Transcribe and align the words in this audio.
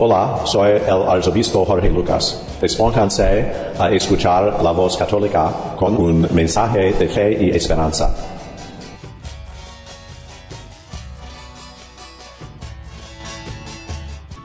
Hola, 0.00 0.42
soy 0.46 0.70
el 0.86 1.02
arzobispo 1.08 1.64
Jorge 1.64 1.90
Lucas. 1.90 2.40
Despónganse 2.60 3.52
a 3.76 3.90
escuchar 3.90 4.62
la 4.62 4.70
voz 4.70 4.96
católica 4.96 5.74
con 5.76 5.96
un 5.96 6.24
mensaje 6.32 6.92
de 6.92 7.08
fe 7.08 7.44
y 7.46 7.50
esperanza. 7.50 8.14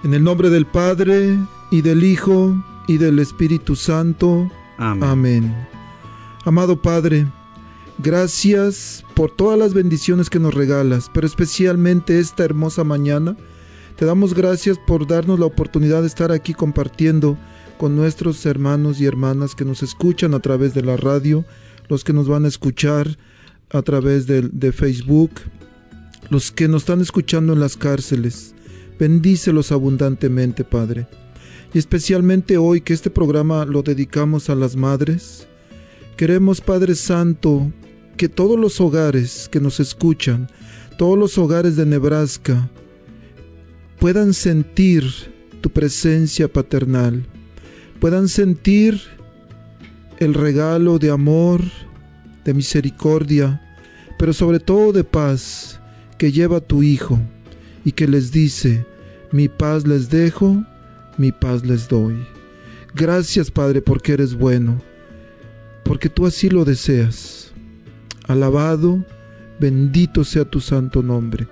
En 0.04 0.16
el 0.16 0.24
nombre 0.24 0.50
del 0.50 0.66
Padre, 0.66 1.38
y 1.70 1.84
del 1.84 2.04
Hijo, 2.04 2.56
y 2.88 2.98
del 2.98 3.20
Espíritu 3.20 3.76
Santo. 3.76 4.50
Amén. 4.80 5.04
Amén. 5.04 5.68
Amado 6.46 6.82
Padre, 6.82 7.28
gracias 8.00 9.06
por 9.14 9.30
todas 9.30 9.60
las 9.60 9.76
bendiciones 9.76 10.32
que 10.32 10.40
nos 10.40 10.56
regalas, 10.56 11.12
pero 11.14 11.28
especialmente 11.28 12.18
esta 12.18 12.44
hermosa 12.44 12.84
mañana. 12.84 13.38
Te 13.98 14.06
damos 14.06 14.34
gracias 14.34 14.80
por 14.80 15.06
darnos 15.08 15.40
la 15.40 15.46
oportunidad 15.46 16.02
de 16.02 16.08
estar 16.08 16.32
aquí 16.32 16.54
compartiendo 16.54 17.38
con 17.78 17.96
nuestros 17.96 18.46
hermanos 18.46 19.00
y 19.00 19.06
hermanas 19.06 19.56
que 19.56 19.66
nos 19.66 19.84
escuchan 19.84 20.34
a 20.34 20.40
través 20.40 20.74
de 20.74 20.82
la 20.82 20.98
radio, 20.98 21.46
los 21.90 22.04
que 22.04 22.14
nos 22.14 22.28
van 22.28 22.46
a 22.46 22.48
escuchar 22.48 23.18
a 23.70 23.82
través 23.82 24.26
de, 24.26 24.72
Facebook, 24.72 25.32
los 26.30 26.52
que 26.52 26.68
nos 26.68 26.84
están 26.84 27.02
escuchando 27.02 27.54
en 27.54 27.60
las 27.60 27.78
cárceles. 27.78 28.56
Bendícelos 29.00 29.72
abundantemente, 29.72 30.64
Padre. 30.64 31.08
Y 31.74 31.80
especialmente 31.80 32.58
hoy 32.58 32.82
que 32.82 32.94
este 32.94 33.10
programa 33.10 33.66
lo 33.66 33.84
dedicamos 33.84 34.50
a 34.50 34.56
las 34.56 34.76
madres, 34.76 35.48
queremos, 36.18 36.62
Padre 36.62 36.96
Santo, 36.96 37.72
que 38.18 38.30
todos 38.30 38.60
los 38.60 38.80
hogares 38.80 39.50
que 39.52 39.60
nos 39.60 39.80
escuchan, 39.80 40.48
todos 40.98 41.18
los 41.18 41.38
hogares 41.38 41.76
de 41.76 41.86
Nebraska, 41.86 42.70
puedan 44.04 44.34
sentir 44.34 45.06
tu 45.62 45.70
presencia 45.70 46.52
paternal, 46.52 47.26
puedan 48.02 48.28
sentir 48.28 49.00
el 50.20 50.34
regalo 50.34 51.00
de 51.00 51.10
amor, 51.10 51.62
de 52.44 52.54
misericordia, 52.54 53.62
pero 54.20 54.34
sobre 54.34 54.60
todo 54.60 54.92
de 54.92 55.06
paz 55.06 55.80
que 56.18 56.34
lleva 56.34 56.60
tu 56.60 56.84
Hijo 56.84 57.18
y 57.86 57.94
que 57.94 58.06
les 58.06 58.34
dice, 58.34 58.86
mi 59.32 59.48
paz 59.48 59.88
les 59.88 60.10
dejo, 60.10 60.62
mi 61.18 61.32
paz 61.32 61.66
les 61.66 61.88
doy. 61.88 62.18
Gracias 62.94 63.50
Padre 63.50 63.82
porque 63.82 64.12
eres 64.12 64.36
bueno, 64.36 64.82
porque 65.86 66.10
tú 66.10 66.26
así 66.26 66.50
lo 66.50 66.66
deseas. 66.66 67.54
Alabado, 68.28 69.06
bendito 69.62 70.26
sea 70.26 70.44
tu 70.44 70.60
santo 70.60 71.02
nombre. 71.02 71.48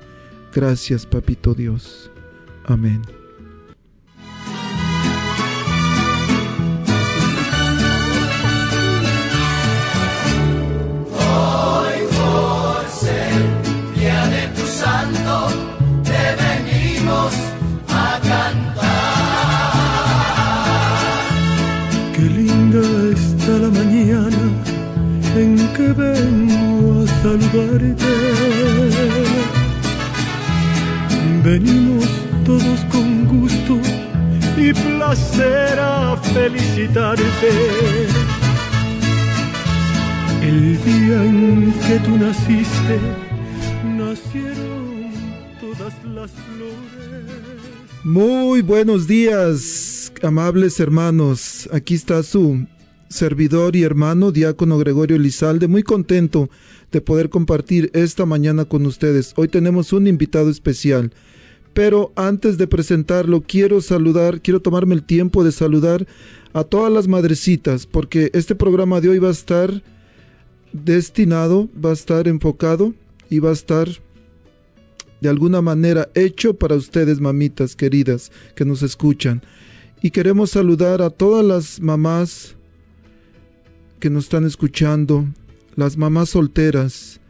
Gracias 0.53 1.05
Papito 1.05 1.53
Dios. 1.53 2.10
Amén. 2.71 3.20
Buenos 48.83 49.05
días, 49.05 50.11
amables 50.23 50.79
hermanos. 50.79 51.69
Aquí 51.71 51.93
está 51.93 52.23
su 52.23 52.65
servidor 53.09 53.75
y 53.75 53.83
hermano, 53.83 54.31
diácono 54.31 54.79
Gregorio 54.79 55.19
Lizalde, 55.19 55.67
muy 55.67 55.83
contento 55.83 56.49
de 56.91 56.99
poder 56.99 57.29
compartir 57.29 57.91
esta 57.93 58.25
mañana 58.25 58.65
con 58.65 58.87
ustedes. 58.87 59.33
Hoy 59.35 59.49
tenemos 59.49 59.93
un 59.93 60.07
invitado 60.07 60.49
especial. 60.49 61.13
Pero 61.75 62.11
antes 62.15 62.57
de 62.57 62.65
presentarlo, 62.65 63.41
quiero 63.41 63.81
saludar, 63.81 64.41
quiero 64.41 64.63
tomarme 64.63 64.95
el 64.95 65.03
tiempo 65.03 65.43
de 65.43 65.51
saludar 65.51 66.07
a 66.51 66.63
todas 66.63 66.91
las 66.91 67.07
madrecitas, 67.07 67.85
porque 67.85 68.31
este 68.33 68.55
programa 68.55 68.99
de 68.99 69.09
hoy 69.09 69.19
va 69.19 69.27
a 69.27 69.31
estar 69.31 69.83
destinado, 70.73 71.69
va 71.85 71.91
a 71.91 71.93
estar 71.93 72.27
enfocado 72.27 72.95
y 73.29 73.37
va 73.37 73.51
a 73.51 73.53
estar 73.53 73.89
de 75.21 75.29
alguna 75.29 75.61
manera 75.61 76.09
hecho 76.15 76.55
para 76.55 76.75
ustedes, 76.75 77.21
mamitas 77.21 77.75
queridas, 77.75 78.31
que 78.55 78.65
nos 78.65 78.81
escuchan. 78.81 79.41
Y 80.01 80.09
queremos 80.09 80.51
saludar 80.51 81.01
a 81.01 81.11
todas 81.11 81.45
las 81.45 81.79
mamás 81.79 82.55
que 83.99 84.09
nos 84.09 84.25
están 84.25 84.45
escuchando, 84.45 85.25
las 85.75 85.95
mamás 85.95 86.29
solteras 86.29 87.21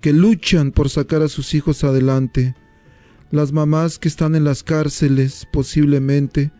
que 0.00 0.12
luchan 0.12 0.72
por 0.72 0.90
sacar 0.90 1.22
a 1.22 1.28
sus 1.28 1.54
hijos 1.54 1.84
adelante, 1.84 2.54
las 3.30 3.52
mamás 3.52 3.98
que 3.98 4.08
están 4.08 4.34
en 4.34 4.44
las 4.44 4.64
cárceles 4.64 5.46
posiblemente, 5.52 6.50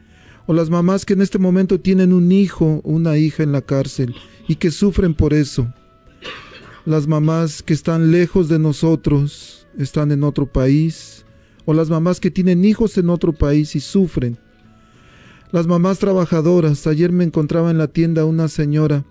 o 0.46 0.54
las 0.54 0.70
mamás 0.70 1.04
que 1.04 1.14
en 1.14 1.22
este 1.22 1.38
momento 1.38 1.80
tienen 1.80 2.12
un 2.12 2.30
hijo, 2.30 2.80
una 2.84 3.18
hija 3.18 3.42
en 3.42 3.52
la 3.52 3.62
cárcel 3.62 4.14
y 4.46 4.56
que 4.56 4.70
sufren 4.70 5.14
por 5.14 5.34
eso, 5.34 5.72
las 6.86 7.06
mamás 7.06 7.62
que 7.62 7.74
están 7.74 8.12
lejos 8.12 8.48
de 8.48 8.58
nosotros, 8.58 9.57
están 9.78 10.12
en 10.12 10.24
otro 10.24 10.46
país, 10.46 11.24
o 11.64 11.72
las 11.72 11.88
mamás 11.88 12.20
que 12.20 12.30
tienen 12.30 12.64
hijos 12.64 12.98
en 12.98 13.08
otro 13.10 13.32
país 13.32 13.74
y 13.76 13.80
sufren, 13.80 14.38
las 15.50 15.66
mamás 15.66 15.98
trabajadoras, 15.98 16.86
ayer 16.86 17.10
me 17.10 17.24
encontraba 17.24 17.70
en 17.70 17.78
la 17.78 17.88
tienda 17.88 18.26
una 18.26 18.48
señora 18.48 19.04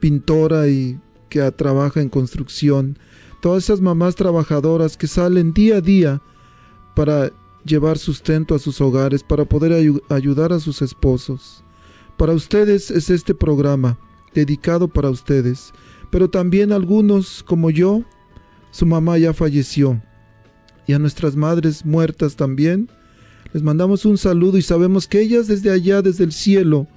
pintora 0.00 0.68
y 0.68 1.00
que 1.30 1.50
trabaja 1.52 2.02
en 2.02 2.10
construcción, 2.10 2.98
todas 3.40 3.64
esas 3.64 3.80
mamás 3.80 4.14
trabajadoras 4.14 4.98
que 4.98 5.06
salen 5.06 5.54
día 5.54 5.76
a 5.76 5.80
día 5.80 6.22
para 6.94 7.30
llevar 7.64 7.96
sustento 7.96 8.54
a 8.54 8.58
sus 8.58 8.80
hogares, 8.82 9.22
para 9.22 9.46
poder 9.46 9.72
ayu 9.72 10.02
ayudar 10.10 10.52
a 10.52 10.60
sus 10.60 10.82
esposos. 10.82 11.64
Para 12.18 12.34
ustedes 12.34 12.90
es 12.90 13.08
este 13.08 13.34
programa, 13.34 13.98
dedicado 14.34 14.88
para 14.88 15.08
ustedes, 15.08 15.72
pero 16.10 16.28
también 16.28 16.72
algunos, 16.72 17.42
como 17.42 17.70
yo, 17.70 18.02
su 18.70 18.84
mamá 18.84 19.16
ya 19.16 19.32
falleció, 19.32 20.02
y 20.88 20.94
a 20.94 20.98
nuestras 20.98 21.36
madres 21.36 21.86
muertas 21.86 22.34
también, 22.34 22.88
les 23.52 23.62
mandamos 23.62 24.04
un 24.04 24.18
saludo 24.18 24.58
y 24.58 24.62
sabemos 24.62 25.06
que 25.06 25.20
ellas 25.20 25.46
desde 25.46 25.70
allá, 25.70 26.02
desde 26.02 26.24
el 26.24 26.32
cielo, 26.32 26.88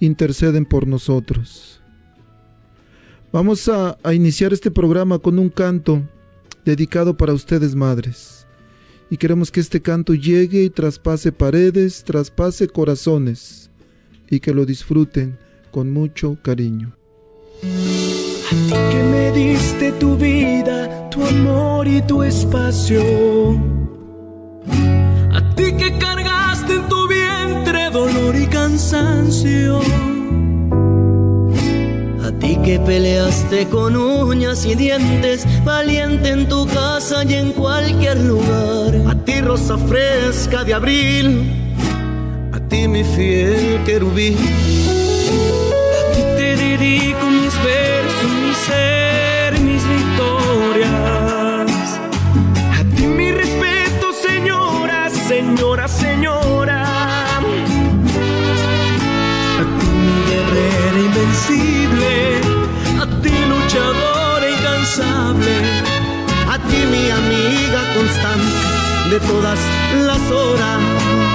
interceden 0.00 0.64
por 0.64 0.86
nosotros. 0.86 1.82
Vamos 3.30 3.68
a, 3.68 3.98
a 4.02 4.14
iniciar 4.14 4.54
este 4.54 4.70
programa 4.70 5.18
con 5.18 5.38
un 5.38 5.50
canto 5.50 6.02
dedicado 6.64 7.16
para 7.18 7.34
ustedes, 7.34 7.74
madres 7.74 8.42
y 9.12 9.18
queremos 9.18 9.50
que 9.50 9.60
este 9.60 9.82
canto 9.82 10.14
llegue 10.14 10.62
y 10.62 10.70
traspase 10.70 11.32
paredes, 11.32 12.02
traspase 12.02 12.66
corazones 12.66 13.70
y 14.30 14.40
que 14.40 14.54
lo 14.54 14.64
disfruten 14.64 15.36
con 15.70 15.90
mucho 15.90 16.38
cariño. 16.40 16.96
Que 18.52 19.02
me 19.02 19.32
diste 19.32 19.92
tu 19.92 20.14
vida, 20.14 21.08
tu 21.08 21.24
amor 21.24 21.88
y 21.88 22.02
tu 22.02 22.22
espacio. 22.22 23.00
A 25.32 25.54
ti 25.54 25.72
que 25.72 25.96
cargaste 25.98 26.74
en 26.74 26.86
tu 26.86 27.08
vientre 27.08 27.88
dolor 27.88 28.36
y 28.36 28.46
cansancio. 28.46 29.80
A 32.26 32.30
ti 32.40 32.58
que 32.62 32.78
peleaste 32.78 33.68
con 33.68 33.96
uñas 33.96 34.66
y 34.66 34.74
dientes, 34.74 35.46
valiente 35.64 36.28
en 36.28 36.46
tu 36.46 36.66
casa 36.66 37.24
y 37.24 37.32
en 37.32 37.52
cualquier 37.52 38.20
lugar. 38.20 38.94
A 39.08 39.14
ti 39.14 39.40
rosa 39.40 39.78
fresca 39.78 40.62
de 40.62 40.74
abril, 40.74 41.26
a 42.52 42.60
ti 42.68 42.86
mi 42.86 43.02
fiel 43.02 43.82
querubín. 43.86 44.36
Ser, 48.66 49.60
mis 49.60 49.82
victorias. 49.96 51.70
A 52.78 52.84
ti 52.94 53.06
mi 53.06 53.32
respeto, 53.32 54.12
señora, 54.12 55.10
señora, 55.10 55.88
señora. 55.88 56.78
A 59.60 59.64
ti 59.78 59.88
mi 60.04 60.16
guerrera 60.30 60.98
invencible, 61.08 62.12
a 63.02 63.06
ti 63.22 63.34
luchadora 63.52 64.46
incansable. 64.56 65.54
A 66.54 66.56
ti 66.68 66.80
mi 66.92 67.04
amiga 67.20 67.80
constante 67.96 69.10
de 69.10 69.18
todas 69.20 69.58
las 70.08 70.22
horas. 70.30 71.31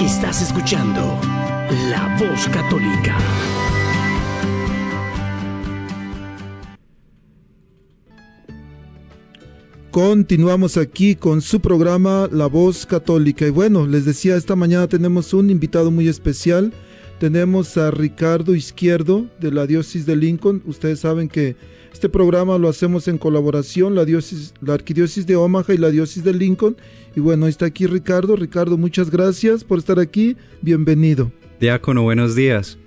Estás 0.00 0.42
escuchando 0.42 1.00
La 1.90 2.16
Voz 2.20 2.46
Católica. 2.48 3.18
Continuamos 9.90 10.76
aquí 10.76 11.16
con 11.16 11.40
su 11.40 11.58
programa 11.58 12.28
La 12.30 12.46
Voz 12.46 12.86
Católica. 12.86 13.44
Y 13.44 13.50
bueno, 13.50 13.88
les 13.88 14.04
decía, 14.04 14.36
esta 14.36 14.54
mañana 14.54 14.86
tenemos 14.86 15.34
un 15.34 15.50
invitado 15.50 15.90
muy 15.90 16.06
especial. 16.06 16.72
Tenemos 17.18 17.76
a 17.76 17.90
Ricardo 17.90 18.54
Izquierdo 18.54 19.26
de 19.40 19.50
la 19.50 19.66
Diócesis 19.66 20.06
de 20.06 20.14
Lincoln. 20.14 20.62
Ustedes 20.66 21.00
saben 21.00 21.28
que 21.28 21.56
este 21.92 22.08
programa 22.08 22.58
lo 22.58 22.68
hacemos 22.68 23.08
en 23.08 23.18
colaboración, 23.18 23.96
la, 23.96 24.04
diócesis, 24.04 24.54
la 24.60 24.74
Arquidiócesis 24.74 25.26
de 25.26 25.34
Omaha 25.34 25.74
y 25.74 25.78
la 25.78 25.90
Diócesis 25.90 26.22
de 26.22 26.32
Lincoln. 26.32 26.76
Y 27.16 27.20
bueno, 27.20 27.48
está 27.48 27.66
aquí 27.66 27.88
Ricardo. 27.88 28.36
Ricardo, 28.36 28.78
muchas 28.78 29.10
gracias 29.10 29.64
por 29.64 29.78
estar 29.78 29.98
aquí. 29.98 30.36
Bienvenido. 30.62 31.32
Diácono, 31.58 32.04
buenos 32.04 32.36
días. 32.36 32.78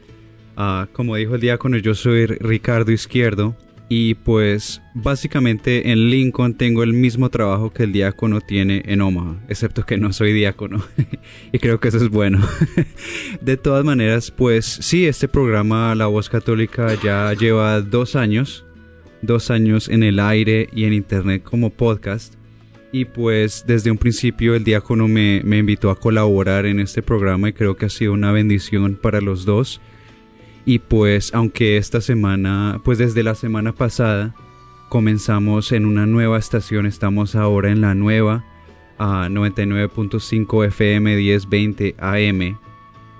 Ah, 0.56 0.88
como 0.94 1.18
dijo 1.18 1.36
el 1.36 1.42
diácono, 1.42 1.75
yo 1.75 1.94
soy 1.94 2.25
Ricardo 2.25 2.94
Izquierdo 2.94 3.54
y 3.93 4.13
pues 4.13 4.81
básicamente 4.93 5.91
en 5.91 6.09
Lincoln 6.09 6.53
tengo 6.53 6.81
el 6.81 6.93
mismo 6.93 7.29
trabajo 7.29 7.73
que 7.73 7.83
el 7.83 7.91
diácono 7.91 8.39
tiene 8.39 8.83
en 8.85 9.01
Omaha, 9.01 9.41
excepto 9.49 9.85
que 9.85 9.97
no 9.97 10.13
soy 10.13 10.31
diácono 10.31 10.81
y 11.51 11.59
creo 11.59 11.81
que 11.81 11.89
eso 11.89 11.97
es 11.97 12.07
bueno. 12.07 12.39
de 13.41 13.57
todas 13.57 13.83
maneras, 13.83 14.31
pues 14.31 14.65
sí, 14.65 15.05
este 15.07 15.27
programa 15.27 15.93
La 15.93 16.07
Voz 16.07 16.29
Católica 16.29 16.95
ya 17.03 17.33
lleva 17.33 17.81
dos 17.81 18.15
años, 18.15 18.63
dos 19.21 19.51
años 19.51 19.89
en 19.89 20.03
el 20.03 20.21
aire 20.21 20.69
y 20.71 20.85
en 20.85 20.94
internet 20.94 21.44
como 21.44 21.69
podcast. 21.69 22.35
Y 22.94 23.03
pues 23.03 23.65
desde 23.67 23.91
un 23.91 23.97
principio 23.97 24.55
el 24.55 24.63
diácono 24.63 25.09
me, 25.09 25.41
me 25.44 25.57
invitó 25.57 25.89
a 25.89 25.99
colaborar 25.99 26.65
en 26.65 26.79
este 26.79 27.01
programa 27.01 27.49
y 27.49 27.53
creo 27.53 27.75
que 27.75 27.87
ha 27.87 27.89
sido 27.89 28.13
una 28.13 28.31
bendición 28.31 28.95
para 28.95 29.19
los 29.19 29.44
dos. 29.44 29.81
Y 30.65 30.79
pues 30.79 31.33
aunque 31.33 31.77
esta 31.77 32.01
semana, 32.01 32.81
pues 32.83 32.97
desde 32.97 33.23
la 33.23 33.35
semana 33.35 33.73
pasada 33.73 34.35
comenzamos 34.89 35.71
en 35.71 35.85
una 35.85 36.05
nueva 36.05 36.37
estación, 36.37 36.85
estamos 36.85 37.35
ahora 37.35 37.71
en 37.71 37.81
la 37.81 37.95
nueva 37.95 38.45
a 38.99 39.27
99.5 39.30 40.68
FM 40.68 41.15
1020 41.15 41.95
AM. 41.97 42.57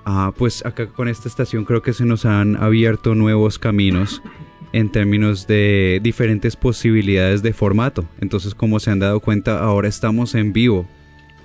Ah, 0.05 0.33
pues 0.36 0.65
acá 0.65 0.88
con 0.88 1.07
esta 1.07 1.27
estación 1.27 1.65
creo 1.65 1.81
que 1.81 1.93
se 1.93 2.05
nos 2.05 2.25
han 2.25 2.55
abierto 2.55 3.15
nuevos 3.15 3.57
caminos 3.57 4.21
en 4.74 4.91
términos 4.91 5.48
de 5.48 6.00
diferentes 6.01 6.55
posibilidades 6.55 7.41
de 7.41 7.53
formato. 7.53 8.05
Entonces, 8.19 8.55
como 8.55 8.79
se 8.79 8.91
han 8.91 9.00
dado 9.00 9.19
cuenta, 9.19 9.60
ahora 9.60 9.88
estamos 9.88 10.36
en 10.36 10.53
vivo. 10.53 10.88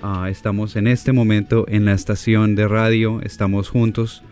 Ah, 0.03 0.29
estamos 0.31 0.77
en 0.77 0.87
este 0.87 1.13
momento 1.13 1.65
en 1.69 1.85
la 1.85 1.93
estación 1.93 2.55
de 2.55 2.69
radio, 2.69 3.21
estamos 3.23 3.69
juntos. 3.69 4.23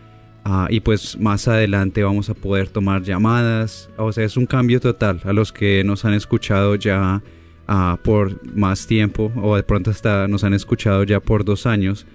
Ah, 0.47 0.67
y 0.69 0.79
pues 0.79 1.17
más 1.19 1.47
adelante 1.47 2.03
vamos 2.03 2.29
a 2.29 2.35
poder 2.35 2.69
tomar 2.69 3.01
llamadas. 3.01 3.89
O 3.97 4.13
sea, 4.13 4.23
es 4.23 4.37
un 4.37 4.45
cambio 4.45 4.79
total 4.79 5.19
a 5.23 5.33
los 5.33 5.51
que 5.51 5.83
nos 5.83 6.05
han 6.05 6.13
escuchado 6.13 6.75
ya 6.75 7.23
ah, 7.67 7.97
por 8.03 8.45
más 8.55 8.85
tiempo 8.85 9.31
o 9.41 9.55
de 9.55 9.63
pronto 9.63 9.89
hasta 9.89 10.27
nos 10.27 10.43
han 10.43 10.53
escuchado 10.53 11.03
ya 11.03 11.19
por 11.19 11.45
dos 11.45 11.65
años. 11.65 12.05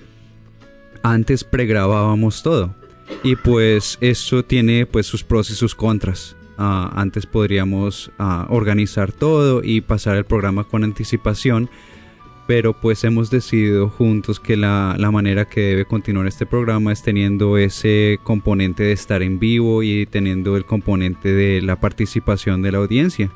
Antes 1.02 1.42
pregrabábamos 1.42 2.44
todo 2.44 2.72
y 3.24 3.34
pues 3.34 3.98
eso 4.00 4.44
tiene 4.44 4.86
pues 4.86 5.06
sus 5.06 5.24
pros 5.24 5.50
y 5.50 5.54
sus 5.54 5.74
contras. 5.74 6.36
Ah, 6.56 6.92
antes 6.94 7.26
podríamos 7.26 8.12
ah, 8.20 8.46
organizar 8.48 9.10
todo 9.10 9.60
y 9.64 9.80
pasar 9.80 10.16
el 10.16 10.24
programa 10.24 10.62
con 10.62 10.84
anticipación, 10.84 11.68
pero 12.50 12.72
pues 12.72 13.04
hemos 13.04 13.30
decidido 13.30 13.88
juntos 13.88 14.40
que 14.40 14.56
la, 14.56 14.96
la 14.98 15.12
manera 15.12 15.44
que 15.44 15.60
debe 15.60 15.84
continuar 15.84 16.26
este 16.26 16.46
programa 16.46 16.90
es 16.90 17.00
teniendo 17.00 17.56
ese 17.56 18.18
componente 18.24 18.82
de 18.82 18.90
estar 18.90 19.22
en 19.22 19.38
vivo 19.38 19.84
y 19.84 20.04
teniendo 20.06 20.56
el 20.56 20.64
componente 20.64 21.32
de 21.32 21.62
la 21.62 21.78
participación 21.78 22.60
de 22.60 22.72
la 22.72 22.78
audiencia. 22.78 23.30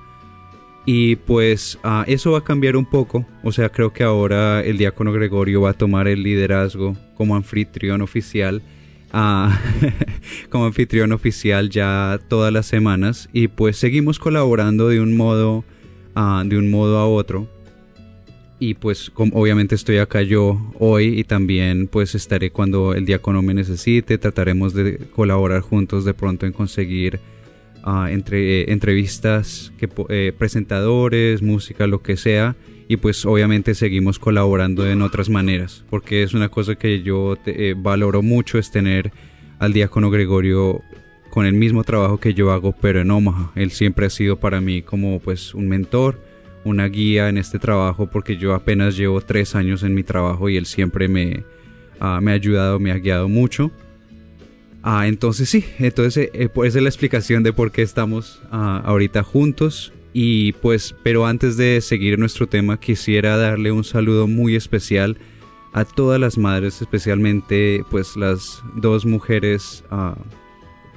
Y 0.84 1.14
pues 1.14 1.78
ah, 1.84 2.02
eso 2.08 2.32
va 2.32 2.38
a 2.38 2.44
cambiar 2.44 2.76
un 2.76 2.86
poco, 2.86 3.24
o 3.44 3.52
sea, 3.52 3.68
creo 3.68 3.92
que 3.92 4.02
ahora 4.02 4.64
el 4.64 4.78
diácono 4.78 5.12
Gregorio 5.12 5.60
va 5.60 5.70
a 5.70 5.74
tomar 5.74 6.08
el 6.08 6.24
liderazgo 6.24 6.96
como 7.16 7.36
anfitrión 7.36 8.02
oficial. 8.02 8.62
Ah, 9.12 9.60
como 10.50 10.66
anfitrión 10.66 11.12
oficial 11.12 11.70
ya 11.70 12.18
todas 12.26 12.52
las 12.52 12.66
semanas. 12.66 13.28
Y 13.32 13.46
pues 13.46 13.76
seguimos 13.76 14.18
colaborando 14.18 14.88
de 14.88 14.98
un 14.98 15.16
modo 15.16 15.64
ah, 16.16 16.42
de 16.44 16.58
un 16.58 16.68
modo 16.68 16.98
a 16.98 17.06
otro 17.06 17.53
y 18.70 18.74
pues 18.74 19.12
obviamente 19.16 19.74
estoy 19.74 19.98
acá 19.98 20.22
yo 20.22 20.58
hoy 20.78 21.18
y 21.18 21.24
también 21.24 21.86
pues 21.86 22.14
estaré 22.14 22.50
cuando 22.50 22.94
el 22.94 23.04
diácono 23.04 23.42
me 23.42 23.54
necesite 23.54 24.18
trataremos 24.18 24.72
de 24.74 24.98
colaborar 25.14 25.60
juntos 25.60 26.04
de 26.04 26.14
pronto 26.14 26.46
en 26.46 26.52
conseguir 26.52 27.20
ah, 27.82 28.08
entre 28.10 28.62
eh, 28.62 28.72
entrevistas, 28.72 29.72
que, 29.78 29.88
eh, 30.08 30.32
presentadores, 30.36 31.42
música, 31.42 31.86
lo 31.86 32.00
que 32.02 32.16
sea. 32.16 32.56
Y 32.88 32.96
pues 32.98 33.24
obviamente 33.26 33.74
seguimos 33.74 34.18
colaborando 34.18 34.88
en 34.90 35.00
otras 35.02 35.28
maneras, 35.30 35.84
porque 35.90 36.22
es 36.22 36.34
una 36.34 36.48
cosa 36.50 36.74
que 36.74 37.02
yo 37.02 37.36
te- 37.42 37.70
eh, 37.70 37.74
valoro 37.76 38.22
mucho, 38.22 38.58
es 38.58 38.70
tener 38.70 39.10
al 39.58 39.72
diácono 39.72 40.10
Gregorio 40.10 40.82
con 41.30 41.46
el 41.46 41.54
mismo 41.54 41.82
trabajo 41.84 42.18
que 42.18 42.32
yo 42.34 42.52
hago, 42.52 42.72
pero 42.80 43.00
en 43.00 43.10
Omaha. 43.10 43.52
Él 43.54 43.70
siempre 43.70 44.06
ha 44.06 44.10
sido 44.10 44.36
para 44.38 44.60
mí 44.60 44.82
como 44.82 45.18
pues 45.18 45.54
un 45.54 45.68
mentor, 45.68 46.22
una 46.64 46.88
guía 46.88 47.28
en 47.28 47.38
este 47.38 47.58
trabajo, 47.58 48.08
porque 48.10 48.36
yo 48.36 48.54
apenas 48.54 48.96
llevo 48.96 49.20
tres 49.20 49.54
años 49.54 49.82
en 49.82 49.94
mi 49.94 50.02
trabajo 50.02 50.48
y 50.48 50.56
él 50.56 50.66
siempre 50.66 51.08
me, 51.08 51.44
ah, 52.00 52.20
me 52.22 52.32
ha 52.32 52.34
ayudado, 52.34 52.80
me 52.80 52.90
ha 52.90 52.98
guiado 52.98 53.28
mucho. 53.28 53.70
Ah, 54.82 55.06
entonces 55.06 55.48
sí, 55.48 55.64
entonces 55.78 56.30
eh, 56.34 56.48
pues 56.52 56.68
esa 56.68 56.78
es 56.78 56.82
la 56.82 56.88
explicación 56.90 57.42
de 57.42 57.52
por 57.52 57.72
qué 57.72 57.82
estamos 57.82 58.42
ah, 58.50 58.82
ahorita 58.84 59.22
juntos. 59.22 59.92
Y 60.12 60.52
pues, 60.52 60.94
pero 61.02 61.26
antes 61.26 61.56
de 61.56 61.80
seguir 61.80 62.18
nuestro 62.18 62.46
tema, 62.46 62.78
quisiera 62.78 63.36
darle 63.36 63.72
un 63.72 63.82
saludo 63.82 64.28
muy 64.28 64.54
especial 64.54 65.18
a 65.72 65.84
todas 65.84 66.20
las 66.20 66.38
madres, 66.38 66.80
especialmente 66.80 67.84
pues 67.90 68.16
las 68.16 68.62
dos 68.76 69.04
mujeres, 69.04 69.84
ah, 69.90 70.16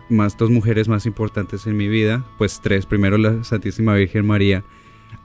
más 0.10 0.38
dos 0.38 0.52
mujeres 0.52 0.88
más 0.88 1.08
importantes 1.08 1.66
en 1.66 1.76
mi 1.76 1.88
vida, 1.88 2.24
pues 2.38 2.62
tres, 2.62 2.86
primero 2.86 3.18
la 3.18 3.44
Santísima 3.44 3.96
Virgen 3.96 4.26
María 4.28 4.64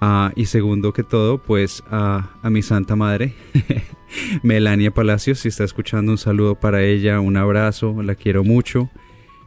ah, 0.05 0.33
y 0.35 0.47
segundo 0.47 0.93
que 0.93 1.05
todo 1.05 1.39
pues 1.39 1.83
a- 1.89 2.29
mi 2.51 2.61
Santa 2.63 2.97
Madre, 2.97 3.35
Melania 4.43 4.91
Palacios, 4.91 5.39
si 5.39 5.49
está 5.49 5.63
escuchando 5.65 6.11
un 6.13 6.19
saludo 6.19 6.57
para 6.57 6.83
ella, 6.83 7.21
un 7.21 7.37
abrazo, 7.37 8.03
la 8.03 8.15
quiero 8.17 8.43
mucho 8.45 8.91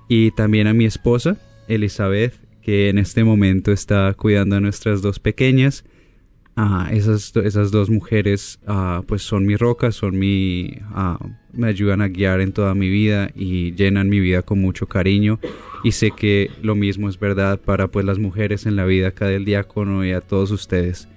y 0.08 0.32
también 0.32 0.68
a 0.68 0.74
mi 0.74 0.86
esposa 0.86 1.38
Elizabeth 1.68 2.34
que 2.62 2.90
en 2.90 2.98
este 2.98 3.24
momento 3.24 3.72
está 3.72 4.14
cuidando 4.18 4.56
a 4.56 4.60
nuestras 4.60 5.02
dos 5.04 5.20
pequeñas. 5.20 5.84
Ah, 6.58 6.88
esas, 6.92 7.36
esas 7.36 7.70
dos 7.70 7.90
mujeres 7.90 8.60
ah, 8.66 9.04
pues 9.08 9.22
son 9.24 9.46
mi 9.46 9.56
roca, 9.58 9.92
son 9.92 10.18
mi... 10.18 10.72
me 11.52 11.68
ayudan 11.68 12.02
a 12.02 12.08
guiar 12.08 12.40
en 12.40 12.54
toda 12.54 12.74
mi 12.74 12.90
vida 12.90 13.30
y 13.36 13.74
llenan 13.76 14.08
mi 14.10 14.20
vida 14.22 14.42
con 14.42 14.62
mucho 14.62 14.88
cariño 14.88 15.38
y 15.86 15.92
sé 15.92 16.10
que 16.10 16.50
lo 16.64 16.74
mismo 16.74 17.10
es 17.10 17.20
verdad 17.20 17.62
para 17.62 17.90
pues 17.90 18.08
las 18.08 18.18
mujeres 18.18 18.66
en 18.66 18.76
la 18.76 18.86
vida 18.86 19.10
acá 19.10 19.28
del 19.28 19.46
diácono 19.46 20.04
y 20.04 20.14
a 20.14 20.20
todos 20.20 20.50
ustedes 20.50 21.08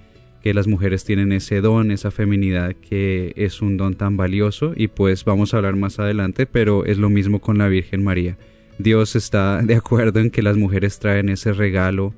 que 0.43 0.53
las 0.53 0.67
mujeres 0.67 1.03
tienen 1.03 1.31
ese 1.31 1.59
don, 1.59 1.89
esa 1.89 2.11
feminidad 2.11 2.75
que 2.75 3.33
es 3.35 3.63
un 3.63 3.77
don 3.77 3.95
tan 3.95 4.15
valioso 4.15 4.73
y 4.75 4.87
pues 4.87 5.25
vamos 5.25 5.53
a 5.53 5.57
hablar 5.57 5.75
más 5.75 5.97
adelante, 5.97 6.45
pero 6.45 6.85
es 6.85 6.99
lo 6.99 7.09
mismo 7.09 7.41
con 7.41 7.57
la 7.57 7.67
Virgen 7.67 8.03
María. 8.03 8.37
Dios 8.77 9.15
está 9.15 9.63
de 9.63 9.73
acuerdo 9.73 10.19
en 10.19 10.29
que 10.29 10.43
las 10.43 10.55
mujeres 10.55 10.99
traen 10.99 11.29
ese 11.29 11.51
regalo 11.51 12.13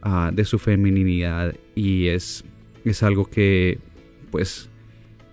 ah, 0.00 0.30
de 0.32 0.44
su 0.44 0.60
feminidad 0.60 1.56
y 1.74 2.06
es, 2.06 2.44
es 2.84 3.02
algo 3.02 3.28
que 3.28 3.80
pues 4.30 4.70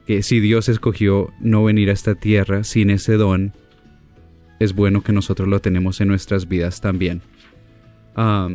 que 0.08 0.24
si 0.24 0.40
Dios 0.40 0.68
escogió 0.68 1.32
no 1.40 1.64
venir 1.64 1.92
a 1.92 1.94
esta 1.94 2.16
tierra 2.16 2.64
sin 2.64 2.90
ese 2.90 3.18
don, 3.18 3.54
es 4.60 4.74
bueno 4.74 5.02
que 5.02 5.12
nosotros 5.14 5.48
lo 5.48 5.60
tenemos 5.62 6.02
en 6.02 6.08
nuestras 6.08 6.48
vidas 6.48 6.82
también. 6.82 7.22
Ah, 8.16 8.50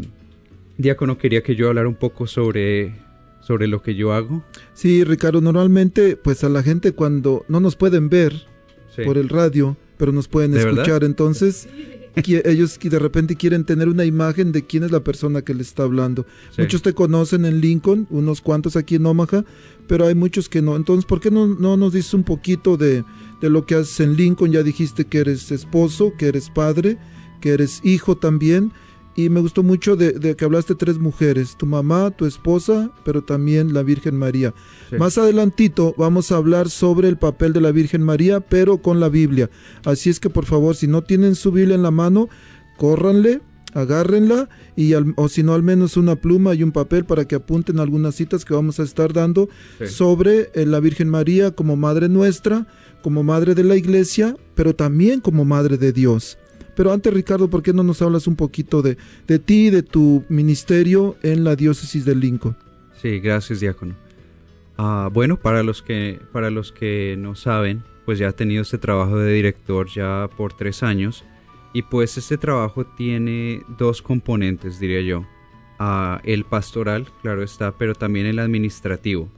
Diácono, 0.78 1.18
quería 1.18 1.42
que 1.42 1.54
yo 1.54 1.68
hablara 1.68 1.88
un 1.88 1.94
poco 1.94 2.26
sobre, 2.26 2.94
sobre 3.42 3.66
lo 3.66 3.82
que 3.82 3.94
yo 3.94 4.12
hago. 4.14 4.42
Sí, 4.72 5.04
Ricardo, 5.04 5.40
normalmente 5.40 6.16
pues 6.16 6.42
a 6.44 6.48
la 6.48 6.62
gente 6.62 6.92
cuando 6.92 7.44
no 7.48 7.60
nos 7.60 7.76
pueden 7.76 8.08
ver 8.08 8.48
Sí. 8.96 9.02
por 9.04 9.18
el 9.18 9.28
radio, 9.28 9.76
pero 9.98 10.10
nos 10.10 10.26
pueden 10.26 10.50
¿De 10.50 10.58
escuchar, 10.60 10.86
verdad? 10.86 11.04
entonces 11.04 11.68
ellos 12.14 12.78
que 12.78 12.90
de 12.90 12.98
repente 12.98 13.36
quieren 13.36 13.64
tener 13.64 13.88
una 13.88 14.04
imagen 14.04 14.52
de 14.52 14.66
quién 14.66 14.84
es 14.84 14.90
la 14.90 15.00
persona 15.00 15.42
que 15.42 15.54
les 15.54 15.68
está 15.68 15.84
hablando. 15.84 16.26
Sí. 16.50 16.62
Muchos 16.62 16.82
te 16.82 16.94
conocen 16.94 17.44
en 17.44 17.60
Lincoln, 17.60 18.06
unos 18.10 18.40
cuantos 18.40 18.76
aquí 18.76 18.96
en 18.96 19.06
Omaha, 19.06 19.44
pero 19.86 20.06
hay 20.06 20.14
muchos 20.14 20.48
que 20.48 20.62
no. 20.62 20.76
Entonces, 20.76 21.04
¿por 21.04 21.20
qué 21.20 21.30
no, 21.30 21.46
no 21.46 21.76
nos 21.76 21.92
dices 21.92 22.14
un 22.14 22.24
poquito 22.24 22.76
de, 22.76 23.04
de 23.40 23.50
lo 23.50 23.66
que 23.66 23.76
haces 23.76 24.00
en 24.00 24.16
Lincoln? 24.16 24.52
Ya 24.52 24.62
dijiste 24.62 25.04
que 25.04 25.18
eres 25.18 25.50
esposo, 25.50 26.12
que 26.18 26.28
eres 26.28 26.50
padre, 26.50 26.98
que 27.40 27.50
eres 27.50 27.80
hijo 27.84 28.16
también. 28.16 28.72
Y 29.24 29.28
me 29.30 29.40
gustó 29.40 29.62
mucho 29.62 29.96
de, 29.96 30.12
de 30.12 30.34
que 30.36 30.44
hablaste 30.44 30.74
tres 30.74 30.98
mujeres, 30.98 31.56
tu 31.58 31.66
mamá, 31.66 32.10
tu 32.10 32.26
esposa, 32.26 32.90
pero 33.04 33.22
también 33.22 33.74
la 33.74 33.82
Virgen 33.82 34.16
María. 34.16 34.54
Sí. 34.88 34.96
Más 34.96 35.18
adelantito 35.18 35.94
vamos 35.98 36.32
a 36.32 36.36
hablar 36.36 36.70
sobre 36.70 37.08
el 37.08 37.16
papel 37.18 37.52
de 37.52 37.60
la 37.60 37.72
Virgen 37.72 38.02
María, 38.02 38.40
pero 38.40 38.78
con 38.78 39.00
la 39.00 39.08
Biblia. 39.08 39.50
Así 39.84 40.10
es 40.10 40.20
que 40.20 40.30
por 40.30 40.46
favor, 40.46 40.74
si 40.76 40.86
no 40.86 41.02
tienen 41.02 41.34
su 41.34 41.52
Biblia 41.52 41.74
en 41.74 41.82
la 41.82 41.90
mano, 41.90 42.28
córranle, 42.76 43.40
agárrenla 43.74 44.48
y 44.76 44.94
al- 44.94 45.12
o 45.16 45.28
si 45.28 45.42
no 45.42 45.54
al 45.54 45.62
menos 45.62 45.96
una 45.96 46.16
pluma 46.16 46.54
y 46.54 46.62
un 46.62 46.72
papel 46.72 47.04
para 47.04 47.26
que 47.26 47.36
apunten 47.36 47.78
algunas 47.78 48.14
citas 48.14 48.44
que 48.44 48.54
vamos 48.54 48.80
a 48.80 48.82
estar 48.84 49.12
dando 49.12 49.48
Sí. 49.78 49.86
sobre 49.86 50.50
eh, 50.54 50.66
la 50.66 50.80
Virgen 50.80 51.08
María 51.08 51.50
como 51.52 51.76
Madre 51.76 52.08
nuestra, 52.08 52.66
como 53.02 53.22
Madre 53.22 53.54
de 53.54 53.64
la 53.64 53.76
Iglesia, 53.76 54.36
pero 54.54 54.74
también 54.74 55.20
como 55.20 55.44
Madre 55.44 55.76
de 55.78 55.92
Dios. 55.92 56.38
Pero 56.74 56.92
antes, 56.92 57.12
Ricardo, 57.12 57.48
¿por 57.48 57.62
qué 57.62 57.72
no 57.72 57.82
nos 57.82 58.02
hablas 58.02 58.26
un 58.26 58.36
poquito 58.36 58.82
de, 58.82 58.96
de 59.26 59.38
ti 59.38 59.70
de 59.70 59.82
tu 59.82 60.24
ministerio 60.28 61.16
en 61.22 61.44
la 61.44 61.56
diócesis 61.56 62.04
de 62.04 62.14
Lincoln? 62.14 62.56
Sí, 63.00 63.18
gracias, 63.20 63.60
diácono. 63.60 63.94
Ah, 64.76 65.10
bueno, 65.12 65.38
para 65.38 65.62
los 65.62 65.82
que 65.82 66.20
para 66.32 66.48
los 66.50 66.72
que 66.72 67.14
no 67.18 67.34
saben, 67.34 67.82
pues 68.06 68.18
ya 68.18 68.28
he 68.28 68.32
tenido 68.32 68.62
este 68.62 68.78
trabajo 68.78 69.18
de 69.18 69.32
director 69.32 69.88
ya 69.88 70.28
por 70.36 70.54
tres 70.54 70.82
años 70.82 71.24
y 71.72 71.82
pues 71.82 72.16
este 72.16 72.38
trabajo 72.38 72.84
tiene 72.84 73.62
dos 73.78 74.02
componentes, 74.02 74.80
diría 74.80 75.02
yo. 75.02 75.26
Ah, 75.78 76.20
el 76.24 76.44
pastoral, 76.44 77.08
claro 77.22 77.42
está, 77.42 77.72
pero 77.72 77.94
también 77.94 78.26
el 78.26 78.38
administrativo. 78.38 79.28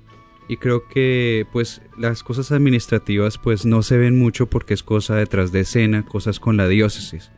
Y 0.49 0.56
creo 0.56 0.88
que 0.88 1.46
pues 1.52 1.82
las 1.96 2.22
cosas 2.22 2.52
administrativas 2.52 3.38
pues 3.38 3.64
no 3.64 3.82
se 3.82 3.96
ven 3.96 4.18
mucho 4.18 4.46
porque 4.46 4.75
es 4.75 4.82
cosa 4.82 5.16
detrás 5.16 5.52
de 5.52 5.61
escena, 5.61 6.04
cosas 6.04 6.40
con 6.40 6.56
la 6.56 6.68
diócesis. 6.68 7.30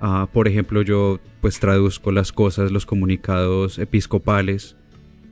Ah, 0.00 0.28
por 0.32 0.48
ejemplo, 0.48 0.82
yo 0.82 1.18
pues 1.40 1.58
traduzco 1.60 2.12
las 2.12 2.32
cosas, 2.32 2.70
los 2.70 2.86
comunicados 2.86 3.78
episcopales, 3.78 4.76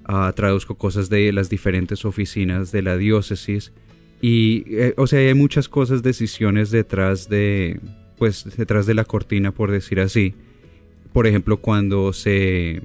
ah, 0.05 0.33
traduzco 0.35 0.75
cosas 0.75 1.09
de 1.09 1.33
las 1.33 1.49
diferentes 1.49 2.05
oficinas 2.05 2.73
de 2.73 2.83
la 2.83 2.97
diócesis 2.97 3.73
y, 4.21 4.65
eh, 4.69 4.95
o 4.97 5.07
sea, 5.07 5.21
hay 5.21 5.35
muchas 5.35 5.69
cosas, 5.69 6.03
decisiones 6.03 6.71
detrás 6.71 7.29
de, 7.29 7.81
pues, 8.19 8.45
detrás 8.57 8.87
de 8.87 8.95
la 8.95 9.05
cortina, 9.05 9.53
por 9.53 9.71
decir 9.71 10.01
así. 10.01 10.35
Por 11.13 11.27
ejemplo, 11.27 11.59
cuando 11.59 12.13
se, 12.13 12.83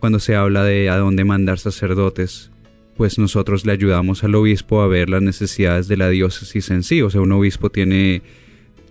cuando 0.00 0.18
se 0.18 0.36
habla 0.36 0.64
de 0.64 0.90
a 0.90 0.96
dónde 0.96 1.24
mandar 1.24 1.58
sacerdotes, 1.58 2.50
pues 2.98 3.16
nosotros 3.16 3.64
le 3.64 3.70
ayudamos 3.70 4.24
al 4.24 4.34
obispo 4.34 4.82
a 4.82 4.88
ver 4.88 5.08
las 5.08 5.22
necesidades 5.22 5.86
de 5.86 5.96
la 5.96 6.08
diócesis 6.10 6.68
en 6.70 6.82
sí. 6.82 7.00
O 7.00 7.08
sea, 7.10 7.20
un 7.20 7.30
obispo 7.30 7.70
tiene 7.70 8.22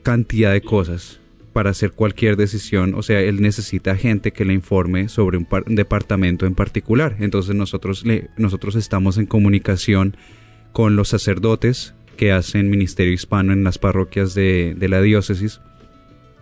cantidad 0.02 0.54
de 0.54 0.62
cosas 0.62 1.20
para 1.52 1.72
hacer 1.72 1.92
cualquier 1.92 2.38
decisión. 2.38 2.94
O 2.94 3.04
sea, 3.04 3.20
él 3.20 3.42
necesita 3.42 3.98
gente 3.98 4.32
que 4.32 4.46
le 4.46 4.54
informe 4.54 5.10
sobre 5.10 5.38
un, 5.38 5.44
par- 5.44 5.66
un 5.68 5.76
departamento 5.76 6.46
en 6.46 6.56
particular. 6.56 7.18
Entonces 7.20 7.54
nosotros, 7.54 8.06
le, 8.06 8.30
nosotros 8.38 8.78
estamos 8.78 9.18
en 9.18 9.26
comunicación 9.26 10.16
con 10.72 10.96
los 10.96 11.10
sacerdotes 11.10 11.94
que 12.16 12.32
hacen 12.32 12.70
ministerio 12.70 13.12
hispano 13.12 13.52
en 13.52 13.66
las 13.66 13.78
parroquias 13.78 14.34
de, 14.34 14.74
la 14.80 15.02
diócesis 15.02 15.60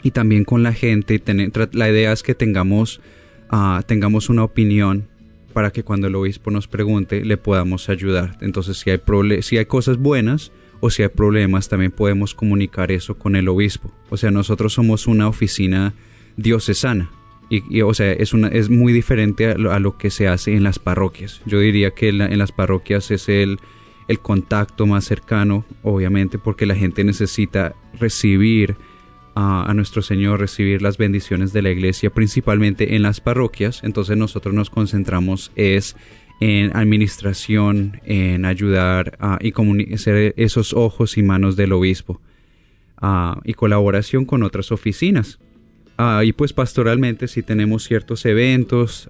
y 0.04 0.12
también 0.12 0.44
con 0.44 0.62
la 0.62 0.72
gente. 0.72 1.20
la 1.72 1.90
idea 1.90 2.12
es 2.12 2.22
que 2.22 2.36
tengamos, 2.36 3.02
ah, 3.50 3.82
tengamos 3.88 4.30
una 4.30 4.44
opinión 4.44 5.08
para 5.56 5.72
que 5.72 5.84
cuando 5.84 6.08
el 6.08 6.16
obispo 6.16 6.52
nos 6.52 6.68
pregunte 6.68 7.24
le 7.24 7.38
podamos 7.38 7.88
ayudar. 7.88 8.38
Entonces, 8.42 8.76
si 8.76 8.90
hay, 8.90 9.00
si 9.42 9.58
hay 9.58 9.66
cosas 9.66 9.96
buenas 9.96 10.52
o 10.82 10.90
si 10.90 11.02
hay 11.02 11.08
problemas, 11.08 11.70
también 11.70 11.94
podemos 11.94 12.36
comunicar 12.36 12.92
eso 12.92 13.18
con 13.18 13.38
el 13.38 13.48
obispo. 13.48 13.90
O 14.10 14.18
sea, 14.18 14.32
nosotros 14.32 14.74
somos 14.74 15.08
una 15.08 15.30
oficina 15.30 15.94
diocesana. 16.36 17.10
Y, 17.50 17.82
o 17.84 17.94
sea, 17.94 18.12
es, 18.12 18.34
una, 18.34 18.50
es 18.50 18.70
muy 18.70 18.92
diferente 18.92 19.48
a 19.48 19.58
lo, 19.58 19.72
a 19.72 19.80
lo 19.80 19.98
que 19.98 20.10
se 20.10 20.28
hace 20.28 20.54
en 20.58 20.64
las 20.64 20.78
parroquias. 20.78 21.42
Yo 21.46 21.62
diría 21.62 21.92
que 21.92 22.10
en, 22.10 22.20
en 22.20 22.38
las 22.38 22.52
parroquias 22.52 23.10
es 23.12 23.30
el, 23.30 23.58
el 24.10 24.20
contacto 24.20 24.86
más 24.86 25.06
cercano, 25.06 25.64
obviamente, 25.84 26.38
porque 26.38 26.66
la 26.66 26.76
gente 26.76 27.06
necesita 27.06 27.76
recibir 27.98 28.76
a, 29.36 29.70
a 29.70 29.74
nuestro 29.74 30.02
Señor, 30.02 30.40
recibir 30.40 30.82
las 30.82 30.98
bendiciones 30.98 31.54
de 31.54 31.62
la 31.62 31.70
iglesia, 31.70 32.10
principalmente 32.10 32.96
en 32.96 33.02
las 33.04 33.22
parroquias. 33.22 33.82
Entonces 33.84 34.18
nosotros 34.18 34.56
nos 34.56 34.70
concentramos 34.70 35.52
es 35.56 35.96
en 36.40 36.76
administración, 36.76 38.02
en 38.04 38.46
ayudar 38.46 39.18
a, 39.20 39.40
y 39.42 39.98
ser 39.98 40.34
esos 40.38 40.74
ojos 40.74 41.18
y 41.18 41.24
manos 41.24 41.56
del 41.56 41.74
obispo 41.74 42.22
y 43.44 43.54
colaboración 43.54 44.26
con 44.26 44.44
otras 44.44 44.72
oficinas. 44.72 45.40
Y 46.24 46.34
pues 46.34 46.52
pastoralmente 46.52 47.28
sí 47.28 47.42
tenemos 47.42 47.84
ciertos 47.84 48.26
eventos 48.26 49.10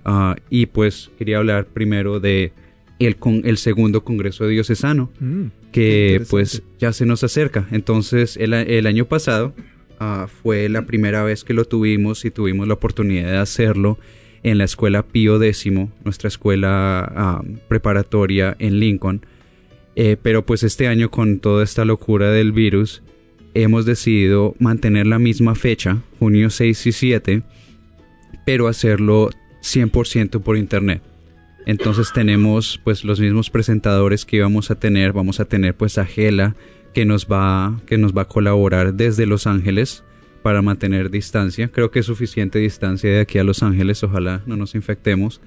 y 0.49 0.67
pues 0.67 1.09
quería 1.17 1.37
hablar 1.37 1.65
primero 1.65 2.19
de 2.19 2.51
el, 2.99 3.17
con, 3.17 3.41
el 3.45 3.57
segundo 3.57 4.03
Congreso 4.05 4.47
Diocesano 4.47 5.11
Mm, 5.19 5.47
que 5.73 6.23
pues 6.29 6.63
ya 6.79 6.93
se 6.93 7.05
nos 7.05 7.23
acerca. 7.23 7.67
Entonces 7.71 8.37
el, 8.37 8.53
el 8.53 8.87
año 8.87 9.05
pasado 9.05 9.53
Ah, 9.99 10.27
fue 10.27 10.69
la 10.69 10.85
primera 10.85 11.23
vez 11.23 11.43
que 11.43 11.53
lo 11.53 11.65
tuvimos 11.65 12.25
y 12.25 12.31
tuvimos 12.31 12.67
la 12.67 12.75
oportunidad 12.75 13.31
de 13.31 13.37
hacerlo 13.37 13.97
en 14.43 14.57
la 14.57 14.63
escuela 14.63 15.03
Pío 15.03 15.41
X, 15.41 15.71
nuestra 16.03 16.27
escuela 16.27 17.11
ah, 17.15 17.41
preparatoria 17.67 18.55
en 18.59 18.79
Lincoln. 18.79 19.25
Eh, 19.95 20.17
pero 20.21 20.45
pues 20.45 20.63
este 20.63 20.87
año 20.87 21.09
con 21.09 21.39
toda 21.39 21.63
esta 21.63 21.85
locura 21.85 22.29
del 22.29 22.51
virus, 22.51 23.01
hemos 23.53 23.85
decidido 23.85 24.53
mantener 24.59 25.07
la 25.07 25.17
misma 25.17 25.55
fecha, 25.55 26.01
junio 26.19 26.49
6 26.49 26.87
y 26.87 26.91
7, 26.91 27.43
pero 28.45 28.67
hacerlo 28.67 29.29
100% 29.61 30.41
por 30.41 30.57
internet. 30.57 31.01
Entonces 31.65 32.11
tenemos 32.13 32.79
pues 32.83 33.03
los 33.03 33.19
mismos 33.19 33.49
presentadores 33.49 34.25
que 34.25 34.37
íbamos 34.37 34.69
a 34.69 34.75
tener, 34.75 35.13
vamos 35.13 35.39
a 35.39 35.45
tener 35.45 35.75
pues 35.75 35.97
a 35.97 36.05
Gela 36.05 36.55
que 36.95 37.05
nos 37.05 37.27
va 37.27 37.81
que 37.85 37.97
nos 37.97 38.13
va 38.13 38.21
a 38.23 38.27
colaborar 38.27 38.93
desde 38.93 39.25
Los 39.25 39.47
Ángeles 39.47 40.05
para 40.41 40.61
mantener 40.61 41.11
distancia. 41.11 41.67
Creo 41.67 41.91
que 41.91 41.99
es 41.99 42.05
suficiente 42.05 42.57
distancia 42.57 43.09
de 43.09 43.19
aquí 43.19 43.37
a 43.37 43.43
Los 43.43 43.63
Ángeles, 43.63 44.01
ojalá 44.03 44.41
no 44.45 44.55
nos 44.55 44.75
infectemos. 44.75 45.41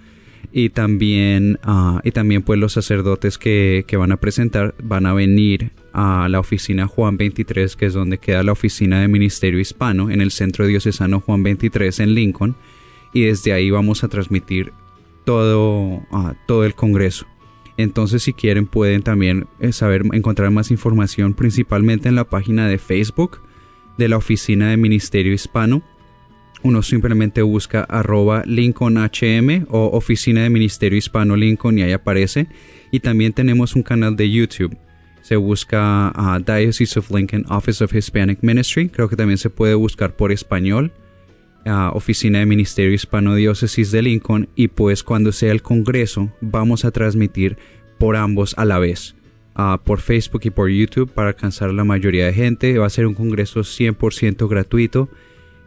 Y 0.53 0.69
también, 0.69 1.59
ah, 1.63 2.01
y 2.05 2.13
también 2.13 2.43
pues 2.43 2.61
los 2.61 2.75
sacerdotes 2.75 3.39
que, 3.39 3.85
que 3.87 3.97
van 3.97 4.13
a 4.13 4.19
presentar 4.19 4.75
van 4.83 5.07
a 5.07 5.15
venir 5.15 5.73
a 5.95 6.29
la 6.29 6.39
oficina 6.39 6.87
Juan 6.87 7.17
23, 7.17 7.77
que 7.77 7.87
es 7.87 7.95
donde 7.95 8.19
queda 8.19 8.43
la 8.43 8.53
oficina 8.53 9.01
de 9.01 9.09
Ministerio 9.09 9.59
Hispano, 9.59 10.11
en 10.11 10.21
el 10.21 10.31
Centro 10.31 10.67
Diocesano 10.67 11.21
Juan 11.21 11.43
23 11.43 12.01
en 12.01 12.15
Lincoln. 12.15 12.57
Y 13.15 13.23
desde 13.23 13.55
ahí 13.55 13.71
vamos 13.71 14.05
a 14.05 14.09
transmitir 14.09 14.73
todo, 15.25 16.03
ah, 16.13 16.35
todo 16.47 16.67
el 16.67 16.75
Congreso. 16.75 17.27
Entonces 17.79 18.25
si 18.25 18.35
quieren 18.35 18.67
pueden 18.67 19.03
también 19.03 19.47
eh, 19.61 19.73
saber 19.73 20.03
encontrar 20.13 20.51
más 20.51 20.71
información 20.71 21.33
principalmente 21.33 22.09
en 22.09 22.17
la 22.17 22.29
página 22.29 22.69
de 22.69 22.77
Facebook 22.77 23.41
de 23.97 24.09
la 24.09 24.17
Oficina 24.17 24.69
de 24.69 24.77
Ministerio 24.77 25.33
Hispano. 25.33 25.83
Uno 26.63 26.83
simplemente 26.83 27.41
busca 27.43 27.83
arroba 27.85 28.43
LincolnHM 28.45 29.67
o 29.69 29.91
Oficina 29.93 30.43
de 30.43 30.51
Ministerio 30.51 30.99
Hispano 30.99 31.37
Lincoln 31.37 31.79
y 31.79 31.83
ahí 31.83 31.93
aparece. 31.93 32.49
Y 32.91 32.99
también 32.99 33.33
tenemos 33.33 33.77
un 33.77 33.85
canal 33.85 34.17
de 34.17 34.29
YouTube. 34.29 34.77
Se 35.23 35.37
busca 35.37 36.09
a 36.09 36.41
Diocese 36.41 36.99
of 36.99 37.13
Lincoln 37.13 37.45
Office 37.49 37.85
of 37.85 37.95
Hispanic 37.95 38.41
Ministry. 38.43 38.89
Creo 38.89 39.09
que 39.09 39.15
también 39.15 39.39
se 39.39 39.51
puede 39.51 39.75
buscar 39.75 40.17
por 40.17 40.33
español. 40.33 40.93
Oficina 41.93 42.39
de 42.39 42.47
Ministerio 42.47 42.93
Hispano 42.93 43.35
Diócesis 43.35 43.91
de 43.91 44.03
Lincoln. 44.03 44.49
Y 44.55 44.69
pues 44.69 45.03
cuando 45.03 45.33
sea 45.33 45.53
el 45.53 45.63
Congreso 45.63 46.33
vamos 46.41 46.85
a 46.85 46.91
transmitir 46.91 47.59
por 47.99 48.17
ambos 48.17 48.55
a 48.59 48.65
la 48.65 48.79
vez. 48.79 49.15
por 49.85 50.01
Facebook 50.01 50.43
y 50.45 50.51
por 50.51 50.69
YouTube 50.69 51.11
para 51.11 51.29
alcanzar 51.29 51.71
a 51.71 51.73
la 51.73 51.85
mayoría 51.85 52.27
de 52.27 52.33
gente. 52.33 52.79
Va 52.79 52.87
a 52.87 52.91
ser 52.91 53.07
un 53.07 53.15
congreso 53.15 53.61
100% 53.61 54.49
gratuito. 54.49 55.09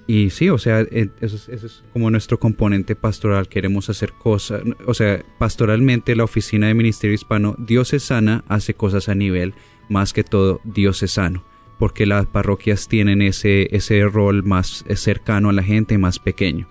Y 0.07 0.29
sí, 0.29 0.49
o 0.49 0.57
sea, 0.57 0.81
eso 0.81 1.37
es, 1.49 1.83
como 1.93 2.09
nuestro 2.09 2.39
componente 2.39 2.95
pastoral. 2.95 3.47
Queremos 3.47 3.89
hacer 3.89 4.13
cosas, 4.13 4.61
o 4.85 4.93
sea, 4.93 5.23
pastoralmente 5.37 6.15
la 6.15 6.23
oficina 6.23 6.67
de 6.67 6.73
Ministerio 6.73 7.13
Hispano 7.13 7.55
Diocesana 7.59 8.43
hace 8.47 8.73
cosas 8.73 9.09
a 9.09 9.15
nivel 9.15 9.53
más 9.89 10.13
que 10.13 10.23
todo 10.23 10.61
diocesano, 10.63 11.43
porque 11.81 12.05
las 12.05 12.27
parroquias 12.27 12.87
tienen 12.87 13.23
ese, 13.23 13.67
ese 13.75 14.05
rol 14.05 14.43
más 14.43 14.85
cercano 14.93 15.49
a 15.49 15.51
la 15.51 15.63
gente, 15.63 15.97
más 15.97 16.19
pequeño. 16.19 16.69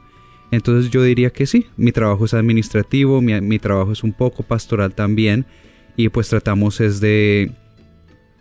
Entonces 0.52 0.88
yo 0.92 1.02
diría 1.02 1.30
que 1.30 1.46
sí, 1.46 1.66
mi 1.76 1.90
trabajo 1.90 2.26
es 2.26 2.32
administrativo, 2.32 3.20
mi, 3.20 3.58
trabajo 3.58 3.90
es 3.90 4.04
un 4.04 4.12
poco 4.12 4.44
pastoral 4.44 4.94
también, 4.94 5.46
y 5.96 6.10
pues 6.10 6.28
tratamos 6.28 6.80
es 6.80 7.00
de 7.00 7.50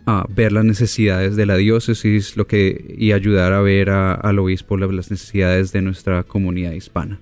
a 0.06 0.24
ver 0.32 0.52
las 0.52 0.64
necesidades 0.64 1.34
de 1.34 1.44
la 1.44 1.56
diócesis 1.56 2.36
lo 2.36 2.46
que, 2.46 2.94
y 2.96 3.10
ayudar 3.10 3.52
a 3.52 3.62
ver 3.62 3.90
al 3.90 4.38
obispo 4.38 4.76
las 4.76 5.10
necesidades 5.10 5.72
de 5.72 5.82
nuestra 5.82 6.22
comunidad 6.22 6.70
hispana. 6.70 7.18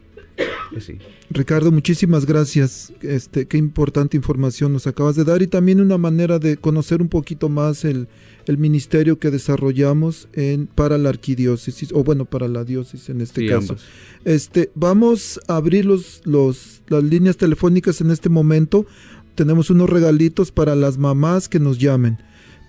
Pues 0.71 0.93
Ricardo, 1.31 1.73
muchísimas 1.73 2.27
gracias. 2.27 2.93
Este, 3.01 3.47
qué 3.47 3.57
importante 3.57 4.17
información 4.17 4.73
nos 4.73 4.87
acabas 4.87 5.17
de 5.17 5.25
dar 5.25 5.43
y 5.43 5.47
también 5.47 5.81
una 5.81 5.99
manera 5.99 6.39
de 6.39 6.57
conocer 6.57 7.03
un 7.03 7.09
poquito 7.09 7.49
más 7.49 7.85
el, 7.85 8.09
el 8.47 8.59
ministerio 8.59 9.19
que 9.19 9.31
desarrollamos 9.31 10.29
en, 10.33 10.67
para 10.67 10.99
la 10.99 11.09
arquidiócesis, 11.09 11.93
o 11.93 12.05
bueno, 12.05 12.25
para 12.25 12.49
la 12.49 12.65
diócesis 12.65 13.09
en 13.09 13.21
este 13.21 13.47
caso. 13.47 13.77
Este, 14.25 14.71
vamos 14.75 15.41
a 15.49 15.57
abrir 15.57 15.85
los, 15.85 16.23
los, 16.25 16.83
las 16.89 17.03
líneas 17.03 17.37
telefónicas 17.37 18.01
en 18.01 18.11
este 18.11 18.29
momento. 18.29 18.87
Tenemos 19.35 19.71
unos 19.71 19.91
regalitos 19.91 20.51
para 20.53 20.75
las 20.75 20.99
mamás 20.99 21.49
que 21.49 21.61
nos 21.61 21.79
llamen. 21.79 22.19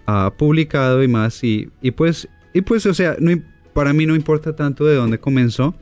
uh, 0.07 0.31
publicado 0.37 1.03
y 1.03 1.09
más 1.09 1.43
y, 1.45 1.71
y, 1.83 1.93
pues, 1.93 2.29
y 2.55 2.63
pues, 2.63 2.87
o 2.87 2.95
sea, 2.95 3.17
para 3.75 3.93
mí 3.93 4.07
no 4.07 4.15
importa 4.15 4.57
tanto 4.57 4.85
de 4.87 4.95
dónde 4.95 5.19
comenzó, 5.19 5.75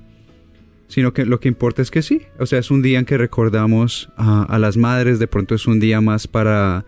sino 0.88 1.12
que 1.12 1.24
lo 1.24 1.38
que 1.38 1.48
importa 1.48 1.82
es 1.82 1.90
que 1.90 2.02
sí, 2.02 2.22
o 2.38 2.46
sea, 2.46 2.58
es 2.58 2.70
un 2.70 2.82
día 2.82 2.98
en 2.98 3.04
que 3.04 3.16
recordamos 3.16 4.10
a 4.16 4.58
las 4.58 4.76
madres, 4.76 5.18
de 5.18 5.26
pronto 5.26 5.54
es 5.54 5.66
un 5.66 5.78
día 5.78 6.00
más 6.00 6.26
para, 6.26 6.84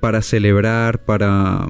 para 0.00 0.20
celebrar, 0.20 1.04
para 1.04 1.66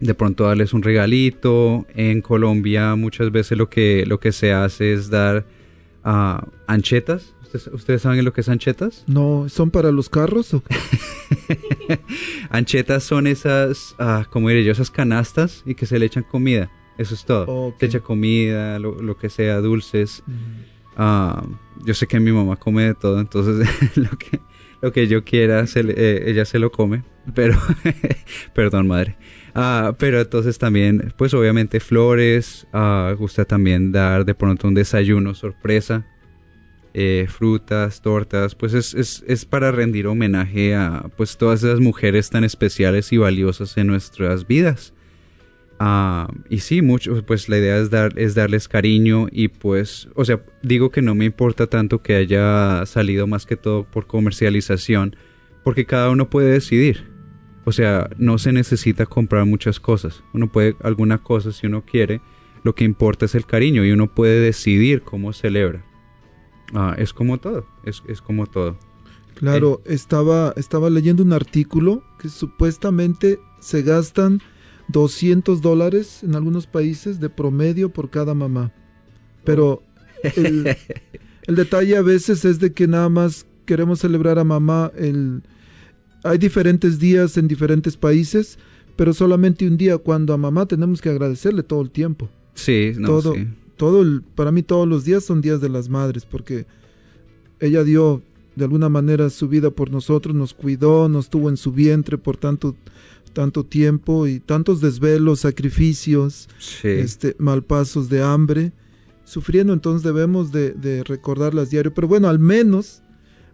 de 0.00 0.14
pronto 0.14 0.44
darles 0.44 0.72
un 0.72 0.82
regalito. 0.82 1.86
En 1.94 2.20
Colombia 2.20 2.94
muchas 2.94 3.32
veces 3.32 3.56
lo 3.56 3.68
que, 3.70 4.04
lo 4.06 4.20
que 4.20 4.32
se 4.32 4.52
hace 4.52 4.92
es 4.92 5.10
dar 5.10 5.46
anchetas. 6.66 7.34
¿Ustedes, 7.72 8.02
saben 8.02 8.24
lo 8.24 8.32
que 8.32 8.40
es 8.40 8.48
anchetas? 8.48 9.04
No, 9.06 9.48
¿son 9.48 9.70
para 9.70 9.92
los 9.92 10.08
carros? 10.08 10.56
anchetas 12.50 13.04
son 13.04 13.26
esas, 13.26 13.94
uh, 13.98 14.28
como 14.30 14.48
diré 14.48 14.64
yo, 14.64 14.72
esas 14.72 14.90
canastas 14.90 15.62
y 15.64 15.74
que 15.74 15.86
se 15.86 15.98
le 15.98 16.06
echan 16.06 16.24
comida. 16.24 16.70
Eso 16.98 17.14
es 17.14 17.24
todo. 17.24 17.74
Se 17.78 17.86
echa 17.86 18.00
comida, 18.00 18.78
lo, 18.78 19.16
que 19.16 19.28
sea, 19.28 19.60
dulces. 19.60 20.22
Ah, 20.96 21.44
yo 21.84 21.94
sé 21.94 22.06
que 22.06 22.20
mi 22.20 22.32
mamá 22.32 22.56
come 22.56 22.84
de 22.84 22.94
todo, 22.94 23.20
entonces 23.20 23.68
lo 23.96 24.10
que, 24.10 24.40
lo 24.80 24.92
que 24.92 25.06
yo 25.06 25.24
quiera, 25.24 25.64
eh, 25.74 26.24
ella 26.26 26.44
se 26.44 26.58
lo 26.58 26.70
come. 26.70 27.02
Pero, 27.34 27.58
perdón, 28.54 28.86
madre. 28.86 29.16
Ah, 29.54 29.94
pero 29.98 30.20
entonces 30.20 30.58
también, 30.58 31.14
pues 31.16 31.32
obviamente 31.32 31.80
flores, 31.80 32.66
uh, 32.72 33.14
gusta 33.16 33.44
también 33.44 33.92
dar 33.92 34.24
de 34.24 34.34
pronto 34.34 34.66
un 34.66 34.74
desayuno 34.74 35.34
sorpresa, 35.34 36.06
eh, 36.94 37.26
frutas, 37.28 38.00
tortas, 38.02 38.54
pues 38.54 38.72
es, 38.72 38.94
es, 38.94 39.24
es, 39.26 39.44
para 39.44 39.72
rendir 39.72 40.06
homenaje 40.06 40.76
a 40.76 41.10
pues 41.16 41.36
todas 41.36 41.64
esas 41.64 41.80
mujeres 41.80 42.30
tan 42.30 42.44
especiales 42.44 43.12
y 43.12 43.18
valiosas 43.18 43.76
en 43.76 43.88
nuestras 43.88 44.46
vidas. 44.46 44.94
Ah, 45.80 46.28
y 46.48 46.60
sí, 46.60 46.82
mucho, 46.82 47.20
pues 47.26 47.48
la 47.48 47.58
idea 47.58 47.78
es, 47.78 47.90
dar, 47.90 48.16
es 48.16 48.36
darles 48.36 48.68
cariño 48.68 49.26
y 49.32 49.48
pues, 49.48 50.08
o 50.14 50.24
sea, 50.24 50.40
digo 50.62 50.90
que 50.90 51.02
no 51.02 51.16
me 51.16 51.24
importa 51.24 51.66
tanto 51.66 52.00
que 52.00 52.14
haya 52.14 52.86
salido 52.86 53.26
más 53.26 53.44
que 53.44 53.56
todo 53.56 53.82
por 53.84 54.06
comercialización, 54.06 55.16
porque 55.64 55.86
cada 55.86 56.10
uno 56.10 56.30
puede 56.30 56.52
decidir. 56.52 57.12
O 57.64 57.72
sea, 57.72 58.08
no 58.18 58.38
se 58.38 58.52
necesita 58.52 59.06
comprar 59.06 59.46
muchas 59.46 59.80
cosas. 59.80 60.22
Uno 60.32 60.52
puede 60.52 60.76
alguna 60.82 61.18
cosa 61.18 61.50
si 61.50 61.66
uno 61.66 61.84
quiere. 61.84 62.20
Lo 62.62 62.74
que 62.74 62.84
importa 62.84 63.24
es 63.24 63.34
el 63.34 63.46
cariño 63.46 63.84
y 63.84 63.90
uno 63.90 64.14
puede 64.14 64.38
decidir 64.40 65.02
cómo 65.02 65.32
celebra. 65.32 65.84
Ah, 66.74 66.94
es 66.98 67.12
como 67.12 67.38
todo, 67.38 67.66
es, 67.84 68.02
es 68.08 68.20
como 68.20 68.46
todo. 68.46 68.76
Claro, 69.34 69.80
estaba, 69.84 70.52
estaba 70.56 70.90
leyendo 70.90 71.22
un 71.22 71.32
artículo 71.32 72.02
que 72.18 72.28
supuestamente 72.28 73.40
se 73.60 73.82
gastan 73.82 74.40
200 74.88 75.60
dólares 75.60 76.22
en 76.22 76.34
algunos 76.34 76.66
países 76.66 77.20
de 77.20 77.30
promedio 77.30 77.88
por 77.88 78.10
cada 78.10 78.34
mamá. 78.34 78.72
Pero 79.44 79.82
el, 80.36 80.76
el 81.46 81.54
detalle 81.56 81.96
a 81.96 82.02
veces 82.02 82.44
es 82.44 82.60
de 82.60 82.72
que 82.72 82.86
nada 82.86 83.08
más 83.08 83.46
queremos 83.64 84.00
celebrar 84.00 84.38
a 84.38 84.44
mamá 84.44 84.92
el... 84.96 85.42
Hay 86.22 86.38
diferentes 86.38 86.98
días 86.98 87.36
en 87.36 87.48
diferentes 87.48 87.96
países, 87.96 88.58
pero 88.96 89.12
solamente 89.12 89.66
un 89.66 89.76
día 89.76 89.98
cuando 89.98 90.32
a 90.32 90.38
mamá 90.38 90.66
tenemos 90.66 91.02
que 91.02 91.10
agradecerle 91.10 91.62
todo 91.62 91.82
el 91.82 91.90
tiempo. 91.90 92.30
Sí, 92.54 92.92
no, 92.96 93.08
todo, 93.08 93.34
sí. 93.34 93.46
Todo 93.76 94.02
el- 94.02 94.22
para 94.34 94.52
mí 94.52 94.62
todos 94.62 94.86
los 94.88 95.04
días 95.04 95.24
son 95.24 95.40
días 95.40 95.60
de 95.60 95.68
las 95.68 95.88
madres 95.88 96.24
porque 96.24 96.66
ella 97.60 97.84
dio 97.84 98.22
de 98.56 98.64
alguna 98.64 98.88
manera 98.88 99.30
su 99.30 99.48
vida 99.48 99.70
por 99.70 99.90
nosotros, 99.90 100.34
nos 100.34 100.54
cuidó, 100.54 101.08
nos 101.08 101.28
tuvo 101.28 101.48
en 101.50 101.56
su 101.56 101.72
vientre 101.72 102.18
por 102.18 102.36
tanto 102.36 102.76
tanto 103.32 103.64
tiempo 103.64 104.28
y 104.28 104.38
tantos 104.38 104.80
desvelos, 104.80 105.40
sacrificios, 105.40 106.48
Sí. 106.58 106.86
este 106.86 107.34
malpasos 107.38 108.08
de 108.08 108.22
hambre, 108.22 108.70
sufriendo, 109.24 109.72
entonces 109.72 110.04
debemos 110.04 110.52
de, 110.52 110.70
de 110.70 111.02
recordarlas 111.02 111.70
diario, 111.70 111.92
pero 111.92 112.06
bueno, 112.06 112.28
al 112.28 112.38
menos 112.38 113.00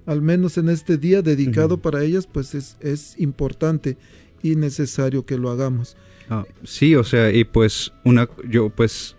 al 0.06 0.20
menos 0.22 0.58
en 0.58 0.68
este 0.70 0.96
día 0.98 1.22
dedicado 1.22 1.78
para 1.78 2.02
ellas, 2.02 2.26
pues 2.26 2.54
es, 2.54 2.76
es 2.80 3.14
importante 3.18 3.96
y 4.42 4.56
necesario 4.56 5.24
que 5.24 5.38
lo 5.38 5.50
hagamos. 5.50 5.96
Ah, 6.28 6.44
sí, 6.64 6.96
o 6.96 7.04
sea, 7.04 7.30
y 7.32 7.44
pues 7.44 7.92
una, 8.04 8.28
yo 8.48 8.70
pues, 8.70 9.14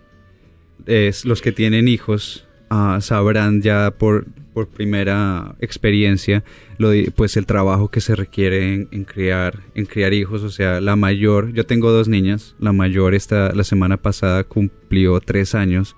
es, 0.86 1.26
los 1.26 1.42
que 1.42 1.52
tienen 1.52 1.88
hijos 1.88 2.48
ah, 2.70 3.00
sabrán 3.02 3.62
ya 3.62 3.92
por, 3.92 4.26
por 4.54 4.68
primera 4.68 5.56
experiencia 5.60 6.44
lo 6.78 6.90
de- 6.90 7.12
pues 7.16 7.38
el 7.38 7.46
trabajo 7.46 7.90
que 7.90 8.02
se 8.02 8.16
requiere 8.16 8.88
en, 8.92 9.04
criar, 9.06 9.60
en 9.76 9.86
criar 9.86 10.14
hijos, 10.14 10.42
o 10.44 10.50
sea, 10.50 10.82
la 10.82 10.96
mayor, 10.96 11.52
yo 11.54 11.66
tengo 11.66 11.92
dos 11.92 12.08
niñas, 12.08 12.56
la 12.60 12.74
mayor 12.74 13.14
esta, 13.14 13.54
la 13.54 13.64
semana 13.64 13.98
pasada 13.98 14.44
cumplió 14.44 15.20
tres 15.20 15.54
años 15.56 15.96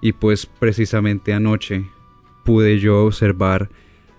y 0.00 0.12
pues 0.12 0.46
precisamente 0.46 1.32
anoche 1.32 1.84
pude 2.44 2.78
yo 2.80 3.04
observar 3.04 3.68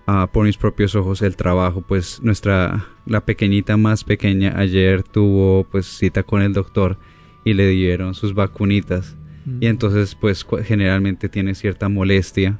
ah, 0.06 0.28
por 0.32 0.44
mis 0.46 0.56
propios 0.56 0.94
ojos 0.94 1.20
el 1.22 1.36
trabajo. 1.36 1.82
Pues 1.86 2.20
nuestra, 2.22 2.86
la 3.06 3.24
pequeñita 3.24 3.76
más 3.76 4.04
pequeña 4.04 4.54
ayer 4.58 5.02
tuvo 5.02 5.64
pues 5.70 5.86
cita 5.86 6.22
con 6.22 6.42
el 6.42 6.52
doctor 6.52 6.96
y 7.44 7.54
le 7.54 7.68
dieron 7.68 8.14
sus 8.14 8.34
vacunitas. 8.34 9.16
Y 9.60 9.66
entonces 9.66 10.14
pues 10.14 10.46
generalmente 10.64 11.28
tiene 11.28 11.54
cierta 11.54 11.88
molestia 11.88 12.58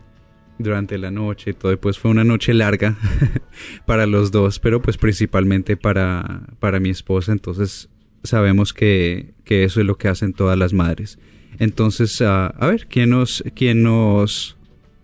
durante 0.59 0.99
la 0.99 1.11
noche 1.11 1.51
y 1.51 1.55
todo. 1.55 1.73
Y 1.73 1.77
pues 1.77 1.99
fue 1.99 2.11
una 2.11 2.25
noche 2.25 2.55
larga 2.55 2.97
para 3.87 4.07
los 4.07 4.31
dos, 4.31 4.59
pero 4.59 4.83
pues 4.83 4.97
principalmente 4.97 5.77
para, 5.77 6.43
para 6.61 6.81
mi 6.81 6.91
esposa. 6.91 7.33
Entonces 7.33 7.89
sabemos 8.23 8.73
que, 8.73 9.35
que 9.45 9.65
eso 9.65 9.81
es 9.81 9.87
lo 9.87 9.97
que 9.97 10.09
hacen 10.09 10.33
todas 10.33 10.59
las 10.59 10.73
madres. 10.73 11.19
Entonces, 11.59 12.21
ah, 12.23 12.49
a 12.59 12.67
ver, 12.69 12.87
¿quién 12.89 13.11
nos, 13.11 13.43
quién 13.55 13.83
nos 13.83 14.57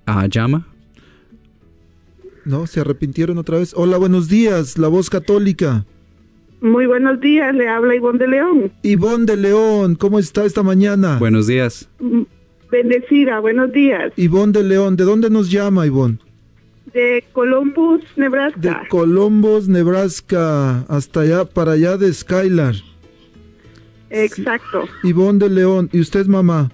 ah, 0.06 0.26
llama? 0.26 0.68
¿No? 2.44 2.66
¿Se 2.66 2.80
arrepintieron 2.80 3.38
otra 3.38 3.58
vez? 3.58 3.72
Hola, 3.74 3.96
buenos 3.96 4.28
días, 4.28 4.78
la 4.78 4.88
voz 4.88 5.08
católica. 5.10 5.86
Muy 6.64 6.86
buenos 6.86 7.20
días, 7.20 7.54
le 7.54 7.68
habla 7.68 7.94
Ivonne 7.94 8.18
de 8.20 8.26
León. 8.26 8.72
Ivonne 8.82 9.26
de 9.26 9.36
León, 9.36 9.96
¿cómo 9.96 10.18
está 10.18 10.46
esta 10.46 10.62
mañana? 10.62 11.18
Buenos 11.18 11.46
días. 11.46 11.90
Mm, 12.00 12.22
Bendecida, 12.70 13.38
buenos 13.40 13.70
días. 13.70 14.14
Ivonne 14.16 14.54
de 14.54 14.64
León, 14.64 14.96
¿de 14.96 15.04
dónde 15.04 15.28
nos 15.28 15.50
llama 15.50 15.86
Ivonne? 15.86 16.16
De 16.94 17.22
Columbus, 17.34 18.00
De 18.16 18.22
Nebraska. 18.22 18.82
Columbus, 18.88 19.68
Nebraska, 19.68 20.86
hasta 20.88 21.20
allá, 21.20 21.44
para 21.44 21.72
allá 21.72 21.98
de 21.98 22.10
Skylar. 22.10 22.76
Exacto. 24.08 24.84
Ivonne 25.02 25.40
de 25.40 25.50
León, 25.50 25.90
¿y 25.92 26.00
usted 26.00 26.24
mamá? 26.24 26.72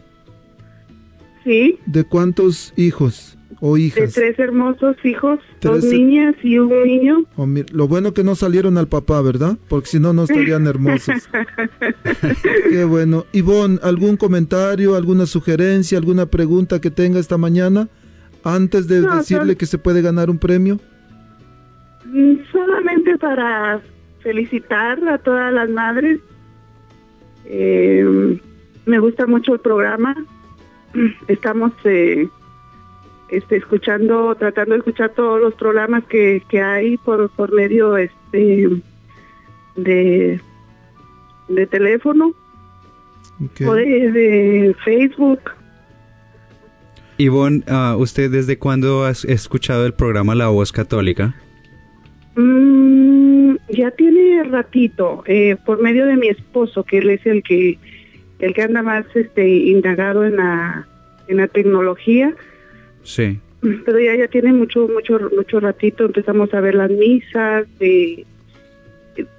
Sí, 1.43 1.81
¿De 1.87 2.05
cuántos 2.05 2.73
hijos 2.77 3.37
o 3.61 3.75
de 3.77 3.83
hijas? 3.83 4.13
tres 4.15 4.39
hermosos 4.39 4.97
hijos, 5.05 5.39
dos 5.61 5.85
niñas 5.85 6.35
y 6.43 6.59
un 6.59 6.83
niño. 6.85 7.25
Oh, 7.37 7.47
lo 7.73 7.89
bueno 7.89 8.15
que 8.15 8.25
no 8.25 8.35
salieron 8.35 8.79
al 8.79 8.89
papá, 8.89 9.21
¿verdad? 9.23 9.59
Porque 9.69 9.89
si 9.89 10.01
no, 10.01 10.13
no 10.13 10.25
estarían 10.25 10.67
hermosos. 10.67 11.29
Qué 12.71 12.85
bueno. 12.85 13.27
Ivonne, 13.33 13.79
¿algún 13.83 14.17
comentario, 14.17 14.97
alguna 14.97 15.27
sugerencia, 15.27 15.99
alguna 15.99 16.27
pregunta 16.27 16.81
que 16.81 16.91
tenga 16.91 17.19
esta 17.21 17.37
mañana? 17.39 17.89
Antes 18.45 18.89
de 18.89 19.01
No, 19.01 19.17
decirle 19.19 19.45
sol- 19.49 19.57
que 19.57 19.67
se 19.67 19.79
puede 19.79 20.01
ganar 20.03 20.31
un 20.31 20.39
premio. 20.39 20.81
Mm, 22.07 22.37
Solamente 22.51 23.19
para 23.19 23.81
felicitar 24.21 25.07
a 25.09 25.19
todas 25.19 25.53
las 25.53 25.69
madres. 25.69 26.21
Eh, 27.45 28.39
me 28.87 28.99
gusta 28.99 29.27
mucho 29.27 29.55
el 29.55 29.61
programa. 29.61 30.15
Estamos 31.29 31.73
eh, 31.85 32.29
este, 33.31 33.57
escuchando, 33.57 34.35
tratando 34.35 34.75
de 34.75 34.79
escuchar 34.79 35.11
todos 35.11 35.41
los 35.41 35.55
programas 35.55 36.05
que, 36.05 36.43
que 36.49 36.61
hay 36.61 36.97
por, 36.99 37.31
por 37.31 37.53
medio 37.53 37.97
este 37.97 38.69
de, 39.77 40.41
de 41.49 41.67
teléfono 41.67 42.35
o 43.67 43.75
de, 43.75 44.11
de 44.11 44.77
Facebook. 44.85 45.41
Ivonne, 47.19 47.63
ah, 47.69 47.97
¿usted 47.99 48.31
desde 48.31 48.59
cuándo 48.59 49.05
has 49.05 49.25
escuchado 49.25 49.87
el 49.87 49.93
programa 49.93 50.35
La 50.35 50.49
Voz 50.49 50.73
Católica? 50.73 51.35
Mm, 52.35 53.57
ya 53.69 53.91
tiene 53.91 54.43
ratito, 54.45 55.23
eh, 55.27 55.57
por 55.67 55.83
medio 55.83 56.07
de 56.07 56.17
mi 56.17 56.29
esposo, 56.29 56.85
que 56.85 56.99
él 56.99 57.11
es 57.11 57.25
el 57.27 57.43
que 57.43 57.79
el 58.39 58.55
que 58.55 58.63
anda 58.63 58.83
más 58.83 59.05
este 59.15 59.47
indagado 59.49 60.25
en 60.25 60.37
la 60.37 60.87
en 61.29 61.37
la 61.37 61.49
tecnología, 61.49 62.35
Sí. 63.03 63.39
pero 63.85 63.99
ya 64.01 64.17
ya 64.17 64.29
tiene 64.29 64.53
mucho 64.53 64.89
mucho 64.89 65.19
mucho 65.37 65.61
ratito 65.61 66.05
empezamos 66.07 66.53
a 66.55 66.61
ver 66.61 66.75
las 66.75 66.91
misas 66.91 67.67
de 67.79 68.25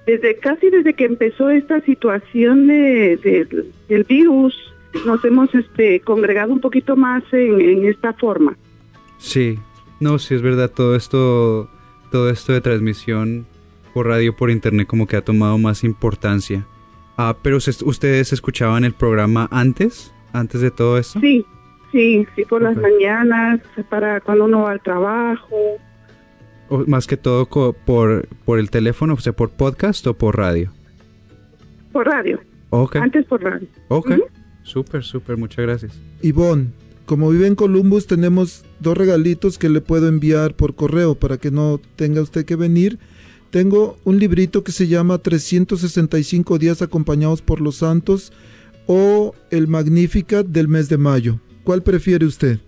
desde 0.06 0.36
casi 0.38 0.70
desde 0.70 0.94
que 0.94 1.06
empezó 1.06 1.50
esta 1.50 1.82
situación 1.82 2.68
de, 2.68 3.18
de- 3.18 3.66
del 3.90 4.04
virus 4.04 4.54
nos 5.06 5.24
hemos 5.26 5.54
este 5.56 6.02
congregado 6.02 6.52
un 6.54 6.60
poquito 6.60 6.96
más 6.98 7.24
en, 7.32 7.62
en 7.62 7.86
esta 7.86 8.12
forma. 8.14 8.58
Sí, 9.18 9.58
no, 10.02 10.20
sí 10.20 10.36
es 10.36 10.42
verdad, 10.42 10.70
todo 10.70 10.96
esto, 10.98 11.70
todo 12.12 12.30
esto 12.30 12.52
de 12.52 12.60
transmisión 12.62 13.46
por 13.94 14.08
radio, 14.08 14.36
por 14.36 14.52
internet, 14.52 14.88
como 14.88 15.08
que 15.08 15.16
ha 15.16 15.22
tomado 15.24 15.58
más 15.58 15.84
importancia. 15.86 16.66
Ah, 17.18 17.38
pero 17.42 17.58
ustedes 17.58 18.34
escuchaban 18.34 18.84
el 18.84 18.94
programa 18.94 19.48
antes, 19.52 20.14
antes 20.34 20.60
de 20.62 20.72
todo 20.72 20.98
esto. 20.98 21.20
Sí, 21.22 21.46
sí, 21.92 22.26
sí, 22.36 22.46
por 22.46 22.62
las 22.62 22.78
mañanas, 22.78 23.60
para 23.90 24.20
cuando 24.22 24.46
uno 24.46 24.62
va 24.64 24.72
al 24.72 24.82
trabajo. 24.82 25.56
O 26.70 26.86
más 26.88 27.06
que 27.08 27.18
todo 27.18 27.46
por, 27.48 28.28
por 28.46 28.60
el 28.60 28.70
teléfono, 28.70 29.16
o 29.16 29.20
sea, 29.20 29.34
por 29.34 29.50
podcast 29.50 30.06
o 30.08 30.14
por 30.14 30.38
radio. 30.38 30.72
Por 31.92 32.08
radio, 32.08 32.40
Ok, 32.70 32.96
antes 32.96 33.26
por 33.26 33.44
radio. 33.44 33.68
ok, 33.90 34.10
Ujú. 34.12 34.24
súper, 34.64 35.04
súper, 35.04 35.36
muchas 35.38 35.66
gracias. 35.66 36.00
Ivonne, 36.22 36.68
como 37.06 37.30
vive 37.30 37.48
en 37.48 37.56
Columbus, 37.56 38.08
tenemos 38.08 38.64
dos 38.80 38.98
regalitos 38.98 39.58
que 39.58 39.68
le 39.68 39.82
puedo 39.82 40.08
enviar 40.08 40.54
por 40.56 40.76
correo 40.76 41.16
para 41.16 41.38
que 41.38 41.52
no 41.52 41.82
tenga 41.98 42.22
usted 42.22 42.46
que 42.46 42.56
venir. 42.56 42.98
Tengo 43.50 43.98
un 44.06 44.18
librito 44.20 44.64
que 44.64 44.72
se 44.72 44.88
llama 44.88 45.18
365 45.18 46.58
días 46.58 46.82
acompañados 46.82 47.42
por 47.42 47.60
los 47.60 47.76
santos 47.76 48.32
o 48.88 49.36
el 49.50 49.68
Magnificat 49.68 50.46
del 50.46 50.70
mes 50.70 50.88
de 50.88 50.98
mayo. 50.98 51.40
¿Cuál 51.64 51.84
prefiere 51.84 52.26
usted? 52.26 52.60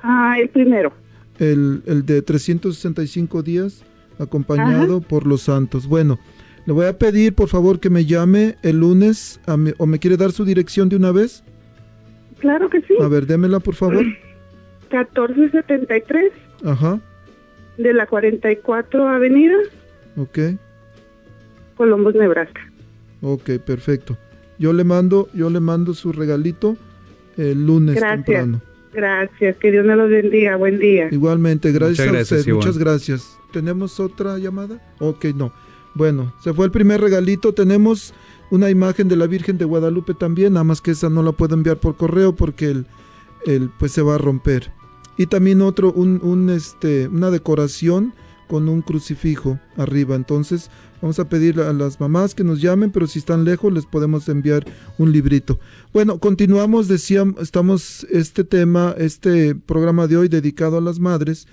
Ah, 0.00 0.36
el 0.38 0.48
primero. 0.48 0.92
El, 1.38 1.82
el 1.86 2.04
de 2.04 2.22
365 2.22 3.42
días 3.42 3.84
acompañado 4.18 5.00
por 5.00 5.26
los 5.26 5.42
santos. 5.42 5.86
Bueno, 5.86 6.18
le 6.66 6.72
voy 6.72 6.86
a 6.86 6.98
pedir 6.98 7.34
por 7.34 7.48
favor 7.48 7.78
que 7.80 7.90
me 7.90 8.04
llame 8.04 8.56
el 8.62 8.80
lunes 8.80 9.40
a 9.46 9.56
mi- 9.56 9.72
o 9.78 9.86
me 9.86 9.98
quiere 9.98 10.16
dar 10.16 10.32
su 10.32 10.44
dirección 10.44 10.88
de 10.88 10.96
una 10.96 11.12
vez. 11.12 11.44
Claro 12.40 12.68
que 12.68 12.80
sí. 12.82 12.94
A 13.00 13.08
ver, 13.08 13.26
démela 13.26 13.60
por 13.60 13.74
favor. 13.74 14.04
1473 14.90 16.32
Ajá, 16.64 16.98
de 17.76 17.92
la 17.92 18.06
44 18.06 19.06
Avenida, 19.08 19.54
ok. 20.16 20.38
Columbus, 21.76 22.14
Nebraska. 22.14 22.60
Ok, 23.20 23.50
perfecto. 23.64 24.16
Yo 24.58 24.72
le 24.72 24.82
mando, 24.82 25.28
yo 25.34 25.50
le 25.50 25.60
mando 25.60 25.94
su 25.94 26.10
regalito 26.12 26.76
el 27.38 27.66
lunes 27.66 27.94
Gracias. 27.96 28.24
temprano. 28.26 28.60
Gracias, 28.92 29.56
que 29.56 29.70
Dios 29.70 29.86
me 29.86 29.94
los 29.96 30.10
bendiga. 30.10 30.56
Buen 30.56 30.78
día. 30.78 31.08
Igualmente, 31.10 31.72
gracias, 31.72 31.98
Muchas 31.98 32.08
a 32.08 32.12
gracias, 32.12 32.38
usted. 32.40 32.50
Ivonne. 32.50 32.66
Muchas 32.66 32.78
gracias. 32.78 33.38
¿Tenemos 33.52 34.00
otra 34.00 34.38
llamada? 34.38 34.82
Ok, 34.98 35.26
no. 35.34 35.52
Bueno, 35.94 36.34
se 36.42 36.52
fue 36.52 36.66
el 36.66 36.72
primer 36.72 37.00
regalito. 37.00 37.54
Tenemos 37.54 38.12
una 38.50 38.70
imagen 38.70 39.08
de 39.08 39.16
la 39.16 39.26
Virgen 39.26 39.58
de 39.58 39.64
Guadalupe 39.64 40.14
también, 40.14 40.54
nada 40.54 40.64
más 40.64 40.80
que 40.80 40.92
esa 40.92 41.08
no 41.10 41.22
la 41.22 41.32
puedo 41.32 41.54
enviar 41.54 41.78
por 41.78 41.96
correo 41.96 42.34
porque 42.34 42.70
el, 42.70 42.86
el 43.46 43.70
pues 43.78 43.92
se 43.92 44.02
va 44.02 44.14
a 44.16 44.18
romper. 44.18 44.72
Y 45.16 45.26
también 45.26 45.60
otro, 45.62 45.92
un, 45.92 46.20
un, 46.22 46.50
este, 46.50 47.08
una 47.08 47.30
decoración 47.30 48.14
con 48.46 48.68
un 48.68 48.82
crucifijo 48.82 49.58
arriba. 49.76 50.14
Entonces, 50.14 50.70
vamos 51.00 51.18
a 51.18 51.28
pedir 51.28 51.60
a 51.60 51.72
las 51.72 52.00
mamás 52.00 52.34
que 52.34 52.44
nos 52.44 52.60
llamen, 52.60 52.90
pero 52.90 53.06
si 53.06 53.18
están 53.18 53.44
lejos 53.44 53.72
les 53.72 53.86
podemos 53.86 54.28
enviar 54.28 54.64
un 54.98 55.12
librito. 55.12 55.58
Bueno, 55.92 56.18
continuamos, 56.18 56.88
decíamos, 56.88 57.40
estamos 57.42 58.06
este 58.10 58.44
tema, 58.44 58.94
este 58.98 59.54
programa 59.54 60.06
de 60.06 60.16
hoy 60.16 60.28
dedicado 60.28 60.78
a 60.78 60.80
las 60.80 60.98
madres 60.98 61.46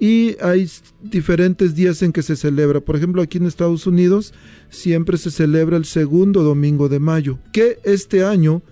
y 0.00 0.36
hay 0.40 0.70
diferentes 1.02 1.74
días 1.74 2.02
en 2.02 2.12
que 2.12 2.22
se 2.22 2.36
celebra. 2.36 2.80
Por 2.80 2.94
ejemplo, 2.96 3.20
aquí 3.20 3.38
en 3.38 3.46
Estados 3.46 3.86
Unidos 3.86 4.32
siempre 4.70 5.16
se 5.18 5.30
celebra 5.30 5.76
el 5.76 5.84
segundo 5.84 6.42
domingo 6.42 6.88
de 6.88 7.00
mayo, 7.00 7.38
que 7.52 7.78
este 7.84 8.24
año, 8.24 8.62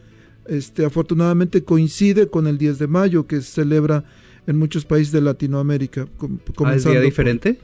este, 0.46 0.84
afortunadamente 0.84 1.64
coincide 1.64 2.28
con 2.28 2.46
el 2.46 2.58
10 2.58 2.78
de 2.78 2.86
mayo 2.86 3.26
que 3.26 3.40
se 3.42 3.50
celebra 3.50 4.04
en 4.46 4.56
muchos 4.56 4.84
países 4.84 5.12
de 5.12 5.20
Latinoamérica. 5.20 6.06
com- 6.16 6.38
¿Ah, 6.64 6.76
¿Es 6.76 6.84
día 6.84 6.94
por- 6.94 7.02
diferente? 7.02 7.58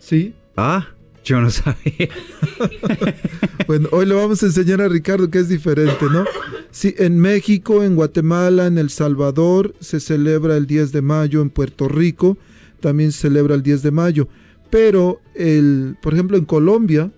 Sí. 0.00 0.34
Ah, 0.56 0.88
yo 1.28 1.40
no 1.40 1.50
sabía. 1.50 2.08
Bueno, 3.66 3.90
hoy 3.92 4.06
le 4.06 4.14
vamos 4.14 4.42
a 4.42 4.46
enseñar 4.46 4.80
a 4.80 4.88
Ricardo 4.88 5.30
que 5.30 5.40
es 5.40 5.50
diferente, 5.50 6.06
¿no? 6.10 6.24
Sí, 6.70 6.94
en 6.96 7.18
México, 7.20 7.84
en 7.84 7.96
Guatemala, 7.96 8.66
en 8.66 8.78
El 8.78 8.88
Salvador 8.88 9.74
se 9.80 10.00
celebra 10.00 10.56
el 10.56 10.66
10 10.66 10.90
de 10.92 11.02
mayo, 11.02 11.42
en 11.42 11.50
Puerto 11.50 11.86
Rico 11.86 12.38
también 12.80 13.12
se 13.12 13.22
celebra 13.22 13.54
el 13.54 13.62
10 13.62 13.82
de 13.82 13.90
mayo, 13.90 14.28
pero 14.70 15.20
el, 15.34 15.96
por 16.00 16.14
ejemplo, 16.14 16.38
en 16.38 16.46
Colombia, 16.46 17.10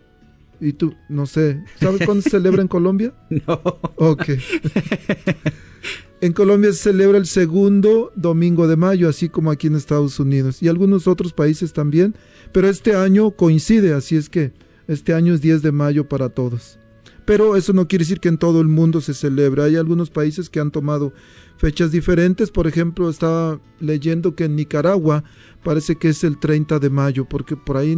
y 0.61 0.73
tú, 0.73 0.95
no 1.09 1.27
sé, 1.27 1.63
¿sabes 1.79 2.05
cuándo 2.05 2.23
se 2.23 2.31
celebra 2.31 2.63
en 2.63 2.69
Colombia? 2.69 3.13
No. 3.47 3.61
Ok. 3.97 4.25
En 6.23 6.33
Colombia 6.35 6.71
se 6.73 6.79
celebra 6.91 7.17
el 7.17 7.27
segundo 7.27 8.13
domingo 8.15 8.69
de 8.69 8.77
mayo, 8.77 9.09
así 9.09 9.31
como 9.31 9.51
aquí 9.51 9.69
en 9.69 9.75
Estados 9.77 10.21
Unidos 10.21 10.63
y 10.63 10.69
algunos 10.69 11.07
otros 11.07 11.33
países 11.33 11.73
también, 11.73 12.15
pero 12.53 12.69
este 12.69 12.95
año 12.95 13.31
coincide, 13.31 13.95
así 13.95 14.17
es 14.17 14.29
que 14.29 14.53
este 14.87 15.15
año 15.15 15.33
es 15.33 15.41
10 15.41 15.63
de 15.63 15.73
mayo 15.73 16.09
para 16.09 16.29
todos. 16.29 16.79
Pero 17.25 17.57
eso 17.57 17.73
no 17.73 17.87
quiere 17.89 18.03
decir 18.05 18.21
que 18.21 18.29
en 18.29 18.37
todo 18.39 18.61
el 18.61 18.67
mundo 18.69 19.01
se 19.01 19.15
celebra. 19.15 19.65
Hay 19.65 19.77
algunos 19.77 20.11
países 20.11 20.51
que 20.51 20.59
han 20.59 20.73
tomado 20.73 21.13
fechas 21.59 21.93
diferentes. 21.93 22.51
Por 22.51 22.67
ejemplo, 22.67 23.09
estaba 23.09 23.61
leyendo 23.79 24.35
que 24.35 24.45
en 24.45 24.57
Nicaragua 24.57 25.23
parece 25.63 25.97
que 25.97 26.09
es 26.09 26.25
el 26.25 26.39
30 26.39 26.81
de 26.81 26.91
mayo, 26.91 27.27
porque 27.29 27.57
por 27.57 27.77
ahí 27.77 27.97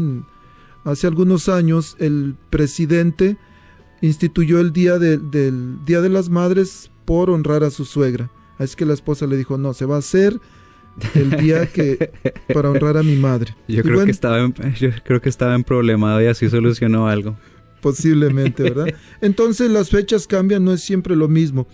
hace 0.85 1.07
algunos 1.07 1.49
años 1.49 1.97
el 1.99 2.37
presidente 2.51 3.39
instituyó 4.03 4.61
el 4.61 4.73
día 4.73 4.99
de- 4.99 5.19
del 5.19 5.83
Día 5.87 6.03
de 6.03 6.11
las 6.11 6.29
Madres 6.29 6.91
por 7.05 7.31
honrar 7.31 7.65
a 7.65 7.71
su 7.71 7.85
suegra. 7.85 8.31
Es 8.59 8.77
que 8.77 8.87
la 8.87 8.95
esposa 8.95 9.27
le 9.27 9.37
dijo, 9.37 9.59
no, 9.59 9.75
se 9.75 9.85
va 9.87 9.97
a 9.97 9.99
hacer 10.01 10.39
el 11.15 11.31
día 11.37 11.67
que 11.67 12.11
para 12.55 12.71
honrar 12.71 12.97
a 12.97 13.03
mi 13.03 13.17
madre. 13.17 13.55
Yo 13.67 13.81
Y 13.81 13.83
creo, 13.83 13.95
bueno, 13.95 14.07
que 14.07 14.13
estaba 14.13 14.39
en, 14.41 14.55
yo 14.79 14.91
creo 15.05 15.21
que 15.21 15.29
estaba 15.29 15.55
en 15.55 15.65
problemado 15.65 16.23
y 16.23 16.27
así 16.27 16.49
solucionó 16.49 17.09
algo. 17.09 17.37
Posiblemente, 17.81 18.63
¿verdad? 18.63 18.87
Entonces 19.21 19.71
las 19.71 19.91
fechas 19.91 20.27
cambian, 20.27 20.65
no 20.65 20.73
es 20.73 20.83
siempre 20.83 21.17
lo 21.17 21.29
mismo. 21.29 21.67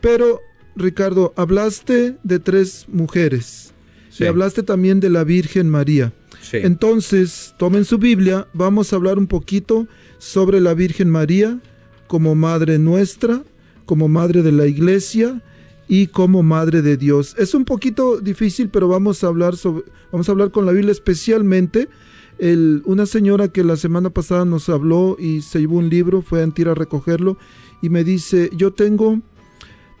Pero, 0.00 0.40
Ricardo, 0.76 1.32
hablaste 1.36 2.16
de 2.22 2.38
tres 2.38 2.86
mujeres 2.88 3.72
Sí. 4.10 4.24
y 4.24 4.26
hablaste 4.28 4.62
también 4.62 5.00
de 5.00 5.10
la 5.10 5.24
Virgen 5.24 5.68
María. 5.68 6.12
Sí. 6.40 6.58
Entonces, 6.58 7.54
tomen 7.58 7.84
su 7.84 7.98
Biblia, 7.98 8.46
vamos 8.54 8.92
a 8.92 8.96
hablar 8.96 9.18
un 9.18 9.26
poquito 9.26 9.88
sobre 10.18 10.60
la 10.60 10.72
Virgen 10.74 11.10
María 11.10 11.58
como 12.06 12.34
Madre 12.34 12.78
nuestra, 12.78 13.42
como 13.86 14.08
Madre 14.08 14.42
de 14.42 14.52
la 14.52 14.66
Iglesia 14.66 15.42
y 15.88 16.08
como 16.08 16.42
Madre 16.42 16.82
de 16.82 16.96
Dios. 16.96 17.34
Es 17.38 17.54
un 17.54 17.64
poquito 17.64 18.20
difícil, 18.20 18.68
pero 18.68 18.88
vamos 18.88 19.22
a 19.24 19.28
hablar 19.28 19.56
sobre, 19.56 19.84
vamos 20.12 20.28
a 20.28 20.32
hablar 20.32 20.50
con 20.50 20.66
la 20.66 20.72
Biblia 20.72 20.92
especialmente. 20.92 21.88
El- 22.38 22.82
una 22.84 23.06
señora 23.06 23.48
que 23.48 23.64
la 23.64 23.76
semana 23.76 24.10
pasada 24.10 24.44
nos 24.44 24.68
habló 24.68 25.16
y 25.18 25.40
se 25.40 25.60
llevó 25.60 25.76
un 25.78 25.88
libro, 25.88 26.20
fue 26.20 26.40
a 26.40 26.44
Antira 26.44 26.72
a 26.72 26.74
recogerlo 26.74 27.38
y 27.80 27.88
me 27.88 28.04
dice, 28.04 28.50
yo 28.54 28.72
tengo, 28.72 29.20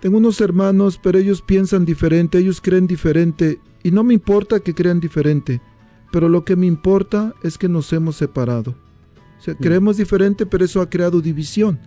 tengo 0.00 0.18
unos 0.18 0.40
hermanos, 0.40 1.00
pero 1.02 1.18
ellos 1.18 1.40
piensan 1.40 1.84
diferente, 1.86 2.38
ellos 2.38 2.60
creen 2.60 2.86
diferente 2.86 3.60
y 3.82 3.90
no 3.90 4.02
me 4.04 4.12
importa 4.12 4.60
que 4.60 4.74
crean 4.74 5.00
diferente, 5.00 5.62
pero 6.12 6.28
lo 6.28 6.44
que 6.44 6.56
me 6.56 6.66
importa 6.66 7.32
es 7.42 7.56
que 7.56 7.68
nos 7.68 7.92
hemos 7.92 8.16
separado. 8.16 8.74
O 9.38 9.42
sea, 9.42 9.54
creemos 9.54 9.96
diferente, 9.96 10.44
pero 10.44 10.64
eso 10.64 10.80
ha 10.80 10.90
creado 10.90 11.20
división 11.20 11.78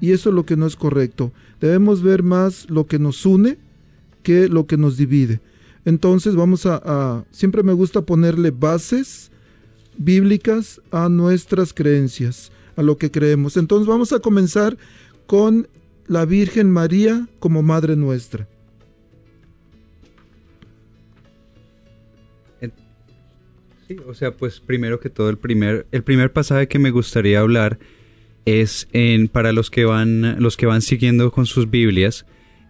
y 0.00 0.12
eso 0.12 0.28
es 0.30 0.34
lo 0.34 0.44
que 0.46 0.56
no 0.56 0.66
es 0.66 0.76
correcto. 0.76 1.32
Debemos 1.60 2.02
ver 2.02 2.22
más 2.22 2.68
lo 2.70 2.86
que 2.86 2.98
nos 2.98 3.24
une 3.26 3.58
que 4.22 4.48
lo 4.48 4.66
que 4.66 4.76
nos 4.76 4.96
divide. 4.96 5.40
Entonces 5.84 6.34
vamos 6.34 6.66
a, 6.66 6.80
a- 6.84 7.24
siempre 7.30 7.62
me 7.62 7.72
gusta 7.72 8.02
ponerle 8.02 8.50
bases 8.50 9.30
bíblicas 9.98 10.80
a 10.90 11.08
nuestras 11.08 11.72
creencias, 11.72 12.50
a 12.76 12.82
lo 12.82 12.98
que 12.98 13.10
creemos. 13.10 13.56
Entonces 13.56 13.86
vamos 13.86 14.12
a 14.12 14.18
comenzar 14.20 14.76
con 15.26 15.68
la 16.08 16.24
Virgen 16.24 16.70
María 16.70 17.28
como 17.38 17.62
Madre 17.62 17.96
nuestra. 17.96 18.48
Sí, 23.88 23.96
o 24.06 24.14
sea, 24.14 24.32
pues 24.36 24.58
primero 24.58 24.98
que 24.98 25.10
todo 25.10 25.30
el 25.30 25.38
primer 25.38 25.86
el 25.92 26.02
primer 26.02 26.32
pasaje 26.32 26.66
que 26.66 26.78
me 26.80 26.90
gustaría 26.90 27.38
hablar 27.38 27.78
es 28.46 28.88
en 28.92 29.28
para 29.28 29.52
los 29.52 29.70
que 29.70 29.84
van 29.84 30.40
los 30.40 30.56
que 30.56 30.66
van 30.66 30.80
siguiendo 30.80 31.30
con 31.32 31.46
sus 31.46 31.68
Biblias 31.68 32.24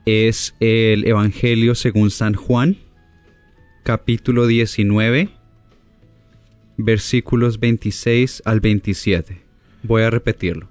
es 0.06 0.54
el 0.58 1.06
Evangelio 1.06 1.74
según 1.74 2.10
San 2.10 2.34
Juan 2.34 2.78
capítulo 3.82 4.46
19 4.46 5.28
versículos 6.78 7.60
26 7.60 8.42
al 8.44 8.60
27. 8.60 9.42
Voy 9.82 10.02
a 10.02 10.10
repetirlo. 10.10 10.68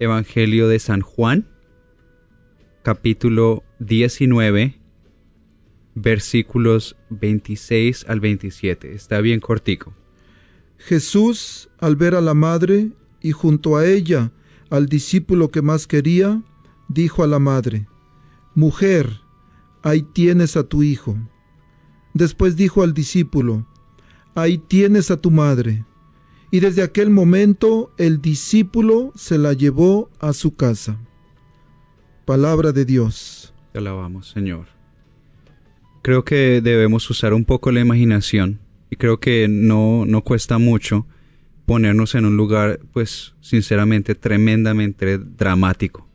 Evangelio 0.00 0.68
de 0.68 0.78
San 0.78 1.00
Juan 1.00 1.46
capítulo 2.82 3.62
19 3.78 4.78
versículos 5.94 6.96
26 7.10 8.06
al 8.08 8.20
27. 8.20 8.94
Está 8.94 9.20
bien 9.20 9.40
cortico. 9.40 9.94
Jesús, 10.78 11.68
al 11.78 11.96
ver 11.96 12.14
a 12.14 12.20
la 12.20 12.34
madre 12.34 12.92
y 13.20 13.32
junto 13.32 13.76
a 13.76 13.86
ella 13.86 14.32
al 14.70 14.86
discípulo 14.86 15.50
que 15.50 15.62
más 15.62 15.86
quería, 15.86 16.42
dijo 16.88 17.22
a 17.22 17.26
la 17.26 17.38
madre, 17.38 17.88
Mujer, 18.54 19.20
ahí 19.82 20.02
tienes 20.02 20.56
a 20.56 20.64
tu 20.64 20.82
hijo. 20.82 21.16
Después 22.14 22.56
dijo 22.56 22.82
al 22.82 22.94
discípulo, 22.94 23.66
Ahí 24.34 24.58
tienes 24.58 25.10
a 25.10 25.16
tu 25.16 25.30
madre. 25.30 25.84
Y 26.50 26.60
desde 26.60 26.82
aquel 26.82 27.10
momento 27.10 27.92
el 27.98 28.20
discípulo 28.20 29.12
se 29.14 29.36
la 29.38 29.52
llevó 29.52 30.10
a 30.20 30.32
su 30.32 30.54
casa. 30.54 30.98
Palabra 32.24 32.72
de 32.72 32.84
Dios. 32.84 33.52
Te 33.72 33.78
alabamos, 33.78 34.28
Señor. 34.28 34.66
Creo 36.02 36.24
que 36.24 36.60
debemos 36.62 37.08
usar 37.10 37.34
un 37.34 37.44
poco 37.44 37.72
la 37.72 37.80
imaginación 37.80 38.60
y 38.90 38.96
creo 38.96 39.18
que 39.20 39.46
no, 39.48 40.04
no 40.06 40.22
cuesta 40.22 40.58
mucho 40.58 41.06
ponernos 41.68 42.14
en 42.14 42.24
un 42.24 42.38
lugar, 42.38 42.80
pues, 42.94 43.34
sinceramente, 43.42 44.14
tremendamente 44.14 45.18
dramático. 45.18 46.08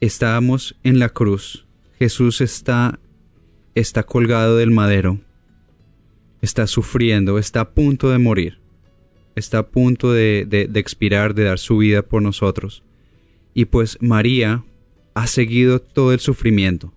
Estábamos 0.00 0.76
en 0.84 1.00
la 1.00 1.08
cruz. 1.08 1.66
Jesús 1.98 2.40
está, 2.40 3.00
está 3.74 4.04
colgado 4.04 4.56
del 4.56 4.70
madero. 4.70 5.18
Está 6.40 6.68
sufriendo, 6.68 7.36
está 7.36 7.62
a 7.62 7.70
punto 7.70 8.10
de 8.10 8.18
morir. 8.18 8.60
Está 9.34 9.58
a 9.58 9.66
punto 9.66 10.12
de, 10.12 10.46
de, 10.48 10.68
de 10.68 10.78
expirar, 10.78 11.34
de 11.34 11.44
dar 11.44 11.58
su 11.58 11.78
vida 11.78 12.02
por 12.02 12.22
nosotros. 12.22 12.84
Y 13.52 13.64
pues 13.64 13.98
María 14.00 14.62
ha 15.14 15.26
seguido 15.26 15.80
todo 15.80 16.12
el 16.12 16.20
sufrimiento. 16.20 16.92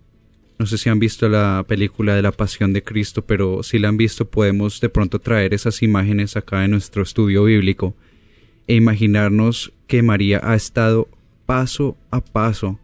No 0.59 0.65
sé 0.65 0.77
si 0.77 0.89
han 0.89 0.99
visto 0.99 1.27
la 1.29 1.65
película 1.67 2.15
de 2.15 2.21
la 2.21 2.31
Pasión 2.31 2.73
de 2.73 2.83
Cristo, 2.83 3.25
pero 3.25 3.63
si 3.63 3.79
la 3.79 3.89
han 3.89 3.97
visto 3.97 4.29
podemos 4.29 4.79
de 4.79 4.89
pronto 4.89 5.19
traer 5.19 5.53
esas 5.53 5.81
imágenes 5.81 6.37
acá 6.37 6.63
en 6.63 6.71
nuestro 6.71 7.03
estudio 7.03 7.43
bíblico 7.45 7.95
e 8.67 8.75
imaginarnos 8.75 9.73
que 9.87 10.03
María 10.03 10.39
ha 10.43 10.55
estado 10.55 11.09
paso 11.45 11.97
a 12.11 12.21
paso 12.21 12.79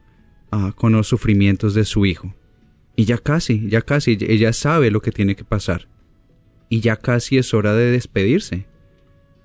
ah, 0.52 0.74
con 0.76 0.94
los 0.94 1.08
sufrimientos 1.08 1.74
de 1.74 1.86
su 1.86 2.06
hijo. 2.06 2.34
Y 2.96 3.06
ya 3.06 3.18
casi, 3.18 3.68
ya 3.70 3.82
casi, 3.82 4.18
ella 4.20 4.52
sabe 4.52 4.92
lo 4.92 5.02
que 5.02 5.12
tiene 5.12 5.36
que 5.36 5.46
pasar. 5.46 5.88
Y 6.68 6.82
ya 6.82 6.98
casi 6.98 7.38
es 7.38 7.54
hora 7.54 7.74
de 7.74 7.92
despedirse. 7.92 8.66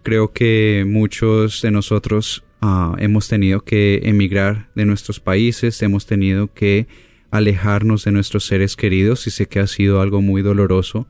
Creo 0.03 0.33
que 0.33 0.85
muchos 0.87 1.63
de 1.63 1.71
nosotros 1.71 2.45
ah, 2.61 2.97
hemos 2.99 3.29
tenido 3.29 3.61
que 3.61 4.01
emigrar 4.05 4.71
de 4.75 4.87
nuestros 4.87 5.21
países, 5.21 5.81
hemos 5.83 6.07
tenido 6.07 6.53
que 6.53 6.89
alejarnos 7.35 8.05
de 8.05 8.13
nuestros 8.13 8.47
seres 8.47 8.77
queridos 8.77 9.27
y 9.27 9.31
sé 9.33 9.47
que 9.47 9.59
ha 9.59 9.67
sido 9.67 10.01
algo 10.01 10.23
muy 10.23 10.41
doloroso, 10.41 11.09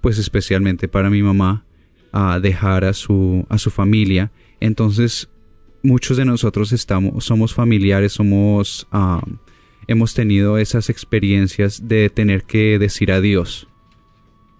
pues 0.00 0.16
especialmente 0.16 0.86
para 0.86 1.10
mi 1.10 1.24
mamá, 1.24 1.64
a 2.12 2.38
dejar 2.38 2.84
a 2.84 2.92
su, 2.92 3.44
a 3.48 3.58
su 3.58 3.72
familia. 3.72 4.30
Entonces, 4.60 5.28
muchos 5.82 6.18
de 6.18 6.24
nosotros 6.24 6.72
estamos, 6.72 7.24
somos 7.24 7.52
familiares, 7.52 8.12
somos, 8.12 8.86
hemos 9.88 10.14
tenido 10.14 10.56
esas 10.56 10.88
experiencias 10.88 11.88
de 11.88 12.10
tener 12.10 12.44
que 12.44 12.78
decir 12.78 13.10
adiós. 13.10 13.66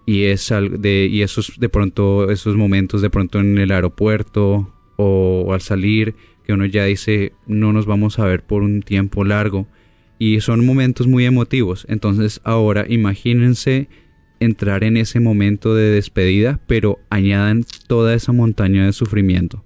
Y 0.06 0.24
es 0.24 0.52
de, 0.72 1.08
y 1.08 1.22
esos 1.22 1.52
de 1.56 1.68
pronto, 1.68 2.32
esos 2.32 2.56
momentos 2.56 3.00
de 3.00 3.10
pronto 3.10 3.38
en 3.38 3.58
el 3.58 3.70
aeropuerto 3.70 4.74
o 4.96 5.52
al 5.52 5.60
salir, 5.60 6.16
que 6.44 6.52
uno 6.52 6.66
ya 6.66 6.84
dice 6.84 7.32
no 7.46 7.72
nos 7.72 7.86
vamos 7.86 8.18
a 8.18 8.24
ver 8.24 8.44
por 8.44 8.62
un 8.62 8.82
tiempo 8.82 9.24
largo 9.24 9.68
y 10.18 10.40
son 10.40 10.64
momentos 10.64 11.06
muy 11.06 11.24
emotivos. 11.24 11.86
Entonces 11.88 12.40
ahora 12.44 12.86
imagínense 12.88 13.88
entrar 14.40 14.84
en 14.84 14.96
ese 14.96 15.20
momento 15.20 15.74
de 15.74 15.90
despedida, 15.90 16.60
pero 16.66 16.98
añadan 17.10 17.64
toda 17.86 18.14
esa 18.14 18.32
montaña 18.32 18.86
de 18.86 18.92
sufrimiento. 18.92 19.64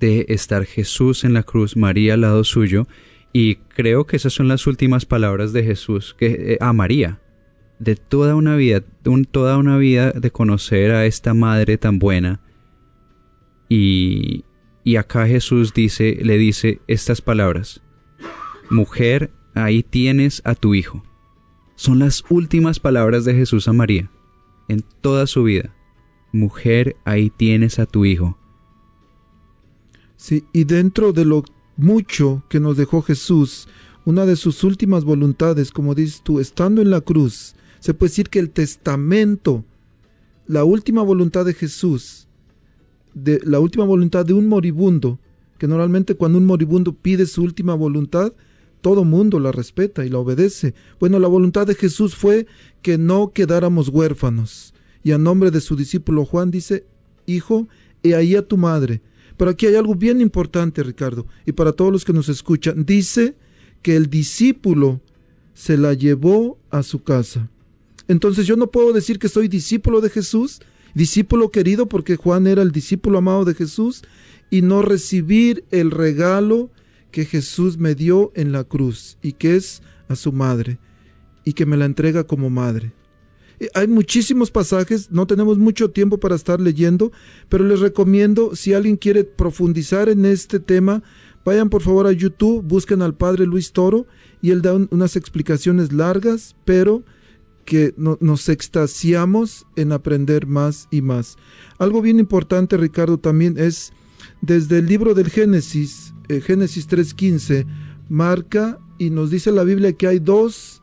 De 0.00 0.26
estar 0.28 0.64
Jesús 0.64 1.24
en 1.24 1.34
la 1.34 1.42
cruz, 1.42 1.76
María 1.76 2.14
al 2.14 2.22
lado 2.22 2.44
suyo, 2.44 2.86
y 3.32 3.56
creo 3.56 4.06
que 4.06 4.16
esas 4.16 4.32
son 4.32 4.48
las 4.48 4.66
últimas 4.66 5.06
palabras 5.06 5.52
de 5.52 5.62
Jesús 5.62 6.14
que, 6.18 6.26
eh, 6.26 6.58
a 6.60 6.72
María. 6.72 7.20
De 7.78 7.96
toda 7.96 8.34
una 8.36 8.56
vida, 8.56 8.82
toda 9.30 9.56
una 9.56 9.76
vida 9.76 10.12
de 10.12 10.30
conocer 10.30 10.92
a 10.92 11.06
esta 11.06 11.34
madre 11.34 11.78
tan 11.78 11.98
buena. 11.98 12.40
Y, 13.68 14.44
y 14.84 14.96
acá 14.96 15.26
Jesús 15.26 15.72
dice, 15.74 16.18
le 16.22 16.36
dice 16.36 16.80
estas 16.86 17.22
palabras 17.22 17.82
Mujer, 18.72 19.30
ahí 19.54 19.82
tienes 19.82 20.40
a 20.44 20.54
tu 20.54 20.74
hijo. 20.74 21.02
Son 21.76 21.98
las 21.98 22.24
últimas 22.30 22.80
palabras 22.80 23.24
de 23.26 23.34
Jesús 23.34 23.68
a 23.68 23.72
María 23.74 24.10
en 24.68 24.82
toda 25.02 25.26
su 25.26 25.44
vida. 25.44 25.74
Mujer, 26.32 26.96
ahí 27.04 27.28
tienes 27.28 27.78
a 27.78 27.84
tu 27.84 28.06
hijo. 28.06 28.38
Sí, 30.16 30.44
y 30.54 30.64
dentro 30.64 31.12
de 31.12 31.26
lo 31.26 31.44
mucho 31.76 32.44
que 32.48 32.60
nos 32.60 32.76
dejó 32.78 33.02
Jesús, 33.02 33.68
una 34.06 34.24
de 34.24 34.36
sus 34.36 34.64
últimas 34.64 35.04
voluntades, 35.04 35.70
como 35.70 35.94
dices 35.94 36.22
tú, 36.22 36.40
estando 36.40 36.80
en 36.80 36.90
la 36.90 37.02
cruz, 37.02 37.54
se 37.78 37.92
puede 37.92 38.08
decir 38.08 38.30
que 38.30 38.38
el 38.38 38.50
testamento, 38.50 39.64
la 40.46 40.64
última 40.64 41.02
voluntad 41.02 41.44
de 41.44 41.52
Jesús, 41.52 42.26
de 43.12 43.38
la 43.44 43.60
última 43.60 43.84
voluntad 43.84 44.24
de 44.24 44.32
un 44.32 44.48
moribundo, 44.48 45.18
que 45.58 45.68
normalmente 45.68 46.14
cuando 46.14 46.38
un 46.38 46.46
moribundo 46.46 46.94
pide 46.94 47.26
su 47.26 47.42
última 47.42 47.74
voluntad, 47.74 48.32
todo 48.82 49.04
mundo 49.04 49.40
la 49.40 49.52
respeta 49.52 50.04
y 50.04 50.10
la 50.10 50.18
obedece. 50.18 50.74
Bueno, 51.00 51.18
la 51.18 51.28
voluntad 51.28 51.66
de 51.66 51.74
Jesús 51.74 52.14
fue 52.14 52.46
que 52.82 52.98
no 52.98 53.32
quedáramos 53.32 53.88
huérfanos. 53.88 54.74
Y 55.02 55.12
a 55.12 55.18
nombre 55.18 55.50
de 55.50 55.60
su 55.60 55.76
discípulo 55.76 56.24
Juan 56.24 56.50
dice, 56.50 56.84
Hijo, 57.26 57.68
he 58.02 58.14
ahí 58.14 58.36
a 58.36 58.46
tu 58.46 58.56
madre. 58.56 59.00
Pero 59.36 59.50
aquí 59.50 59.66
hay 59.66 59.76
algo 59.76 59.94
bien 59.94 60.20
importante, 60.20 60.82
Ricardo, 60.82 61.26
y 61.46 61.52
para 61.52 61.72
todos 61.72 61.90
los 61.90 62.04
que 62.04 62.12
nos 62.12 62.28
escuchan. 62.28 62.84
Dice 62.84 63.34
que 63.80 63.96
el 63.96 64.10
discípulo 64.10 65.00
se 65.54 65.76
la 65.76 65.94
llevó 65.94 66.58
a 66.70 66.82
su 66.82 67.02
casa. 67.02 67.48
Entonces 68.08 68.46
yo 68.46 68.56
no 68.56 68.70
puedo 68.70 68.92
decir 68.92 69.18
que 69.18 69.28
soy 69.28 69.48
discípulo 69.48 70.00
de 70.00 70.10
Jesús, 70.10 70.60
discípulo 70.94 71.50
querido 71.50 71.86
porque 71.86 72.16
Juan 72.16 72.46
era 72.46 72.62
el 72.62 72.72
discípulo 72.72 73.18
amado 73.18 73.44
de 73.44 73.54
Jesús, 73.54 74.02
y 74.50 74.60
no 74.62 74.82
recibir 74.82 75.64
el 75.70 75.90
regalo 75.90 76.70
que 77.12 77.24
Jesús 77.24 77.78
me 77.78 77.94
dio 77.94 78.32
en 78.34 78.50
la 78.50 78.64
cruz 78.64 79.18
y 79.22 79.34
que 79.34 79.54
es 79.54 79.82
a 80.08 80.16
su 80.16 80.32
madre 80.32 80.80
y 81.44 81.52
que 81.52 81.66
me 81.66 81.76
la 81.76 81.84
entrega 81.84 82.24
como 82.24 82.50
madre. 82.50 82.92
Hay 83.74 83.86
muchísimos 83.86 84.50
pasajes, 84.50 85.12
no 85.12 85.26
tenemos 85.28 85.58
mucho 85.58 85.90
tiempo 85.90 86.18
para 86.18 86.34
estar 86.34 86.60
leyendo, 86.60 87.12
pero 87.48 87.64
les 87.64 87.78
recomiendo, 87.78 88.56
si 88.56 88.74
alguien 88.74 88.96
quiere 88.96 89.22
profundizar 89.22 90.08
en 90.08 90.24
este 90.24 90.58
tema, 90.58 91.02
vayan 91.44 91.70
por 91.70 91.82
favor 91.82 92.08
a 92.08 92.12
YouTube, 92.12 92.64
busquen 92.64 93.02
al 93.02 93.14
Padre 93.14 93.46
Luis 93.46 93.70
Toro 93.70 94.06
y 94.40 94.50
él 94.50 94.62
da 94.62 94.74
unas 94.74 95.14
explicaciones 95.14 95.92
largas, 95.92 96.56
pero 96.64 97.04
que 97.64 97.94
nos 97.96 98.48
extasiamos 98.48 99.66
en 99.76 99.92
aprender 99.92 100.46
más 100.46 100.88
y 100.90 101.00
más. 101.00 101.36
Algo 101.78 102.02
bien 102.02 102.18
importante, 102.18 102.76
Ricardo, 102.76 103.18
también 103.18 103.56
es 103.58 103.92
desde 104.40 104.78
el 104.78 104.86
libro 104.86 105.14
del 105.14 105.30
Génesis, 105.30 106.11
eh, 106.28 106.40
Génesis 106.40 106.88
3.15, 106.88 107.66
marca 108.08 108.78
y 108.98 109.10
nos 109.10 109.30
dice 109.30 109.50
la 109.50 109.64
Biblia 109.64 109.92
que 109.92 110.06
hay 110.06 110.18
dos, 110.18 110.82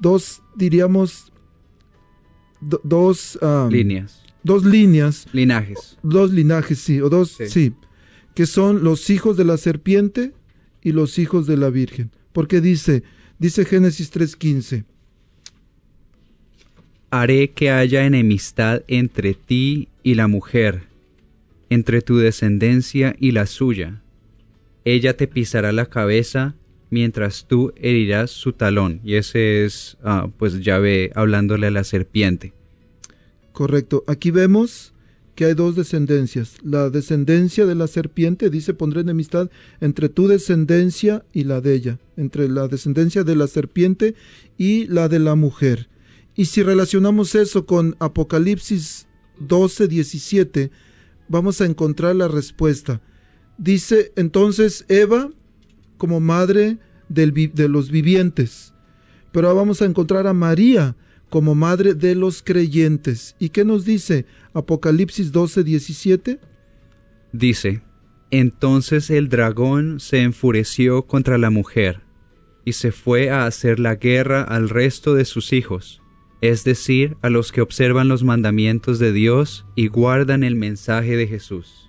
dos 0.00 0.42
diríamos, 0.56 1.32
dos 2.60 3.38
líneas. 3.70 4.22
Dos 4.42 4.64
líneas. 4.64 5.26
Linajes. 5.32 5.98
Dos 6.02 6.32
linajes, 6.32 6.78
sí, 6.78 7.00
o 7.00 7.08
dos, 7.08 7.36
sí. 7.48 7.74
que 8.34 8.46
son 8.46 8.84
los 8.84 9.10
hijos 9.10 9.36
de 9.36 9.44
la 9.44 9.56
serpiente 9.56 10.32
y 10.82 10.92
los 10.92 11.18
hijos 11.18 11.46
de 11.46 11.56
la 11.56 11.70
Virgen. 11.70 12.10
Porque 12.32 12.60
dice, 12.60 13.02
dice 13.38 13.64
Génesis 13.64 14.12
3.15. 14.12 14.84
Haré 17.10 17.50
que 17.50 17.70
haya 17.70 18.04
enemistad 18.04 18.82
entre 18.88 19.34
ti 19.34 19.88
y 20.02 20.14
la 20.14 20.28
mujer, 20.28 20.84
entre 21.70 22.02
tu 22.02 22.16
descendencia 22.16 23.16
y 23.18 23.32
la 23.32 23.46
suya 23.46 24.02
ella 24.86 25.16
te 25.16 25.26
pisará 25.26 25.72
la 25.72 25.86
cabeza 25.86 26.54
mientras 26.90 27.46
tú 27.48 27.72
herirás 27.76 28.30
su 28.30 28.52
talón. 28.52 29.00
Y 29.04 29.16
ese 29.16 29.64
es, 29.64 29.98
ah, 30.04 30.30
pues 30.38 30.60
ya 30.60 30.78
ve 30.78 31.10
hablándole 31.16 31.66
a 31.66 31.72
la 31.72 31.82
serpiente. 31.82 32.52
Correcto. 33.52 34.04
Aquí 34.06 34.30
vemos 34.30 34.94
que 35.34 35.44
hay 35.44 35.54
dos 35.54 35.74
descendencias. 35.74 36.54
La 36.62 36.88
descendencia 36.88 37.66
de 37.66 37.74
la 37.74 37.88
serpiente 37.88 38.48
dice 38.48 38.74
pondré 38.74 39.00
enemistad 39.00 39.50
entre 39.80 40.08
tu 40.08 40.28
descendencia 40.28 41.24
y 41.32 41.42
la 41.44 41.60
de 41.60 41.74
ella, 41.74 41.98
entre 42.16 42.48
la 42.48 42.68
descendencia 42.68 43.24
de 43.24 43.34
la 43.34 43.48
serpiente 43.48 44.14
y 44.56 44.86
la 44.86 45.08
de 45.08 45.18
la 45.18 45.34
mujer. 45.34 45.88
Y 46.36 46.44
si 46.44 46.62
relacionamos 46.62 47.34
eso 47.34 47.66
con 47.66 47.96
Apocalipsis 47.98 49.08
12, 49.40 49.88
17, 49.88 50.70
vamos 51.28 51.60
a 51.60 51.66
encontrar 51.66 52.14
la 52.14 52.28
respuesta. 52.28 53.00
Dice 53.58 54.12
entonces 54.16 54.84
Eva 54.88 55.30
como 55.96 56.20
madre 56.20 56.78
de 57.08 57.68
los 57.68 57.90
vivientes. 57.90 58.74
Pero 59.32 59.54
vamos 59.54 59.82
a 59.82 59.86
encontrar 59.86 60.26
a 60.26 60.32
María 60.32 60.96
como 61.30 61.54
madre 61.54 61.94
de 61.94 62.14
los 62.14 62.42
creyentes. 62.42 63.34
¿Y 63.38 63.50
qué 63.50 63.64
nos 63.64 63.84
dice 63.84 64.26
Apocalipsis 64.52 65.32
12, 65.32 65.64
17? 65.64 66.40
Dice, 67.32 67.82
entonces 68.30 69.10
el 69.10 69.28
dragón 69.28 70.00
se 70.00 70.22
enfureció 70.22 71.06
contra 71.06 71.38
la 71.38 71.50
mujer 71.50 72.02
y 72.64 72.72
se 72.72 72.92
fue 72.92 73.30
a 73.30 73.46
hacer 73.46 73.78
la 73.78 73.94
guerra 73.94 74.42
al 74.42 74.68
resto 74.68 75.14
de 75.14 75.24
sus 75.24 75.52
hijos, 75.52 76.02
es 76.40 76.64
decir, 76.64 77.16
a 77.22 77.30
los 77.30 77.52
que 77.52 77.60
observan 77.60 78.08
los 78.08 78.24
mandamientos 78.24 78.98
de 78.98 79.12
Dios 79.12 79.66
y 79.76 79.88
guardan 79.88 80.42
el 80.42 80.56
mensaje 80.56 81.16
de 81.16 81.26
Jesús 81.28 81.85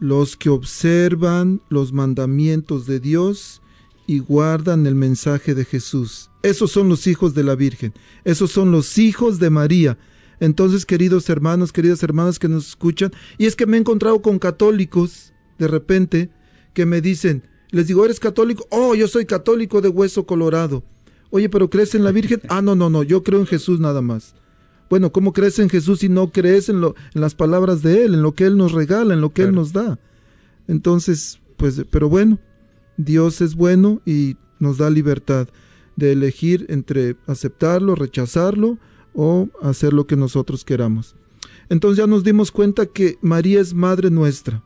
los 0.00 0.36
que 0.36 0.48
observan 0.48 1.60
los 1.68 1.92
mandamientos 1.92 2.86
de 2.86 2.98
Dios 2.98 3.62
y 4.06 4.18
guardan 4.18 4.86
el 4.86 4.96
mensaje 4.96 5.54
de 5.54 5.64
Jesús. 5.64 6.30
Esos 6.42 6.72
son 6.72 6.88
los 6.88 7.06
hijos 7.06 7.34
de 7.34 7.44
la 7.44 7.54
Virgen, 7.54 7.92
esos 8.24 8.50
son 8.50 8.72
los 8.72 8.98
hijos 8.98 9.38
de 9.38 9.50
María. 9.50 9.98
Entonces, 10.40 10.86
queridos 10.86 11.28
hermanos, 11.28 11.70
queridas 11.70 12.02
hermanas 12.02 12.38
que 12.38 12.48
nos 12.48 12.68
escuchan, 12.68 13.12
y 13.36 13.44
es 13.44 13.54
que 13.54 13.66
me 13.66 13.76
he 13.76 13.80
encontrado 13.80 14.22
con 14.22 14.38
católicos 14.38 15.34
de 15.58 15.68
repente 15.68 16.30
que 16.72 16.86
me 16.86 17.02
dicen, 17.02 17.44
les 17.70 17.86
digo, 17.86 18.04
¿eres 18.04 18.18
católico? 18.18 18.66
Oh, 18.70 18.94
yo 18.94 19.06
soy 19.06 19.26
católico 19.26 19.82
de 19.82 19.90
hueso 19.90 20.24
colorado. 20.24 20.82
Oye, 21.28 21.48
pero 21.48 21.68
¿crees 21.68 21.94
en 21.94 22.04
la 22.04 22.10
Virgen? 22.10 22.40
Ah, 22.48 22.62
no, 22.62 22.74
no, 22.74 22.88
no, 22.88 23.02
yo 23.02 23.22
creo 23.22 23.38
en 23.38 23.46
Jesús 23.46 23.78
nada 23.78 24.00
más. 24.00 24.34
Bueno, 24.90 25.12
¿cómo 25.12 25.32
crees 25.32 25.58
en 25.60 25.70
Jesús 25.70 26.00
si 26.00 26.08
no 26.08 26.32
crees 26.32 26.68
en, 26.68 26.80
lo, 26.80 26.96
en 27.14 27.20
las 27.20 27.36
palabras 27.36 27.80
de 27.80 28.04
Él, 28.04 28.14
en 28.14 28.22
lo 28.22 28.34
que 28.34 28.44
Él 28.44 28.56
nos 28.56 28.72
regala, 28.72 29.14
en 29.14 29.20
lo 29.20 29.30
que 29.30 29.42
Él 29.42 29.54
nos 29.54 29.72
da? 29.72 30.00
Entonces, 30.66 31.40
pues, 31.56 31.82
pero 31.90 32.08
bueno, 32.08 32.38
Dios 32.96 33.40
es 33.40 33.54
bueno 33.54 34.02
y 34.04 34.36
nos 34.58 34.78
da 34.78 34.90
libertad 34.90 35.48
de 35.94 36.12
elegir 36.12 36.66
entre 36.68 37.16
aceptarlo, 37.26 37.94
rechazarlo 37.94 38.78
o 39.14 39.48
hacer 39.62 39.92
lo 39.92 40.06
que 40.06 40.16
nosotros 40.16 40.64
queramos. 40.64 41.14
Entonces 41.68 41.98
ya 41.98 42.08
nos 42.08 42.24
dimos 42.24 42.50
cuenta 42.50 42.86
que 42.86 43.16
María 43.22 43.60
es 43.60 43.72
Madre 43.72 44.10
nuestra 44.10 44.62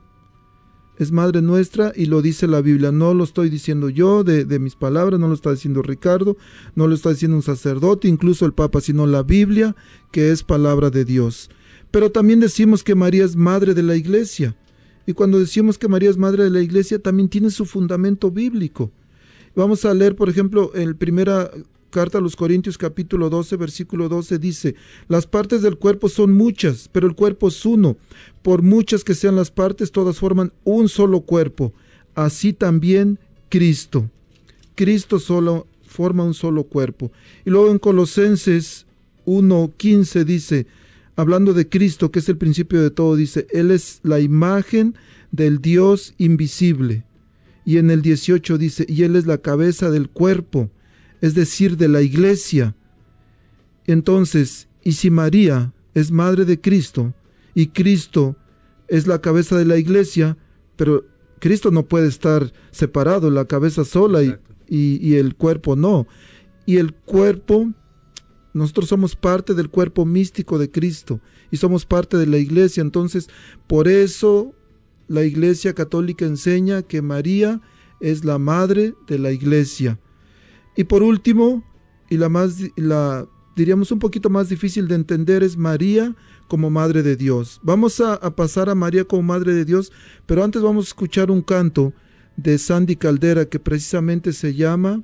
es 0.99 1.12
Madre 1.12 1.42
nuestra 1.42 1.92
y 1.95 2.07
lo 2.07 2.22
dice 2.22 2.47
la 2.47 2.61
Biblia. 2.61 2.92
No 2.92 3.14
lo 3.14 3.24
estoy 3.24 3.51
diciendo 3.51 3.88
yo 3.88 4.24
de, 4.24 4.59
mis 4.59 4.76
palabras, 4.76 5.18
no 5.18 5.28
lo 5.28 5.34
está 5.34 5.51
diciendo 5.51 5.82
Ricardo, 5.82 6.36
no 6.74 6.86
lo 6.86 6.95
está 6.95 7.11
diciendo 7.11 7.36
un 7.36 7.42
sacerdote, 7.42 8.09
incluso 8.09 8.47
el 8.47 8.53
Papa, 8.53 8.80
sino 8.80 9.07
la 9.07 9.22
Biblia, 9.22 9.74
que 10.12 10.30
es 10.30 10.42
palabra 10.42 10.90
de 10.90 11.05
Dios. 11.05 11.51
Pero 11.90 12.11
también 12.11 12.40
decimos 12.40 12.82
que 12.82 12.95
María 12.95 13.24
es 13.24 13.36
Madre 13.36 13.74
de 13.74 13.82
la 13.82 13.97
Iglesia. 13.97 14.57
Y 15.07 15.12
cuando 15.12 15.38
decimos 15.38 15.78
que 15.78 15.88
María 15.88 16.11
es 16.11 16.16
madre 16.16 16.45
de 16.45 16.51
la 16.51 16.61
iglesia, 16.61 16.99
también 16.99 17.28
tiene 17.28 17.51
su 17.51 17.66
fundamento 17.66 18.30
bíblico. 18.30 18.90
Vamos 19.55 19.84
a 19.84 19.95
leer, 19.95 20.16
por 20.16 20.28
ejemplo, 20.28 20.72
en 20.74 20.97
primera 20.97 21.51
carta 21.95 22.18
a 22.18 22.20
los 22.20 22.34
Corintios 22.34 22.76
capítulo 22.76 23.30
12, 23.30 23.55
versículo 23.55 24.09
12 24.09 24.40
dice, 24.40 24.74
las 25.07 25.28
partes 25.28 25.62
del 25.62 25.76
cuerpo 25.76 26.09
son 26.09 26.32
muchas, 26.32 26.90
pero 26.90 27.07
el 27.07 27.14
cuerpo 27.14 27.47
es 27.47 27.64
uno. 27.64 27.97
Por 28.42 28.62
muchas 28.62 29.05
que 29.05 29.14
sean 29.14 29.36
las 29.36 29.53
partes, 29.53 29.92
todas 29.92 30.18
forman 30.18 30.53
un 30.64 30.88
solo 30.88 31.20
cuerpo. 31.20 31.72
Así 32.16 32.53
también 32.53 33.20
Cristo. 33.49 34.11
Cristo 34.74 35.20
solo 35.20 35.68
forma 35.86 36.24
un 36.24 36.34
solo 36.34 36.64
cuerpo. 36.64 37.12
Y 37.45 37.51
luego 37.51 37.70
en 37.70 37.78
Colosenses 37.78 38.86
1.15 39.24 40.24
dice, 40.24 40.66
hablando 41.14 41.53
de 41.53 41.68
Cristo, 41.68 42.11
que 42.11 42.18
es 42.18 42.28
el 42.28 42.38
principio 42.38 42.82
de 42.82 42.90
todo, 42.90 43.14
dice, 43.14 43.47
Él 43.53 43.70
es 43.70 44.01
la 44.03 44.18
imagen 44.18 44.97
del 45.30 45.61
Dios 45.61 46.12
invisible. 46.18 47.05
Y 47.64 47.78
en 47.78 47.92
el 47.92 48.03
18 48.03 48.59
dice, 48.59 48.84
y 48.88 49.05
Él 49.05 49.14
es 49.14 49.26
la 49.26 49.38
cabeza 49.38 49.92
del 49.92 50.09
cuerpo, 50.09 50.70
es 51.25 51.33
decir, 51.33 51.79
de 51.79 51.89
la 51.89 52.03
iglesia. 52.03 52.77
Entonces, 53.87 54.68
y 54.83 54.93
si 54.93 55.09
María 55.09 55.72
es 55.95 56.11
madre 56.11 56.45
de 56.45 56.61
Cristo, 56.61 57.14
y 57.55 57.68
Cristo 57.68 58.37
es 58.89 59.07
la 59.07 59.22
cabeza 59.22 59.57
de 59.57 59.64
la 59.64 59.79
iglesia, 59.79 60.37
pero 60.77 61.07
Cristo 61.39 61.70
no 61.70 61.87
puede 61.89 62.09
estar 62.09 62.53
separado, 62.72 63.31
la 63.31 63.47
cabeza 63.47 63.87
sola 63.87 64.22
y, 64.22 64.37
y, 64.68 65.14
el 65.14 65.35
cuerpo 65.35 65.77
no. 65.77 66.07
Y 66.66 66.77
el 66.77 66.93
cuerpo, 66.93 67.72
nosotros 68.53 68.91
somos 68.91 69.16
parte 69.16 69.55
del 69.55 69.70
cuerpo 69.70 70.05
místico 70.05 70.59
de 70.59 70.70
Cristo 70.70 71.20
y 71.51 71.57
somos 71.57 71.87
parte 71.87 72.18
de 72.18 72.27
la 72.27 72.37
iglesia. 72.37 72.83
Entonces, 72.83 73.31
por 73.66 73.89
eso 73.89 74.55
la 75.09 75.25
iglesia 75.25 75.72
católica 75.72 76.27
enseña 76.27 76.83
que 76.83 77.01
María 77.01 77.62
es 78.01 78.27
la 78.27 78.37
madre 78.37 78.93
de 79.07 79.18
la 79.18 79.33
iglesia. 79.33 79.99
Y 80.77 80.85
por 80.85 81.03
último, 81.03 81.62
y 82.11 82.16
la 82.16 82.29
más, 82.29 82.59
la, 82.77 83.27
diríamos 83.57 83.93
un 83.93 83.99
poquito 83.99 84.31
más 84.31 84.49
difícil 84.49 84.89
de 84.89 84.97
entender, 84.97 85.43
es 85.43 85.57
María 85.57 86.14
como 86.49 86.70
Madre 86.70 87.03
de 87.03 87.16
Dios. 87.16 87.61
Vamos 87.62 88.01
a, 88.01 88.18
pasar 88.35 88.68
a 88.68 88.75
María 88.75 89.05
como 89.05 89.22
Madre 89.22 89.55
de 89.55 89.64
Dios, 89.64 89.93
pero 90.27 90.45
antes 90.45 90.62
vamos 90.62 90.87
a 90.87 90.89
escuchar 90.89 91.31
un 91.31 91.43
canto 91.43 91.93
de 92.37 92.59
Sandy 92.59 92.97
Caldera 92.97 93.47
que 93.47 93.61
precisamente 93.61 94.33
se 94.33 94.55
llama 94.55 95.03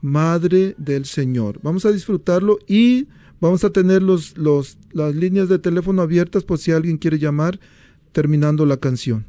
Madre 0.00 0.74
del 0.78 1.04
Señor. 1.04 1.60
Vamos 1.62 1.86
a 1.86 1.92
disfrutarlo 1.92 2.58
y 2.66 3.06
vamos 3.40 3.64
a 3.64 3.70
tener 3.70 4.02
los, 4.02 4.36
los, 4.36 4.78
las 4.92 5.14
líneas 5.14 5.48
de 5.48 5.58
teléfono 5.58 6.02
abiertas 6.02 6.42
por 6.42 6.58
si 6.58 6.72
alguien 6.72 6.98
quiere 6.98 7.18
llamar 7.18 7.60
terminando 8.10 8.66
la 8.66 8.76
canción. 8.76 9.24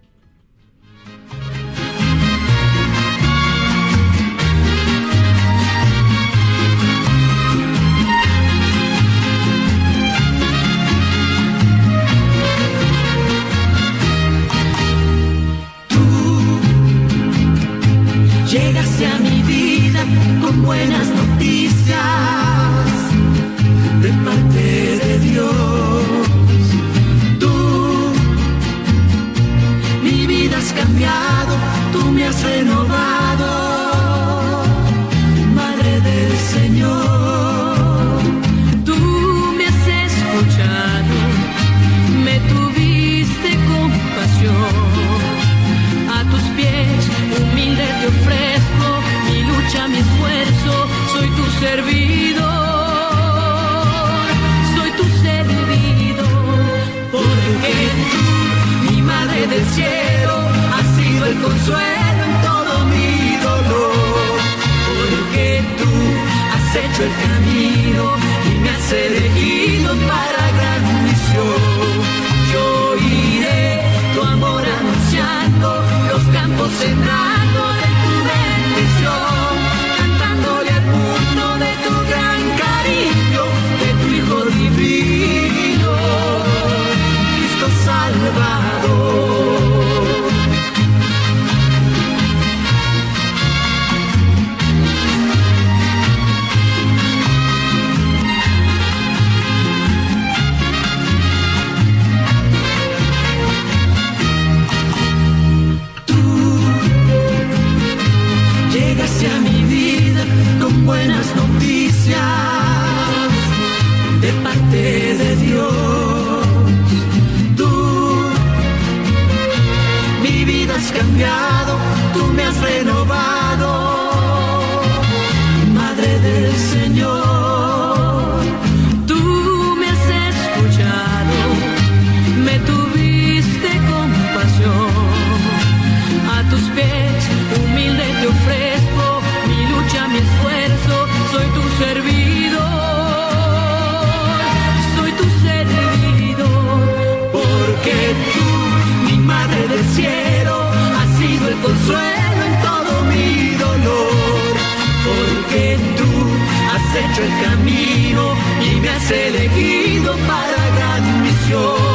Hecho 156.99 157.23
el 157.23 157.43
camino 157.43 158.35
y 158.61 158.81
me 158.81 158.89
has 158.89 159.11
elegido 159.11 160.17
para 160.27 160.71
gran 160.77 161.23
misión. 161.23 161.86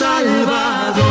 Salvador. 0.00 1.04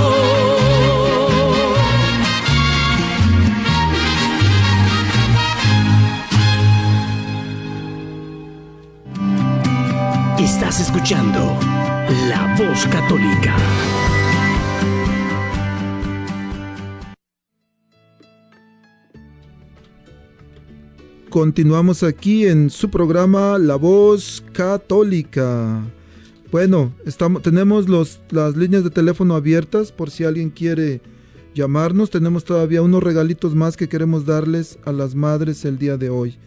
Estás 10.40 10.80
escuchando 10.80 11.56
La 12.30 12.56
Voz 12.58 12.88
Católica. 12.88 13.56
Continuamos 21.30 22.02
aquí 22.02 22.48
en 22.48 22.72
su 22.72 22.90
programa 22.90 23.60
La 23.60 23.76
Voz 23.76 24.44
Católica. 24.52 25.80
Bueno, 26.52 26.92
estamos, 27.06 27.44
tenemos 27.44 27.88
los, 27.88 28.20
las 28.32 28.56
líneas 28.56 28.84
de 28.84 28.90
teléfono 28.90 29.36
abiertas 29.36 29.92
por 29.92 30.10
si 30.10 30.24
alguien 30.24 30.50
quiere 30.50 31.00
llamarnos. 31.54 32.10
Tenemos 32.10 32.44
todavía 32.44 32.82
unos 32.82 33.04
regalitos 33.04 33.54
más 33.54 33.78
que 33.78 33.88
queremos 33.88 34.26
darles 34.26 34.80
a 34.86 34.92
las 34.92 35.14
madres 35.14 35.64
el 35.66 35.78
día 35.78 35.98
de 35.98 36.10
hoy. 36.10 36.38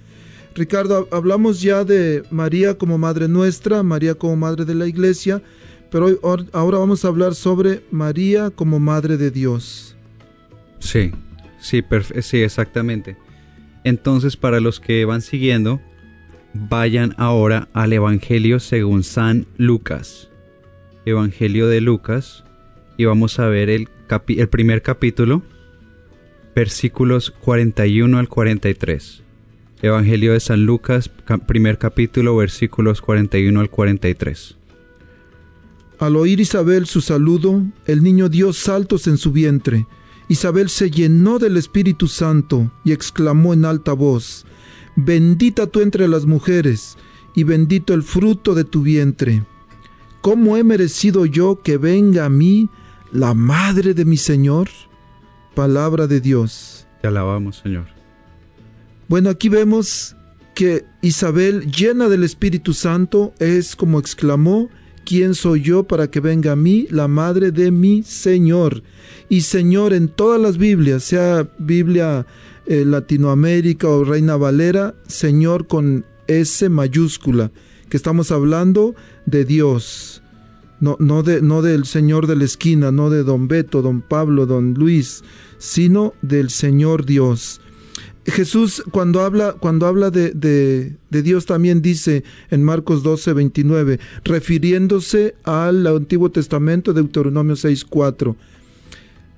Ricardo, 0.55 1.09
hablamos 1.13 1.63
ya 1.63 1.85
de 1.85 2.25
María 2.31 2.77
como 2.77 2.99
Madre 2.99 3.29
nuestra, 3.29 3.83
María 3.83 4.15
como 4.15 4.37
Madre 4.37 4.65
de 4.65 4.75
la 4.75 4.87
Iglesia, 4.87 5.41
pero 5.91 6.07
hoy, 6.07 6.49
ahora 6.53 6.79
vamos 6.79 7.05
a 7.05 7.09
hablar 7.09 7.35
sobre 7.35 7.85
María 7.91 8.51
como 8.51 8.81
Madre 8.81 9.17
de 9.17 9.31
Dios. 9.31 9.97
Sí, 10.81 11.13
sí, 11.61 11.83
sí, 12.21 12.43
exactamente. 12.43 13.17
Entonces, 13.85 14.37
para 14.37 14.61
los 14.61 14.81
que 14.81 15.05
van 15.05 15.23
siguiendo, 15.23 15.81
vayan 16.55 17.15
ahora 17.19 17.69
al 17.73 17.93
Evangelio 17.93 18.61
según 18.61 19.05
San 19.05 19.47
Lucas. 19.57 20.29
Evangelio 21.05 21.69
de 21.69 21.81
Lucas. 21.81 22.45
Y 22.97 23.05
vamos 23.07 23.39
a 23.39 23.47
ver 23.49 23.71
el, 23.71 23.89
primer 24.51 24.83
capítulo, 24.83 25.43
versículos 26.55 27.31
41 27.31 28.19
al 28.19 28.29
43. 28.29 29.23
Evangelio 29.81 30.35
de 30.35 30.41
San 30.41 30.65
Lucas, 30.65 31.11
primer 31.47 31.79
capítulo, 31.79 32.37
versículos 32.37 33.01
41 33.01 33.59
al 33.59 33.71
43. 33.71 34.57
Al 35.99 36.17
oír 36.17 36.41
Isabel 36.41 36.87
su 36.87 37.01
saludo, 37.01 37.63
el 37.87 38.03
niño 38.03 38.29
dio 38.29 38.53
saltos 38.53 39.07
en 39.07 39.17
su 39.17 39.33
vientre. 39.33 39.87
Isabel 40.29 40.69
se 40.69 40.91
llenó 40.91 41.39
del 41.39 41.57
Espíritu 41.57 42.07
Santo 42.07 42.71
y 42.85 42.93
exclamó 42.93 43.55
en 43.55 43.65
alta 43.65 43.93
voz, 43.93 44.47
Bendita 44.97 45.67
tú 45.67 45.81
entre 45.81 46.09
las 46.09 46.27
mujeres, 46.27 46.97
y 47.35 47.45
bendito 47.45 47.95
el 47.95 48.03
fruto 48.03 48.55
de 48.55 48.65
tu 48.65 48.83
vientre. 48.83 49.45
¿Cómo 50.21 50.57
he 50.57 50.65
merecido 50.65 51.27
yo 51.27 51.63
que 51.63 51.79
venga 51.79 52.27
a 52.27 52.29
mí 52.29 52.69
la 53.11 53.35
madre 53.35 53.95
de 53.95 54.05
mi 54.05 54.17
Señor? 54.17 54.69
Palabra 55.55 56.07
de 56.07 56.21
Dios. 56.21 56.87
Te 57.01 57.09
alabamos, 57.09 57.57
Señor. 57.57 57.87
Bueno, 59.09 59.31
aquí 59.31 59.49
vemos 59.49 60.15
que 60.55 60.85
Isabel, 61.01 61.71
llena 61.71 62.09
del 62.09 62.25
Espíritu 62.25 62.73
Santo, 62.73 63.35
es 63.39 63.75
como 63.75 63.99
exclamó, 63.99 64.69
¿quién 65.05 65.35
soy 65.35 65.63
yo 65.63 65.85
para 65.85 66.11
que 66.11 66.21
venga 66.21 66.53
a 66.53 66.57
mí 66.57 66.87
la 66.91 67.09
madre 67.09 67.51
de 67.51 67.71
mi 67.71 68.03
Señor? 68.03 68.83
Y 69.29 69.43
Señor 69.43 69.93
en 69.93 70.09
todas 70.09 70.41
las 70.41 70.59
Biblias, 70.59 71.03
sea 71.03 71.51
Biblia 71.59 72.27
eh, 72.67 72.85
Latinoamérica 72.85 73.89
o 73.89 74.05
Reina 74.05 74.37
Valera, 74.37 74.95
Señor 75.07 75.67
con 75.67 76.05
S 76.27 76.69
mayúscula, 76.69 77.51
que 77.89 77.97
estamos 77.97 78.31
hablando 78.31 78.95
de 79.27 79.45
Dios, 79.45 80.23
no, 80.81 80.97
no, 80.99 81.23
de, 81.23 81.43
no 81.43 81.63
del 81.63 81.85
Señor 81.85 82.27
de 82.27 82.37
la 82.37 82.45
esquina, 82.45 82.91
no 82.91 83.11
de 83.11 83.23
don 83.23 83.49
Beto, 83.49 83.83
don 83.83 84.01
Pablo, 84.01 84.47
don 84.47 84.75
Luis, 84.75 85.23
sino 85.59 86.15
del 86.23 86.51
Señor 86.51 87.07
Dios. 87.07 87.61
Jesús 88.27 88.83
cuando 88.93 89.23
habla, 89.23 89.55
cuando 89.55 89.87
habla 89.87 90.11
de, 90.11 90.31
de, 90.31 90.95
de, 91.11 91.23
Dios 91.23 91.47
también 91.47 91.83
dice 91.83 92.23
en 92.51 92.63
Marcos 92.63 93.03
12, 93.03 93.33
29, 93.33 93.99
refiriéndose 94.25 95.35
al 95.43 95.87
Antiguo 95.87 96.31
Testamento, 96.31 96.93
Deuteronomio 96.93 97.57
6, 97.57 97.85
4. 97.85 98.37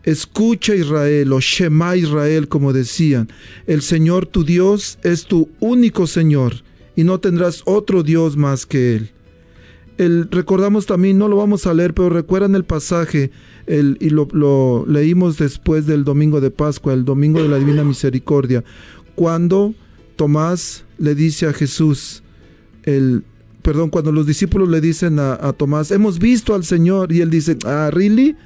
Escucha 0.04 0.74
Israel 0.74 1.32
o 1.32 1.40
Shema 1.40 1.96
Israel, 1.96 2.48
como 2.48 2.72
decían, 2.72 3.28
el 3.66 3.80
Señor 3.80 4.26
tu 4.26 4.44
Dios 4.44 4.98
es 5.02 5.24
tu 5.24 5.48
único 5.60 6.06
Señor 6.06 6.62
y 6.94 7.04
no 7.04 7.20
tendrás 7.20 7.62
otro 7.64 8.02
Dios 8.02 8.36
más 8.36 8.66
que 8.66 8.96
Él. 8.96 9.10
El, 9.96 10.28
recordamos 10.30 10.86
también, 10.86 11.18
no 11.18 11.28
lo 11.28 11.36
vamos 11.36 11.66
a 11.66 11.74
leer, 11.74 11.94
pero 11.94 12.10
recuerdan 12.10 12.54
el 12.54 12.64
pasaje 12.64 13.30
el, 13.66 13.96
y 14.00 14.10
lo, 14.10 14.84
leímos 14.86 15.38
después 15.38 15.86
del 15.86 16.04
domingo 16.04 16.40
de 16.40 16.50
Pascua, 16.50 16.92
el 16.92 17.04
domingo 17.04 17.42
de 17.42 17.48
la 17.48 17.58
Divina 17.58 17.84
Misericordia, 17.84 18.64
cuando 19.14 19.74
Tomás 20.16 20.84
le 20.98 21.14
dice 21.14 21.46
a 21.46 21.52
Jesús, 21.52 22.22
el, 22.82 23.22
perdón, 23.62 23.88
cuando 23.88 24.12
los 24.12 24.26
discípulos 24.26 24.68
le 24.68 24.80
dicen 24.80 25.18
a, 25.18 25.34
a 25.34 25.52
Tomás, 25.52 25.92
hemos 25.92 26.18
visto 26.18 26.54
al 26.54 26.64
Señor, 26.64 27.12
y 27.12 27.20
él 27.20 27.30
dice, 27.30 27.56
ah, 27.64 27.90
¿really? 27.92 28.36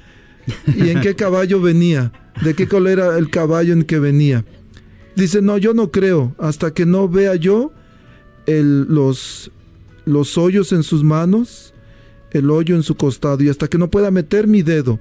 ¿Y 0.75 0.89
en 0.89 1.01
qué 1.01 1.15
caballo 1.15 1.61
venía? 1.61 2.11
¿De 2.43 2.53
qué 2.53 2.67
color 2.67 2.91
era 2.91 3.17
el 3.17 3.29
caballo 3.29 3.73
en 3.73 3.83
que 3.83 3.99
venía? 3.99 4.45
Dice, 5.15 5.41
no, 5.41 5.57
yo 5.57 5.73
no 5.73 5.91
creo, 5.91 6.35
hasta 6.37 6.73
que 6.73 6.85
no 6.85 7.09
vea 7.09 7.35
yo 7.35 7.73
el, 8.45 8.83
los, 8.83 9.51
los 10.05 10.37
hoyos 10.37 10.71
en 10.71 10.83
sus 10.83 11.03
manos, 11.03 11.73
el 12.31 12.49
hoyo 12.49 12.75
en 12.75 12.83
su 12.83 12.95
costado, 12.95 13.43
y 13.43 13.49
hasta 13.49 13.67
que 13.67 13.77
no 13.77 13.89
pueda 13.89 14.11
meter 14.11 14.47
mi 14.47 14.61
dedo. 14.61 14.99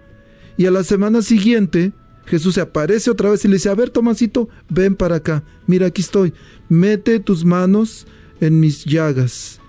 Y 0.57 0.67
a 0.67 0.71
la 0.71 0.83
semana 0.83 1.23
siguiente, 1.23 1.93
Jesús 2.27 2.55
se 2.55 2.61
aparece 2.61 3.11
otra 3.11 3.31
vez 3.31 3.45
y 3.45 3.49
le 3.49 3.55
dice, 3.55 3.69
a 3.69 3.75
ver, 3.75 3.91
Tomasito, 3.91 4.49
ven 4.69 4.97
para 4.97 5.17
acá, 5.17 5.45
mira, 5.67 5.87
aquí 5.87 6.03
estoy, 6.03 6.35
mete 6.69 7.21
tus 7.21 7.45
manos 7.45 8.07
en 8.41 8.59
mis 8.61 8.85
llagas. 8.85 9.61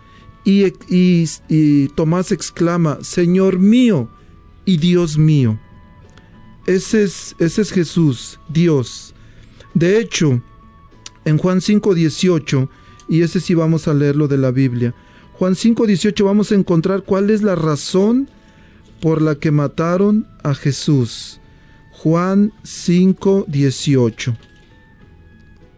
Y, 0.43 0.65
y, 0.89 1.25
y 1.47 1.89
Tomás 1.89 2.31
exclama, 2.31 2.97
Señor 3.01 3.59
mío 3.59 4.09
y 4.65 4.77
Dios 4.77 5.17
mío. 5.17 5.59
Ese 6.69 7.01
es, 7.01 7.35
ese 7.39 7.63
es 7.63 7.71
Jesús, 7.71 8.39
Dios. 8.47 9.15
De 9.73 9.97
hecho, 9.97 10.39
en 11.25 11.39
Juan 11.39 11.61
5.18, 11.61 12.69
y 13.07 13.23
ese 13.23 13.39
sí 13.39 13.55
vamos 13.55 13.87
a 13.87 13.95
leerlo 13.95 14.27
de 14.27 14.37
la 14.37 14.51
Biblia, 14.51 14.93
Juan 15.33 15.53
5.18 15.53 16.23
vamos 16.23 16.51
a 16.51 16.55
encontrar 16.55 17.01
cuál 17.01 17.31
es 17.31 17.41
la 17.41 17.55
razón 17.55 18.29
por 19.01 19.23
la 19.23 19.33
que 19.33 19.49
mataron 19.49 20.27
a 20.43 20.53
Jesús. 20.53 21.41
Juan 21.89 22.53
5.18. 22.63 24.37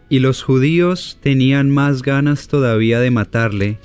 Y 0.09 0.19
los 0.19 0.43
judíos 0.43 1.19
tenían 1.21 1.71
más 1.71 2.01
ganas 2.01 2.49
todavía 2.49 2.99
de 2.99 3.11
matarle, 3.11 3.79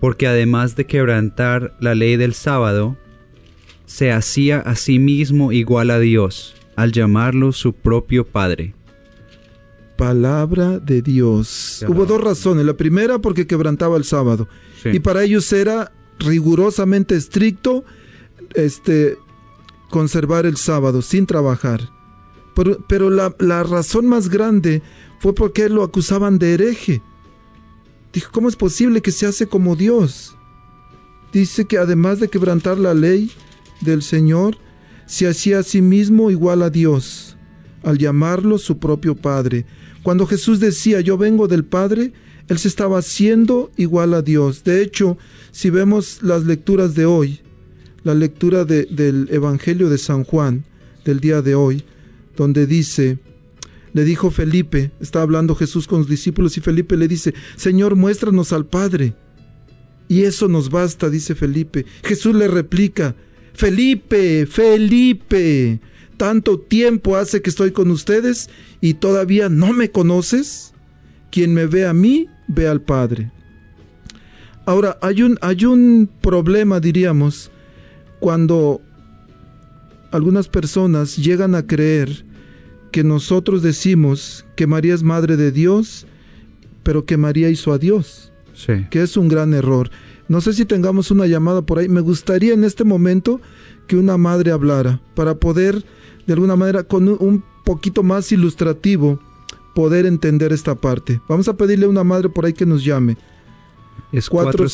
porque 0.00 0.26
además 0.26 0.76
de 0.76 0.86
quebrantar 0.86 1.76
la 1.78 1.94
ley 1.94 2.16
del 2.16 2.32
sábado, 2.32 2.96
se 3.88 4.12
hacía 4.12 4.60
a 4.60 4.76
sí 4.76 4.98
mismo 4.98 5.50
igual 5.50 5.90
a 5.90 5.98
Dios, 5.98 6.54
al 6.76 6.92
llamarlo 6.92 7.52
su 7.52 7.72
propio 7.72 8.26
Padre. 8.26 8.74
Palabra 9.96 10.78
de 10.78 11.00
Dios. 11.00 11.84
Hubo 11.88 12.04
dos 12.04 12.20
razones. 12.20 12.66
La 12.66 12.74
primera 12.74 13.18
porque 13.18 13.46
quebrantaba 13.46 13.96
el 13.96 14.04
sábado. 14.04 14.46
Sí. 14.82 14.90
Y 14.92 15.00
para 15.00 15.24
ellos 15.24 15.50
era 15.54 15.90
rigurosamente 16.18 17.16
estricto 17.16 17.84
este, 18.54 19.16
conservar 19.88 20.44
el 20.44 20.58
sábado 20.58 21.00
sin 21.00 21.24
trabajar. 21.24 21.90
Pero, 22.54 22.84
pero 22.88 23.08
la, 23.08 23.34
la, 23.38 23.62
razón 23.62 24.06
más 24.06 24.28
grande 24.28 24.82
fue 25.18 25.34
porque 25.34 25.70
lo 25.70 25.82
acusaban 25.82 26.38
de 26.38 26.52
hereje. 26.52 27.02
Dijo, 28.12 28.30
¿cómo 28.32 28.50
es 28.50 28.56
posible 28.56 29.00
que 29.00 29.12
se 29.12 29.26
hace 29.26 29.46
como 29.46 29.76
Dios? 29.76 30.36
Dice 31.32 31.64
que 31.64 31.78
además 31.78 32.20
de 32.20 32.28
quebrantar 32.28 32.78
la 32.78 32.92
ley, 32.92 33.32
del 33.80 34.02
Señor 34.02 34.56
se 35.06 35.26
hacía 35.26 35.60
a 35.60 35.62
sí 35.62 35.80
mismo 35.80 36.30
igual 36.30 36.62
a 36.62 36.70
Dios, 36.70 37.36
al 37.82 37.98
llamarlo 37.98 38.58
su 38.58 38.78
propio 38.78 39.14
Padre. 39.14 39.64
Cuando 40.02 40.26
Jesús 40.26 40.60
decía 40.60 41.00
yo 41.00 41.16
vengo 41.16 41.48
del 41.48 41.64
Padre, 41.64 42.12
Él 42.48 42.58
se 42.58 42.68
estaba 42.68 42.98
haciendo 42.98 43.70
igual 43.76 44.14
a 44.14 44.22
Dios. 44.22 44.64
De 44.64 44.82
hecho, 44.82 45.16
si 45.50 45.70
vemos 45.70 46.22
las 46.22 46.44
lecturas 46.44 46.94
de 46.94 47.06
hoy, 47.06 47.40
la 48.04 48.14
lectura 48.14 48.64
de, 48.64 48.84
del 48.84 49.28
Evangelio 49.30 49.88
de 49.88 49.98
San 49.98 50.24
Juan 50.24 50.64
del 51.04 51.20
día 51.20 51.42
de 51.42 51.54
hoy, 51.54 51.84
donde 52.36 52.66
dice, 52.66 53.18
le 53.92 54.04
dijo 54.04 54.30
Felipe, 54.30 54.92
está 55.00 55.22
hablando 55.22 55.54
Jesús 55.54 55.88
con 55.88 56.00
los 56.00 56.08
discípulos 56.08 56.56
y 56.56 56.60
Felipe 56.60 56.96
le 56.96 57.08
dice, 57.08 57.34
Señor, 57.56 57.96
muéstranos 57.96 58.52
al 58.52 58.66
Padre. 58.66 59.14
Y 60.08 60.22
eso 60.22 60.48
nos 60.48 60.70
basta, 60.70 61.10
dice 61.10 61.34
Felipe. 61.34 61.84
Jesús 62.02 62.34
le 62.34 62.48
replica, 62.48 63.14
Felipe, 63.58 64.46
Felipe, 64.46 65.80
tanto 66.16 66.60
tiempo 66.60 67.16
hace 67.16 67.42
que 67.42 67.50
estoy 67.50 67.72
con 67.72 67.90
ustedes 67.90 68.48
y 68.80 68.94
todavía 68.94 69.48
no 69.48 69.72
me 69.72 69.90
conoces. 69.90 70.72
Quien 71.32 71.54
me 71.54 71.66
ve 71.66 71.84
a 71.84 71.92
mí, 71.92 72.28
ve 72.46 72.68
al 72.68 72.80
Padre. 72.80 73.32
Ahora, 74.64 74.96
hay 75.02 75.22
un, 75.22 75.38
hay 75.40 75.64
un 75.64 76.08
problema, 76.20 76.78
diríamos, 76.78 77.50
cuando 78.20 78.80
algunas 80.12 80.46
personas 80.46 81.16
llegan 81.16 81.56
a 81.56 81.66
creer 81.66 82.24
que 82.92 83.02
nosotros 83.02 83.60
decimos 83.60 84.46
que 84.54 84.68
María 84.68 84.94
es 84.94 85.02
madre 85.02 85.36
de 85.36 85.50
Dios, 85.50 86.06
pero 86.84 87.04
que 87.04 87.16
María 87.16 87.50
hizo 87.50 87.72
a 87.72 87.78
Dios. 87.78 88.32
Sí. 88.54 88.86
Que 88.88 89.02
es 89.02 89.16
un 89.16 89.26
gran 89.26 89.52
error. 89.52 89.90
No 90.28 90.40
sé 90.40 90.52
si 90.52 90.64
tengamos 90.66 91.10
una 91.10 91.26
llamada 91.26 91.62
por 91.62 91.78
ahí. 91.78 91.88
Me 91.88 92.00
gustaría 92.02 92.52
en 92.54 92.64
este 92.64 92.84
momento 92.84 93.40
que 93.86 93.96
una 93.96 94.16
madre 94.18 94.50
hablara 94.52 95.00
para 95.14 95.34
poder, 95.36 95.82
de 96.26 96.32
alguna 96.34 96.54
manera, 96.56 96.82
con 96.84 97.08
un 97.08 97.42
poquito 97.64 98.02
más 98.02 98.30
ilustrativo, 98.32 99.18
poder 99.74 100.04
entender 100.06 100.52
esta 100.52 100.74
parte. 100.74 101.20
Vamos 101.28 101.48
a 101.48 101.56
pedirle 101.56 101.86
a 101.86 101.88
una 101.88 102.04
madre 102.04 102.28
por 102.28 102.44
ahí 102.44 102.52
que 102.52 102.66
nos 102.66 102.84
llame. 102.84 103.16
Es 104.12 104.28
Cuatro- 104.28 104.64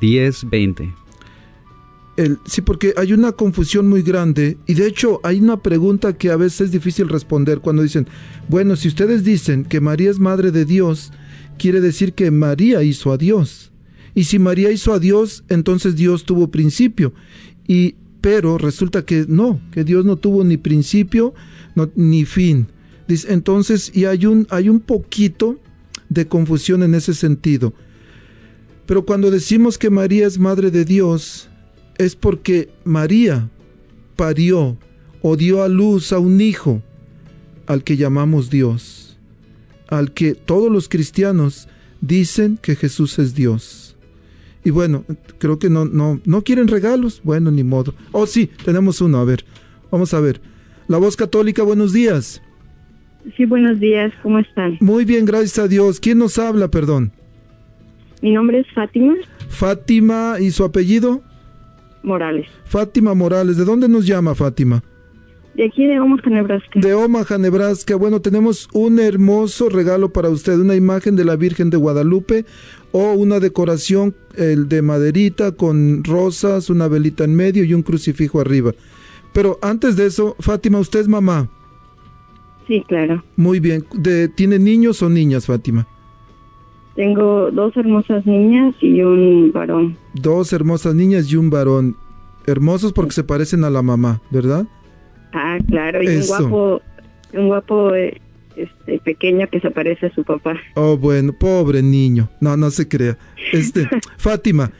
402-898-1020. 0.00 0.94
El- 2.16 2.38
sí, 2.44 2.60
porque 2.60 2.92
hay 2.96 3.12
una 3.12 3.32
confusión 3.32 3.88
muy 3.88 4.02
grande 4.02 4.58
y 4.66 4.74
de 4.74 4.86
hecho 4.86 5.20
hay 5.22 5.40
una 5.40 5.56
pregunta 5.58 6.12
que 6.12 6.30
a 6.30 6.36
veces 6.36 6.62
es 6.62 6.70
difícil 6.72 7.08
responder 7.08 7.60
cuando 7.60 7.82
dicen, 7.82 8.06
bueno, 8.48 8.76
si 8.76 8.88
ustedes 8.88 9.24
dicen 9.24 9.64
que 9.64 9.80
María 9.80 10.10
es 10.10 10.18
madre 10.18 10.50
de 10.50 10.64
Dios, 10.66 11.12
quiere 11.60 11.80
decir 11.80 12.14
que 12.14 12.30
María 12.30 12.82
hizo 12.82 13.12
a 13.12 13.18
Dios. 13.18 13.70
Y 14.14 14.24
si 14.24 14.38
María 14.38 14.72
hizo 14.72 14.94
a 14.94 14.98
Dios, 14.98 15.44
entonces 15.48 15.94
Dios 15.94 16.24
tuvo 16.24 16.50
principio. 16.50 17.12
Y 17.68 17.96
pero 18.20 18.58
resulta 18.58 19.04
que 19.04 19.26
no, 19.28 19.60
que 19.70 19.84
Dios 19.84 20.04
no 20.04 20.16
tuvo 20.16 20.42
ni 20.42 20.56
principio 20.56 21.34
ni 21.94 22.24
fin. 22.24 22.66
Entonces, 23.08 23.92
y 23.94 24.06
hay 24.06 24.26
un 24.26 24.46
hay 24.50 24.68
un 24.68 24.80
poquito 24.80 25.58
de 26.08 26.26
confusión 26.26 26.82
en 26.82 26.94
ese 26.94 27.14
sentido. 27.14 27.72
Pero 28.86 29.04
cuando 29.04 29.30
decimos 29.30 29.78
que 29.78 29.90
María 29.90 30.26
es 30.26 30.38
madre 30.38 30.70
de 30.70 30.84
Dios, 30.84 31.48
es 31.98 32.16
porque 32.16 32.70
María 32.84 33.50
parió 34.16 34.78
o 35.22 35.36
dio 35.36 35.62
a 35.62 35.68
luz 35.68 36.12
a 36.12 36.18
un 36.18 36.40
hijo 36.40 36.82
al 37.66 37.84
que 37.84 37.96
llamamos 37.96 38.50
Dios, 38.50 39.09
al 39.90 40.12
que 40.12 40.34
todos 40.34 40.70
los 40.70 40.88
cristianos 40.88 41.68
dicen 42.00 42.58
que 42.60 42.76
Jesús 42.76 43.18
es 43.18 43.34
Dios. 43.34 43.96
Y 44.64 44.70
bueno, 44.70 45.04
creo 45.38 45.58
que 45.58 45.70
no, 45.70 45.84
no, 45.84 46.20
no 46.24 46.42
quieren 46.42 46.68
regalos. 46.68 47.20
Bueno, 47.24 47.50
ni 47.50 47.64
modo. 47.64 47.94
Oh, 48.12 48.26
sí, 48.26 48.50
tenemos 48.64 49.00
uno. 49.00 49.18
A 49.18 49.24
ver, 49.24 49.44
vamos 49.90 50.12
a 50.14 50.20
ver. 50.20 50.40
La 50.86 50.98
voz 50.98 51.16
católica, 51.16 51.62
buenos 51.62 51.92
días. 51.92 52.42
Sí, 53.36 53.44
buenos 53.44 53.78
días, 53.80 54.12
¿cómo 54.22 54.38
están? 54.38 54.78
Muy 54.80 55.04
bien, 55.04 55.24
gracias 55.24 55.58
a 55.58 55.68
Dios. 55.68 56.00
¿Quién 56.00 56.18
nos 56.18 56.38
habla, 56.38 56.68
perdón? 56.68 57.12
Mi 58.22 58.32
nombre 58.32 58.60
es 58.60 58.66
Fátima 58.74 59.14
Fátima 59.48 60.36
y 60.40 60.50
su 60.50 60.64
apellido. 60.64 61.22
Morales, 62.02 62.46
Fátima 62.64 63.14
Morales. 63.14 63.56
¿De 63.56 63.64
dónde 63.64 63.88
nos 63.88 64.06
llama 64.06 64.34
Fátima? 64.34 64.82
De 65.54 65.64
aquí 65.64 65.86
de 65.86 66.00
Omaha, 66.00 66.30
Nebraska. 66.30 66.80
De 66.80 66.94
Omaha, 66.94 67.38
Nebraska. 67.38 67.96
Bueno, 67.96 68.20
tenemos 68.20 68.68
un 68.72 68.98
hermoso 68.98 69.68
regalo 69.68 70.12
para 70.12 70.28
usted, 70.30 70.58
una 70.58 70.76
imagen 70.76 71.16
de 71.16 71.24
la 71.24 71.36
Virgen 71.36 71.70
de 71.70 71.76
Guadalupe 71.76 72.44
o 72.92 73.12
una 73.12 73.40
decoración 73.40 74.14
el 74.36 74.68
de 74.68 74.82
maderita 74.82 75.52
con 75.52 76.04
rosas, 76.04 76.70
una 76.70 76.88
velita 76.88 77.24
en 77.24 77.34
medio 77.34 77.64
y 77.64 77.74
un 77.74 77.82
crucifijo 77.82 78.40
arriba. 78.40 78.72
Pero 79.32 79.58
antes 79.62 79.96
de 79.96 80.06
eso, 80.06 80.36
Fátima, 80.40 80.78
usted 80.78 81.00
es 81.00 81.08
mamá. 81.08 81.48
Sí, 82.66 82.84
claro. 82.86 83.22
Muy 83.36 83.60
bien. 83.60 83.84
De, 83.94 84.28
¿Tiene 84.28 84.58
niños 84.58 85.02
o 85.02 85.08
niñas, 85.08 85.46
Fátima? 85.46 85.86
Tengo 86.94 87.50
dos 87.50 87.76
hermosas 87.76 88.26
niñas 88.26 88.74
y 88.80 89.02
un 89.02 89.52
varón. 89.52 89.96
Dos 90.14 90.52
hermosas 90.52 90.94
niñas 90.94 91.30
y 91.32 91.36
un 91.36 91.50
varón. 91.50 91.96
Hermosos 92.46 92.92
porque 92.92 93.12
se 93.12 93.24
parecen 93.24 93.64
a 93.64 93.70
la 93.70 93.82
mamá, 93.82 94.20
¿verdad? 94.30 94.66
Ah, 95.32 95.58
claro, 95.68 96.02
y 96.02 96.06
Eso. 96.06 96.44
un 96.44 96.50
guapo, 96.50 96.82
un 97.32 97.46
guapo 97.48 97.94
eh, 97.94 98.20
este, 98.56 98.98
pequeño 98.98 99.48
que 99.48 99.60
se 99.60 99.70
parece 99.70 100.06
a 100.06 100.14
su 100.14 100.24
papá. 100.24 100.56
Oh, 100.74 100.96
bueno, 100.96 101.32
pobre 101.32 101.82
niño. 101.82 102.28
No, 102.40 102.56
no 102.56 102.70
se 102.70 102.88
crea. 102.88 103.16
Este, 103.52 103.88
Fátima, 104.18 104.70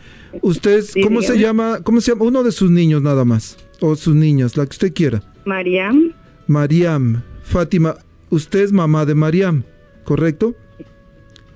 usted, 0.42 0.82
Sí, 0.82 1.02
¿cómo 1.02 1.22
se 1.22 1.38
llama? 1.38 1.80
¿Cómo 1.82 2.00
se 2.00 2.12
llama? 2.12 2.24
Uno 2.24 2.42
de 2.42 2.52
sus 2.52 2.70
niños 2.70 3.02
nada 3.02 3.24
más. 3.24 3.56
O 3.80 3.96
sus 3.96 4.14
niñas, 4.14 4.56
la 4.56 4.66
que 4.66 4.72
usted 4.72 4.92
quiera. 4.92 5.22
Mariam, 5.44 6.12
Mariam. 6.46 7.22
Fátima, 7.42 7.96
usted 8.28 8.60
es 8.60 8.72
mamá 8.72 9.06
de 9.06 9.14
Mariam, 9.14 9.64
¿correcto? 10.04 10.54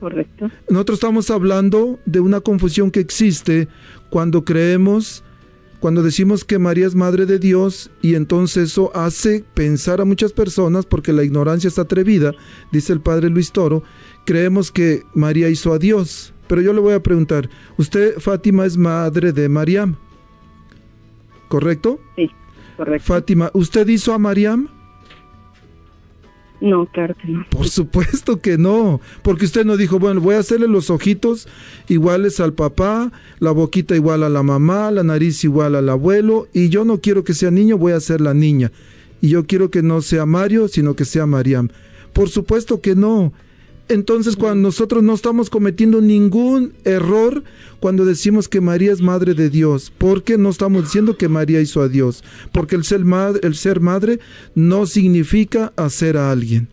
correcto. 0.01 0.51
Nosotros 0.69 0.99
estamos 0.99 1.31
hablando 1.31 1.99
de 2.05 2.21
una 2.21 2.41
confusión 2.41 2.91
que 2.91 3.01
existe 3.01 3.69
cuando 4.11 4.45
creemos, 4.45 5.25
cuando 5.85 6.03
decimos 6.03 6.47
que 6.47 6.59
María 6.59 6.87
es 6.87 6.95
madre 6.95 7.27
de 7.27 7.39
Dios 7.39 7.91
y 8.01 8.15
entonces 8.15 8.71
eso 8.71 8.91
hace 8.95 9.45
pensar 9.53 10.01
a 10.01 10.07
muchas 10.07 10.33
personas, 10.33 10.87
porque 10.87 11.13
la 11.13 11.25
ignorancia 11.25 11.69
está 11.69 11.83
atrevida, 11.83 12.33
dice 12.73 12.95
el 12.95 13.03
padre 13.03 13.29
Luis 13.29 13.53
Toro, 13.53 13.83
creemos 14.25 14.73
que 14.73 15.03
María 15.13 15.51
hizo 15.51 15.75
a 15.75 15.79
Dios. 15.79 16.33
Pero 16.47 16.63
yo 16.63 16.73
le 16.73 16.81
voy 16.81 16.95
a 16.95 17.03
preguntar, 17.03 17.51
¿usted, 17.77 18.19
Fátima, 18.19 18.65
es 18.65 18.79
madre 18.79 19.35
de 19.35 19.47
Mariam? 19.51 19.97
¿Correcto? 21.49 22.01
Sí, 22.17 22.31
correcto. 22.79 23.07
Fátima, 23.07 23.51
¿usted 23.53 23.87
hizo 23.89 24.15
a 24.15 24.19
Mariam? 24.19 24.71
No, 26.65 26.87
claro 26.87 27.15
no. 27.25 27.45
Por 27.51 27.69
supuesto 27.69 28.41
que 28.41 28.57
no, 28.57 28.99
porque 29.21 29.45
usted 29.45 29.67
no 29.67 29.77
dijo, 29.77 29.99
bueno, 29.99 30.23
voy 30.23 30.37
a 30.37 30.39
hacerle 30.39 30.67
los 30.67 30.89
ojitos 30.89 31.47
iguales 31.89 32.41
al 32.41 32.55
papá, 32.55 33.13
la 33.39 33.51
boquita 33.51 33.95
igual 33.95 34.23
a 34.23 34.31
la 34.31 34.43
mamá, 34.43 34.91
la 34.91 35.03
nariz 35.03 35.45
igual 35.45 35.75
al 35.75 35.91
abuelo, 35.91 36.49
y 36.55 36.71
yo 36.71 36.87
no 36.87 37.03
quiero 37.03 37.23
que 37.23 37.35
sea 37.35 37.51
niño, 37.51 37.77
voy 37.77 37.93
a 37.93 38.01
ser 38.01 38.23
la 38.23 38.33
niña. 38.33 38.73
Y 39.21 39.29
yo 39.29 39.47
quiero 39.47 39.71
que 39.71 39.83
no 39.83 40.01
sea 40.01 40.25
Mario, 40.25 40.69
sino 40.69 40.97
que 40.97 41.05
sea 41.05 41.27
Mariam. 41.27 41.69
Por 42.15 42.31
supuesto 42.31 42.81
que 42.81 42.95
no. 42.95 43.35
Entonces, 43.89 44.37
cuando 44.37 44.63
nosotros 44.69 45.03
no 45.03 45.13
estamos 45.15 45.51
cometiendo 45.51 46.01
ningún 46.01 46.73
error 46.85 47.45
cuando 47.81 48.07
decimos 48.07 48.49
que 48.49 48.63
María 48.63 48.93
es 48.93 49.03
madre 49.03 49.35
de 49.35 49.51
Dios, 49.51 49.93
porque 49.99 50.39
no 50.39 50.49
estamos 50.49 50.85
diciendo 50.85 51.19
que 51.19 51.29
María 51.29 51.61
hizo 51.61 51.83
a 51.83 51.89
Dios, 51.89 52.25
porque 52.51 52.77
el 52.77 52.85
ser 52.85 53.05
madre, 53.05 53.41
el 53.43 53.55
ser 53.55 53.81
madre 53.81 54.21
no 54.55 54.87
significa 54.87 55.73
hacer 55.77 56.17
a 56.17 56.31
alguien. 56.31 56.69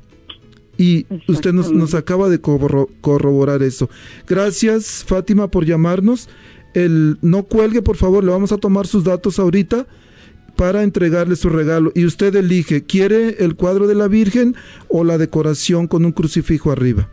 Y 0.77 1.05
usted 1.27 1.51
nos, 1.53 1.71
nos 1.71 1.93
acaba 1.93 2.29
de 2.29 2.41
corro- 2.41 2.89
corroborar 3.01 3.61
eso. 3.61 3.89
Gracias, 4.25 5.03
Fátima, 5.05 5.49
por 5.49 5.65
llamarnos. 5.65 6.29
El, 6.73 7.17
no 7.21 7.43
cuelgue, 7.43 7.81
por 7.81 7.97
favor, 7.97 8.23
le 8.23 8.31
vamos 8.31 8.53
a 8.53 8.57
tomar 8.57 8.87
sus 8.87 9.03
datos 9.03 9.37
ahorita 9.37 9.85
para 10.55 10.83
entregarle 10.83 11.35
su 11.35 11.49
regalo. 11.49 11.91
Y 11.95 12.05
usted 12.05 12.35
elige, 12.35 12.83
¿quiere 12.83 13.37
el 13.43 13.55
cuadro 13.55 13.87
de 13.87 13.95
la 13.95 14.07
Virgen 14.07 14.55
o 14.87 15.03
la 15.03 15.17
decoración 15.17 15.87
con 15.87 16.05
un 16.05 16.11
crucifijo 16.11 16.71
arriba? 16.71 17.09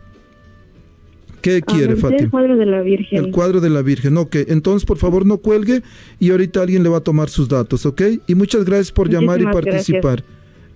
¿Qué 1.41 1.61
Ah, 1.65 1.73
quiere, 1.73 1.95
Fátima? 1.95 2.21
El 2.23 2.29
cuadro 2.31 2.57
de 2.57 2.65
la 2.65 2.81
Virgen. 2.81 3.25
El 3.25 3.31
cuadro 3.31 3.61
de 3.61 3.69
la 3.69 3.81
Virgen, 3.81 4.17
ok. 4.17 4.35
Entonces, 4.47 4.85
por 4.85 4.97
favor, 4.97 5.25
no 5.25 5.37
cuelgue 5.37 5.83
y 6.19 6.31
ahorita 6.31 6.61
alguien 6.61 6.83
le 6.83 6.89
va 6.89 6.97
a 6.97 7.01
tomar 7.01 7.29
sus 7.29 7.47
datos, 7.47 7.85
¿ok? 7.85 8.01
Y 8.27 8.35
muchas 8.35 8.65
gracias 8.65 8.91
por 8.91 9.09
llamar 9.09 9.39
y 9.39 9.43
gracias. 9.45 9.63
participar. 9.65 10.23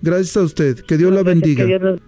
Gracias. 0.00 0.36
a 0.36 0.42
usted. 0.42 0.80
Que 0.80 0.96
Dios 0.96 1.12
la 1.12 1.22
bendiga. 1.22 1.64
que 1.64 1.68
Dios 1.68 1.82
los- 1.82 2.00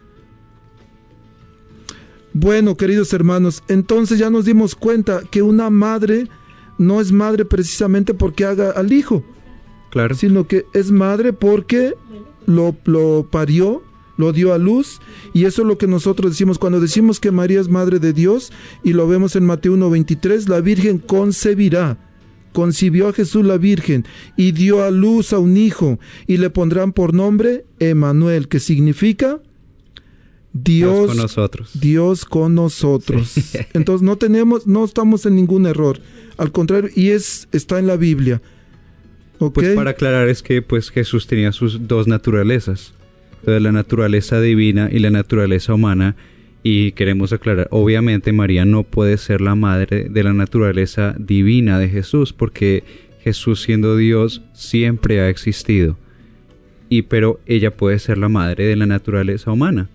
Bueno, 2.32 2.76
queridos 2.76 3.12
hermanos, 3.14 3.62
entonces 3.68 4.18
ya 4.18 4.28
nos 4.30 4.44
dimos 4.44 4.74
cuenta 4.74 5.22
que 5.30 5.40
una 5.42 5.70
madre 5.70 6.28
no 6.78 7.00
es 7.00 7.10
madre 7.10 7.44
precisamente 7.46 8.12
porque 8.12 8.44
haga 8.44 8.70
al 8.72 8.92
hijo, 8.92 9.24
Claro. 9.96 10.14
sino 10.14 10.46
que 10.46 10.66
es 10.74 10.90
madre 10.90 11.32
porque 11.32 11.94
lo, 12.44 12.76
lo 12.84 13.26
parió, 13.30 13.82
lo 14.18 14.34
dio 14.34 14.52
a 14.52 14.58
luz, 14.58 15.00
y 15.32 15.46
eso 15.46 15.62
es 15.62 15.68
lo 15.68 15.78
que 15.78 15.86
nosotros 15.86 16.32
decimos. 16.32 16.58
Cuando 16.58 16.80
decimos 16.80 17.18
que 17.18 17.30
María 17.30 17.60
es 17.60 17.70
madre 17.70 17.98
de 17.98 18.12
Dios, 18.12 18.52
y 18.84 18.92
lo 18.92 19.08
vemos 19.08 19.36
en 19.36 19.46
Mateo 19.46 19.74
1.23, 19.74 20.48
la 20.48 20.60
Virgen 20.60 20.98
concebirá. 20.98 21.96
Concibió 22.52 23.08
a 23.08 23.14
Jesús 23.14 23.44
la 23.44 23.56
Virgen 23.56 24.06
y 24.36 24.52
dio 24.52 24.82
a 24.82 24.90
luz 24.90 25.32
a 25.32 25.38
un 25.38 25.56
hijo, 25.56 25.98
y 26.26 26.36
le 26.36 26.50
pondrán 26.50 26.92
por 26.92 27.14
nombre 27.14 27.64
Emanuel, 27.78 28.48
que 28.48 28.60
significa 28.60 29.40
Dios 30.52 30.92
Dios 30.92 31.06
con 31.06 31.16
nosotros. 31.16 31.70
Dios 31.80 32.24
con 32.26 32.54
nosotros. 32.54 33.34
Entonces 33.72 34.02
no 34.02 34.16
tenemos, 34.16 34.66
no 34.66 34.84
estamos 34.84 35.24
en 35.24 35.36
ningún 35.36 35.64
error. 35.64 36.00
Al 36.36 36.52
contrario, 36.52 36.90
y 36.94 37.10
es, 37.12 37.48
está 37.52 37.78
en 37.78 37.86
la 37.86 37.96
Biblia. 37.96 38.42
Pues 39.38 39.74
para 39.74 39.90
aclarar 39.90 40.28
es 40.28 40.42
que 40.42 40.62
pues 40.62 40.90
Jesús 40.90 41.26
tenía 41.26 41.52
sus 41.52 41.86
dos 41.86 42.06
naturalezas. 42.06 42.94
Entonces 43.40 43.62
la 43.62 43.72
naturaleza 43.72 44.40
divina 44.40 44.88
y 44.90 44.98
la 44.98 45.10
naturaleza 45.10 45.74
humana. 45.74 46.16
Y 46.62 46.92
queremos 46.92 47.32
aclarar, 47.32 47.68
obviamente 47.70 48.32
María 48.32 48.64
no 48.64 48.82
puede 48.82 49.18
ser 49.18 49.40
la 49.40 49.54
madre 49.54 50.08
de 50.10 50.24
la 50.24 50.32
naturaleza 50.32 51.14
divina 51.16 51.78
de 51.78 51.88
Jesús, 51.88 52.32
porque 52.32 52.82
Jesús 53.20 53.62
siendo 53.62 53.96
Dios 53.96 54.42
siempre 54.52 55.20
ha 55.20 55.28
existido. 55.28 55.96
Y 56.88 57.02
pero 57.02 57.38
ella 57.46 57.76
puede 57.76 58.00
ser 58.00 58.18
la 58.18 58.28
madre 58.28 58.66
de 58.66 58.74
la 58.74 58.86
naturaleza 58.86 59.52
humana. 59.52 59.88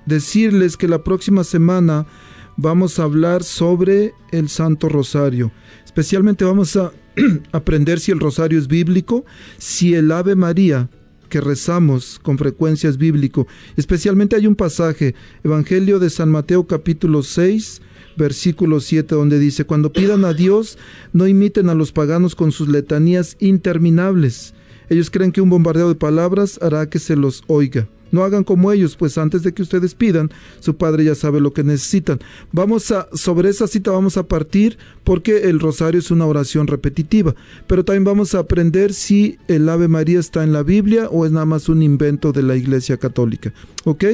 decirles 0.06 0.78
que 0.78 0.88
la 0.88 1.04
próxima 1.04 1.44
semana 1.44 2.08
vamos 2.56 3.00
a 3.00 3.04
hablar 3.04 3.44
sobre 3.44 4.14
el 4.32 4.48
Santo 4.48 4.88
Rosario. 4.88 5.52
Especialmente 5.84 6.46
vamos 6.46 6.78
a 6.78 6.94
aprender 7.52 8.00
si 8.00 8.14
el 8.14 8.22
rosario 8.22 8.58
es 8.58 8.70
bíblico, 8.70 9.26
si 9.58 9.94
el 9.94 10.10
Ave 10.14 10.36
María 10.36 10.90
que 11.28 11.42
rezamos 11.42 12.18
con 12.22 12.38
frecuencia 12.38 12.90
es 12.90 12.98
bíblico. 12.98 13.46
Especialmente 13.76 14.38
hay 14.38 14.48
un 14.48 14.56
pasaje, 14.56 15.16
Evangelio 15.44 16.00
de 16.00 16.10
San 16.10 16.30
Mateo 16.30 16.66
capítulo 16.66 17.24
6, 17.24 17.82
versículo 18.16 18.80
7, 18.80 19.16
donde 19.16 19.38
dice, 19.38 19.66
cuando 19.66 19.92
pidan 19.92 20.24
a 20.24 20.34
Dios, 20.34 20.78
no 21.12 21.28
imiten 21.28 21.68
a 21.68 21.74
los 21.74 21.92
paganos 21.92 22.36
con 22.36 22.54
sus 22.54 22.70
letanías 22.70 23.36
interminables 23.40 24.54
ellos 24.90 25.10
creen 25.10 25.32
que 25.32 25.42
un 25.42 25.50
bombardeo 25.50 25.90
de 25.90 25.96
palabras 25.96 26.60
hará 26.62 26.90
que 26.90 27.00
se 27.00 27.16
los 27.16 27.44
oiga. 27.48 27.88
No 28.12 28.24
hagan 28.24 28.44
como 28.44 28.72
ellos, 28.72 28.96
pues 28.96 29.18
antes 29.18 29.44
de 29.44 29.54
que 29.54 29.62
ustedes 29.62 29.94
pidan, 29.94 30.32
su 30.60 30.78
padre 30.78 31.04
ya 31.04 31.16
sabe 31.16 31.42
lo 31.42 31.52
que 31.52 31.64
necesitan. 31.64 32.20
Vamos 32.52 32.92
a, 32.92 33.10
sobre 33.14 33.50
esa 33.50 33.68
cita 33.68 33.92
vamos 33.92 34.16
a 34.16 34.24
partir 34.24 34.78
porque 35.04 35.50
el 35.50 35.60
rosario 35.60 36.00
es 36.00 36.12
una 36.12 36.26
oración 36.26 36.68
repetitiva, 36.68 37.36
pero 37.68 37.84
también 37.84 38.06
vamos 38.06 38.34
a 38.34 38.40
aprender 38.40 38.94
si 38.94 39.38
el 39.50 39.68
Ave 39.68 39.88
María 39.88 40.20
está 40.20 40.46
en 40.46 40.54
la 40.54 40.64
Biblia 40.64 41.10
o 41.10 41.26
es 41.26 41.34
nada 41.34 41.46
más 41.46 41.68
un 41.68 41.84
invento 41.84 42.32
de 42.32 42.44
la 42.44 42.56
Iglesia 42.56 42.96
Católica. 42.96 43.54
¿Ok? 43.84 44.06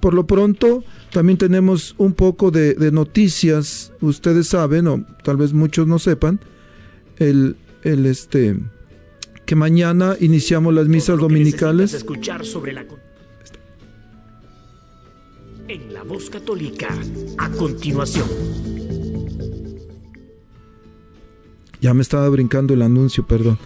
Por 0.00 0.14
lo 0.14 0.26
pronto, 0.26 0.84
también 1.12 1.38
tenemos 1.38 1.94
un 1.98 2.12
poco 2.12 2.52
de, 2.52 2.76
noticias, 2.92 3.92
ustedes 4.00 4.46
saben, 4.46 4.86
o 4.86 5.04
tal 5.24 5.36
vez 5.36 5.52
muchos 5.52 5.88
no 5.88 5.98
sepan, 5.98 6.38
el, 7.16 7.56
el 7.82 8.06
este 8.06 8.56
que 9.48 9.56
mañana 9.56 10.14
iniciamos 10.20 10.74
las 10.74 10.88
misas 10.88 11.18
dominicales. 11.18 11.94
escuchar 11.94 12.44
sobre 12.44 12.74
la 12.74 12.84
en 15.68 15.94
la 15.94 16.02
voz 16.02 16.28
católica 16.28 16.88
a 17.38 17.48
continuación. 17.52 18.28
Ya 21.80 21.94
me 21.94 22.02
estaba 22.02 22.28
brincando 22.28 22.74
el 22.74 22.82
anuncio, 22.82 23.26
perdón. 23.26 23.58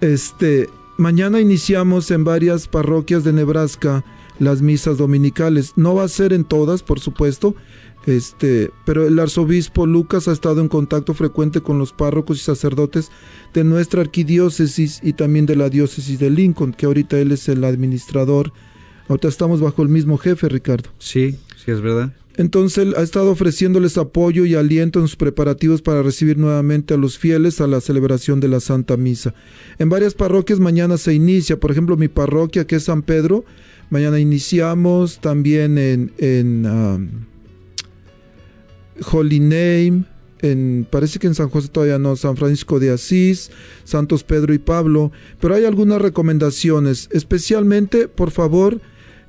Este, 0.00 0.68
mañana 0.98 1.40
iniciamos 1.40 2.12
en 2.12 2.22
varias 2.22 2.68
parroquias 2.68 3.24
de 3.24 3.32
Nebraska 3.32 4.04
las 4.38 4.62
misas 4.62 4.98
dominicales. 4.98 5.72
No 5.74 5.96
va 5.96 6.04
a 6.04 6.08
ser 6.08 6.32
en 6.32 6.44
todas, 6.44 6.84
por 6.84 7.00
supuesto, 7.00 7.56
este, 8.06 8.70
pero 8.84 9.06
el 9.06 9.18
arzobispo 9.18 9.86
Lucas 9.86 10.28
ha 10.28 10.32
estado 10.32 10.60
en 10.60 10.68
contacto 10.68 11.14
frecuente 11.14 11.60
con 11.60 11.78
los 11.78 11.92
párrocos 11.92 12.38
y 12.38 12.40
sacerdotes 12.40 13.10
de 13.52 13.64
nuestra 13.64 14.02
arquidiócesis 14.02 15.00
y 15.02 15.14
también 15.14 15.46
de 15.46 15.56
la 15.56 15.70
diócesis 15.70 16.18
de 16.18 16.30
Lincoln, 16.30 16.72
que 16.72 16.86
ahorita 16.86 17.18
él 17.18 17.32
es 17.32 17.48
el 17.48 17.64
administrador. 17.64 18.52
Ahorita 19.08 19.28
estamos 19.28 19.60
bajo 19.60 19.82
el 19.82 19.88
mismo 19.88 20.18
jefe, 20.18 20.48
Ricardo. 20.48 20.90
Sí, 20.98 21.38
sí 21.56 21.70
es 21.70 21.80
verdad. 21.80 22.12
Entonces 22.36 22.78
él 22.78 22.94
ha 22.96 23.02
estado 23.02 23.30
ofreciéndoles 23.30 23.96
apoyo 23.96 24.44
y 24.44 24.54
aliento 24.56 24.98
en 24.98 25.06
sus 25.06 25.16
preparativos 25.16 25.82
para 25.82 26.02
recibir 26.02 26.36
nuevamente 26.36 26.94
a 26.94 26.96
los 26.96 27.16
fieles 27.16 27.60
a 27.60 27.68
la 27.68 27.80
celebración 27.80 28.40
de 28.40 28.48
la 28.48 28.60
Santa 28.60 28.96
Misa. 28.96 29.34
En 29.78 29.88
varias 29.88 30.14
parroquias 30.14 30.58
mañana 30.58 30.96
se 30.96 31.14
inicia, 31.14 31.60
por 31.60 31.70
ejemplo 31.70 31.96
mi 31.96 32.08
parroquia 32.08 32.66
que 32.66 32.76
es 32.76 32.84
San 32.84 33.02
Pedro, 33.02 33.44
mañana 33.90 34.18
iniciamos 34.18 35.20
también 35.20 35.78
en, 35.78 36.12
en 36.18 36.66
um, 36.66 37.08
Holy 39.12 39.40
Name, 39.40 40.04
en, 40.40 40.86
parece 40.90 41.18
que 41.18 41.26
en 41.26 41.34
San 41.34 41.48
José 41.48 41.68
todavía 41.68 41.98
no, 41.98 42.16
San 42.16 42.36
Francisco 42.36 42.78
de 42.78 42.90
Asís, 42.90 43.50
Santos 43.84 44.24
Pedro 44.24 44.52
y 44.52 44.58
Pablo, 44.58 45.10
pero 45.40 45.54
hay 45.54 45.64
algunas 45.64 46.00
recomendaciones, 46.02 47.08
especialmente, 47.12 48.08
por 48.08 48.30
favor, 48.30 48.80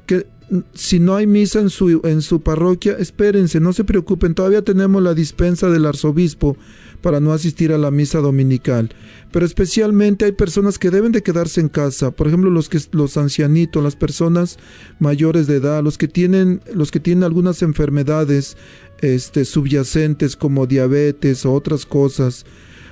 que 0.06 0.28
si 0.74 1.00
no 1.00 1.16
hay 1.16 1.26
misa 1.26 1.60
en 1.60 1.70
su, 1.70 2.02
en 2.04 2.22
su 2.22 2.42
parroquia, 2.42 2.98
espérense, 3.00 3.60
no 3.60 3.74
se 3.74 3.84
preocupen, 3.84 4.36
todavía 4.36 4.62
tenemos 4.62 5.02
la 5.02 5.14
dispensa 5.14 5.70
del 5.70 5.86
arzobispo 5.86 6.56
para 7.02 7.20
no 7.20 7.34
asistir 7.34 7.72
a 7.72 7.78
la 7.78 7.92
misa 7.92 8.20
dominical. 8.20 8.90
Pero 9.32 9.46
especialmente 9.46 10.26
hay 10.26 10.32
personas 10.32 10.80
que 10.80 10.92
deben 10.92 11.12
de 11.12 11.24
quedarse 11.24 11.62
en 11.62 11.70
casa, 11.70 12.12
por 12.12 12.28
ejemplo, 12.28 12.50
los 12.50 12.70
que 12.70 12.80
los 12.92 13.18
ancianitos, 13.18 13.84
las 13.84 13.96
personas 13.96 14.58
mayores 15.00 15.46
de 15.48 15.58
edad, 15.58 15.84
los 15.84 15.98
que 15.98 16.08
tienen 16.08 16.62
los 16.74 16.92
que 16.92 17.00
tienen 17.00 17.24
algunas 17.24 17.62
enfermedades 17.62 18.58
este 19.00 19.46
subyacentes 19.46 20.36
como 20.36 20.68
diabetes 20.68 21.46
o 21.46 21.54
otras 21.54 21.86
cosas. 21.86 22.46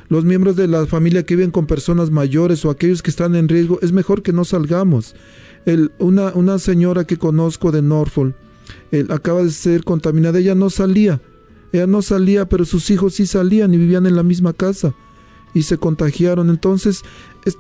Los 0.10 0.26
miembros 0.26 0.56
de 0.56 0.68
la 0.68 0.86
familia 0.86 1.26
que 1.26 1.36
viven 1.36 1.52
con 1.52 1.66
personas 1.66 2.12
mayores 2.12 2.64
o 2.66 2.70
aquellos 2.70 3.02
que 3.02 3.10
están 3.10 3.36
en 3.36 3.48
riesgo, 3.48 3.80
es 3.82 3.92
mejor 3.92 4.22
que 4.22 4.34
no 4.34 4.46
salgamos. 4.46 5.16
El, 5.66 5.92
una, 6.00 6.60
señora 6.60 7.06
que 7.06 7.18
conozco 7.18 7.72
de 7.72 7.82
Norfolk, 7.82 8.36
acaba 9.10 9.44
de 9.44 9.50
ser 9.50 9.84
contaminada, 9.84 10.40
ella 10.40 10.56
no 10.56 10.70
salía, 10.70 11.22
ella 11.72 11.88
no 11.88 12.02
salía, 12.02 12.48
pero 12.48 12.66
sus 12.66 12.90
hijos 12.90 13.16
sí 13.16 13.26
salían 13.26 13.74
y 13.74 13.78
vivían 13.78 14.06
en 14.06 14.16
la 14.16 14.24
misma 14.24 14.54
casa 14.54 14.94
y 15.54 15.64
se 15.64 15.78
contagiaron. 15.78 16.50
Entonces, 16.50 17.04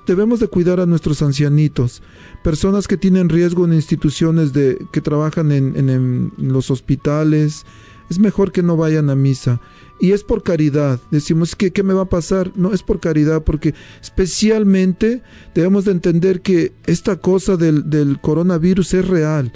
debemos 0.06 0.39
de 0.39 0.48
cuidar 0.48 0.80
a 0.80 0.86
nuestros 0.86 1.22
ancianitos, 1.22 2.02
personas 2.44 2.88
que 2.88 2.98
tienen 2.98 3.30
riesgo 3.30 3.66
en 3.66 3.74
instituciones 3.74 4.54
de 4.54 4.86
que 4.91 5.02
trabajan 5.02 5.52
en, 5.52 6.32
los 6.38 6.72
hospitales. 6.72 7.66
Es 8.10 8.20
mejor 8.20 8.51
que 8.51 8.64
no 8.64 8.78
vayan 8.78 9.10
a 9.10 9.16
misa. 9.16 9.60
Y 9.99 10.12
es 10.12 10.24
por 10.24 10.43
caridad. 10.43 10.99
Decimos 11.12 11.56
que 11.56 11.72
qué 11.72 11.84
me 11.84 11.93
va 11.93 12.04
a 12.04 12.10
pasar. 12.10 12.51
No 12.56 12.74
es 12.74 12.84
por 12.84 12.99
caridad, 12.99 13.43
porque 13.43 13.74
especialmente 14.01 15.22
debemos 15.56 15.86
de 15.86 15.91
entender 15.91 16.41
que 16.41 16.74
esta 16.86 17.18
cosa 17.18 17.58
del, 17.58 17.89
del 17.89 18.20
coronavirus 18.20 18.93
es 18.95 19.08
real 19.08 19.54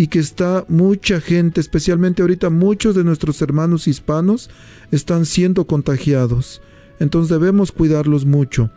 y 0.00 0.06
que 0.06 0.18
está 0.18 0.64
mucha 0.68 1.20
gente, 1.20 1.60
especialmente 1.60 2.22
ahorita 2.22 2.48
muchos 2.48 2.94
de 2.94 3.04
nuestros 3.04 3.42
hermanos 3.42 3.86
hispanos 3.86 4.48
están 4.90 5.26
siendo 5.26 5.66
contagiados. 5.66 6.62
Entonces 7.00 7.28
debemos 7.30 7.70
cuidarlos 7.70 8.24
mucho. 8.24 8.70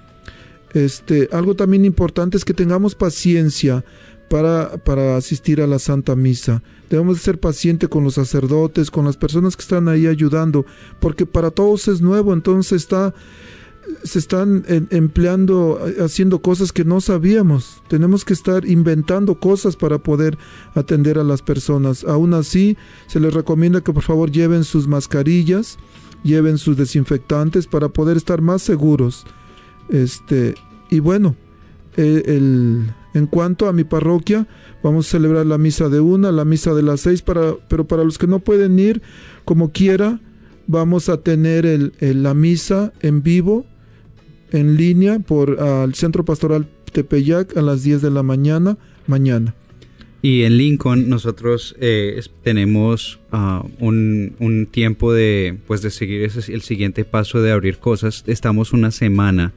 Este, 0.74 1.30
algo 1.32 1.56
también 1.56 1.86
importante 1.86 2.36
es 2.36 2.43
que 2.43 2.54
tengamos 2.54 2.95
paciencia 2.95 3.86
para, 4.34 4.78
para 4.78 5.16
asistir 5.16 5.62
a 5.62 5.68
la 5.68 5.78
Santa 5.78 6.16
Misa. 6.16 6.64
Debemos 6.90 7.22
ser 7.22 7.40
pacientes 7.40 7.88
con 7.88 8.04
los 8.04 8.16
sacerdotes, 8.16 8.90
con 8.90 9.06
las 9.06 9.16
personas 9.16 9.56
que 9.56 9.62
están 9.62 9.88
ahí 9.88 10.08
ayudando, 10.08 10.66
porque 11.00 11.28
para 11.28 11.52
todos 11.52 11.88
es 11.88 12.02
nuevo, 12.02 12.34
entonces 12.34 12.82
está 12.82 13.14
se 14.04 14.18
están 14.18 14.64
empleando, 14.90 15.80
haciendo 16.00 16.42
cosas 16.42 16.72
que 16.72 16.84
no 16.84 17.00
sabíamos. 17.00 17.84
Tenemos 17.90 18.26
que 18.26 18.34
estar 18.34 18.66
inventando 18.66 19.36
cosas 19.36 19.76
para 19.76 20.00
poder 20.00 20.36
atender 20.74 21.20
a 21.20 21.24
las 21.24 21.44
personas. 21.44 22.04
Aún 22.04 22.34
así, 22.34 22.76
se 23.06 23.20
les 23.20 23.36
recomienda 23.36 23.82
que 23.82 23.94
por 23.94 24.02
favor 24.02 24.32
lleven 24.32 24.64
sus 24.64 24.88
mascarillas, 24.88 25.78
lleven 26.24 26.58
sus 26.58 26.76
desinfectantes 26.76 27.68
para 27.68 27.90
poder 27.90 28.18
estar 28.18 28.42
más 28.42 28.64
seguros. 28.64 29.28
Este, 29.90 30.56
y 30.90 31.02
bueno, 31.02 31.36
eh, 31.98 32.24
el, 32.26 32.94
en 33.14 33.28
cuanto 33.28 33.68
a 33.68 33.74
mi 33.74 33.84
parroquia, 33.84 34.47
vamos 34.82 35.07
a 35.07 35.11
celebrar 35.11 35.45
la 35.45 35.57
misa 35.57 35.89
de 35.89 35.99
una, 35.99 36.32
la 36.32 36.45
misa 36.45 36.74
de 36.74 36.84
las 36.84 37.01
seis, 37.01 37.22
para, 37.22 37.55
pero 37.68 37.88
para 37.88 38.03
los 38.03 38.18
que 38.18 38.28
no 38.28 38.39
pueden 38.39 38.80
ir, 38.80 39.01
como 39.45 39.72
quiera, 39.72 40.20
vamos 40.68 41.09
a 41.09 41.18
tener 41.18 41.66
el, 41.66 41.93
la 41.99 42.34
misa 42.34 42.93
en 43.01 43.24
vivo 43.24 43.66
en 44.51 44.78
línea 44.78 45.20
por 45.20 45.59
al 45.59 45.95
Centro 45.95 46.26
Pastoral 46.26 46.68
Tepeyac 46.91 47.57
a 47.57 47.61
las 47.61 47.84
10 47.84 48.01
de 48.01 48.11
la 48.11 48.24
mañana 48.24 48.78
mañana. 49.07 49.55
Y 50.22 50.43
en 50.43 50.57
Lincoln 50.57 51.09
nosotros 51.09 51.76
eh, 51.82 52.22
tenemos 52.43 53.20
ah, 53.32 53.66
un, 53.80 54.36
un 54.39 54.68
tiempo 54.68 55.11
de, 55.11 55.57
pues, 55.68 55.82
de 55.82 55.89
seguir 55.91 56.24
ese, 56.24 56.53
el 56.53 56.61
siguiente 56.61 57.03
paso 57.03 57.41
de 57.41 57.51
abrir 57.51 57.80
cosas. 57.80 58.24
Estamos 58.26 58.72
una 58.72 58.91
semana 58.91 59.51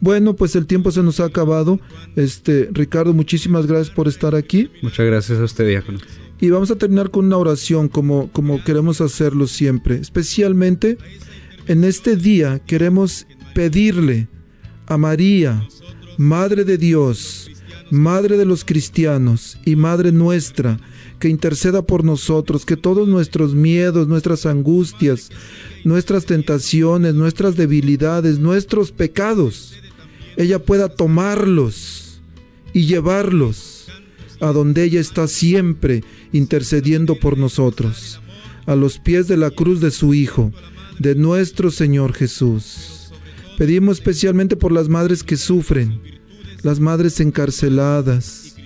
Bueno, 0.00 0.34
pues 0.34 0.56
el 0.56 0.66
tiempo 0.66 0.90
se 0.90 1.02
nos 1.02 1.20
ha 1.20 1.26
acabado. 1.26 1.78
Este, 2.16 2.68
Ricardo, 2.72 3.12
muchísimas 3.12 3.66
gracias 3.66 3.94
por 3.94 4.08
estar 4.08 4.34
aquí. 4.34 4.70
Muchas 4.82 5.06
gracias 5.06 5.38
a 5.38 5.44
usted, 5.44 5.68
diácono. 5.68 5.98
Y 6.40 6.48
vamos 6.48 6.70
a 6.70 6.76
terminar 6.76 7.10
con 7.10 7.26
una 7.26 7.36
oración 7.36 7.88
como, 7.88 8.32
como 8.32 8.64
queremos 8.64 9.00
hacerlo 9.02 9.46
siempre. 9.46 9.96
Especialmente 9.96 10.96
en 11.66 11.84
este 11.84 12.16
día 12.16 12.60
queremos 12.66 13.26
pedirle 13.54 14.28
a 14.86 14.96
María, 14.96 15.68
Madre 16.16 16.64
de 16.64 16.78
Dios, 16.78 17.50
Madre 17.90 18.38
de 18.38 18.46
los 18.46 18.64
cristianos 18.64 19.58
y 19.66 19.76
Madre 19.76 20.12
nuestra, 20.12 20.78
que 21.18 21.28
interceda 21.28 21.82
por 21.82 22.04
nosotros, 22.04 22.64
que 22.64 22.76
todos 22.76 23.06
nuestros 23.06 23.54
miedos, 23.54 24.08
nuestras 24.08 24.46
angustias, 24.46 25.30
nuestras 25.84 26.24
tentaciones, 26.24 27.14
nuestras 27.14 27.56
debilidades, 27.56 28.38
nuestros 28.38 28.92
pecados, 28.92 29.74
ella 30.36 30.58
pueda 30.58 30.88
tomarlos 30.88 32.20
y 32.72 32.86
llevarlos 32.86 33.88
a 34.40 34.52
donde 34.52 34.84
ella 34.84 35.00
está 35.00 35.28
siempre 35.28 36.02
intercediendo 36.32 37.14
por 37.18 37.36
nosotros, 37.36 38.20
a 38.66 38.74
los 38.74 38.98
pies 38.98 39.28
de 39.28 39.36
la 39.36 39.50
cruz 39.50 39.80
de 39.80 39.90
su 39.90 40.14
Hijo, 40.14 40.52
de 40.98 41.14
nuestro 41.14 41.70
Señor 41.70 42.12
Jesús. 42.12 43.12
Pedimos 43.58 43.98
especialmente 43.98 44.56
por 44.56 44.72
las 44.72 44.88
madres 44.88 45.22
que 45.22 45.36
sufren, 45.36 46.00
las 46.62 46.80
madres 46.80 47.20
encarceladas, 47.20 48.56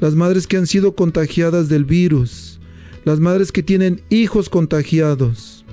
las 0.00 0.14
madres 0.14 0.46
que 0.46 0.56
han 0.56 0.66
sido 0.66 0.94
contagiadas 0.94 1.68
del 1.68 1.84
virus, 1.84 2.60
las 3.04 3.20
madres 3.20 3.52
que 3.52 3.62
tienen 3.62 4.02
hijos 4.10 4.48
contagiados, 4.48 5.64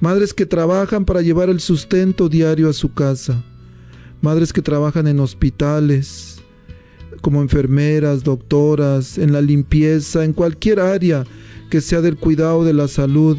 madres 0.00 0.34
que 0.34 0.46
trabajan 0.46 1.04
para 1.04 1.22
llevar 1.22 1.48
el 1.48 1.60
sustento 1.60 2.28
diario 2.28 2.68
a 2.68 2.72
su 2.72 2.92
casa, 2.94 3.42
madres 4.24 4.54
que 4.54 4.62
trabajan 4.62 5.06
en 5.06 5.20
hospitales, 5.20 6.40
como 7.20 7.42
enfermeras, 7.42 8.24
doctoras, 8.24 9.18
en 9.18 9.34
la 9.34 9.42
limpieza, 9.42 10.24
en 10.24 10.32
cualquier 10.32 10.80
área 10.80 11.24
que 11.70 11.82
sea 11.82 12.00
del 12.00 12.16
cuidado 12.16 12.64
de 12.64 12.72
la 12.72 12.88
salud, 12.88 13.36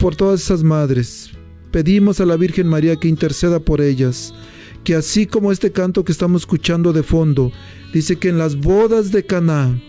por 0.00 0.16
todas 0.16 0.42
esas 0.42 0.64
madres. 0.64 1.30
Pedimos 1.70 2.20
a 2.20 2.26
la 2.26 2.36
Virgen 2.36 2.66
María 2.66 2.96
que 2.96 3.06
interceda 3.06 3.60
por 3.60 3.80
ellas, 3.80 4.34
que 4.82 4.96
así 4.96 5.26
como 5.26 5.52
este 5.52 5.70
canto 5.70 6.04
que 6.04 6.10
estamos 6.10 6.42
escuchando 6.42 6.92
de 6.92 7.04
fondo, 7.04 7.52
dice 7.94 8.16
que 8.16 8.28
en 8.28 8.38
las 8.38 8.56
bodas 8.56 9.12
de 9.12 9.24
Caná, 9.24 9.80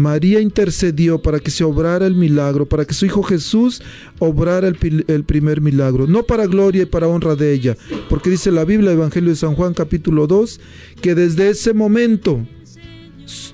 María 0.00 0.40
intercedió 0.40 1.20
para 1.20 1.38
que 1.38 1.50
se 1.50 1.62
obrara 1.62 2.06
el 2.06 2.14
milagro, 2.14 2.66
para 2.66 2.84
que 2.84 2.94
su 2.94 3.06
Hijo 3.06 3.22
Jesús 3.22 3.82
obrara 4.18 4.66
el, 4.66 5.24
primer 5.24 5.60
milagro, 5.60 6.06
no 6.06 6.24
para 6.24 6.46
gloria 6.46 6.82
y 6.82 6.86
para 6.86 7.06
honra 7.06 7.36
de 7.36 7.52
ella, 7.52 7.76
porque 8.08 8.30
dice 8.30 8.50
la 8.50 8.64
Biblia, 8.64 8.92
Evangelio 8.92 9.30
de 9.30 9.36
San 9.36 9.54
Juan 9.54 9.74
capítulo 9.74 10.26
2, 10.26 10.58
que 11.02 11.14
desde 11.14 11.50
ese 11.50 11.74
momento 11.74 12.46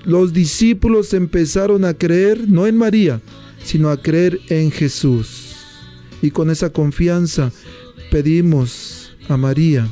los 0.05 0.33
discípulos 0.33 1.13
empezaron 1.13 1.85
a 1.85 1.93
creer, 1.93 2.49
no 2.49 2.65
en 2.65 2.77
María, 2.77 3.21
sino 3.63 3.89
a 3.89 4.01
creer 4.01 4.39
en 4.47 4.71
Jesús. 4.71 5.55
Y 6.21 6.31
con 6.31 6.49
esa 6.49 6.71
confianza 6.71 7.51
pedimos 8.09 9.11
a 9.27 9.37
María 9.37 9.87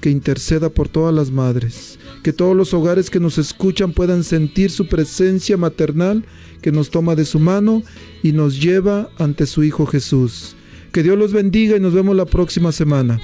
que 0.00 0.10
interceda 0.10 0.70
por 0.70 0.88
todas 0.88 1.14
las 1.14 1.30
madres, 1.30 1.91
que 2.22 2.32
todos 2.32 2.56
los 2.56 2.72
hogares 2.72 3.10
que 3.10 3.20
nos 3.20 3.38
escuchan 3.38 3.92
puedan 3.92 4.24
sentir 4.24 4.70
su 4.70 4.86
presencia 4.86 5.56
maternal 5.56 6.24
que 6.62 6.72
nos 6.72 6.90
toma 6.90 7.14
de 7.14 7.24
su 7.24 7.38
mano 7.38 7.82
y 8.22 8.32
nos 8.32 8.60
lleva 8.60 9.10
ante 9.18 9.46
su 9.46 9.64
Hijo 9.64 9.86
Jesús. 9.86 10.56
Que 10.92 11.02
Dios 11.02 11.18
los 11.18 11.32
bendiga 11.32 11.76
y 11.76 11.80
nos 11.80 11.92
vemos 11.92 12.14
la 12.14 12.26
próxima 12.26 12.70
semana. 12.70 13.20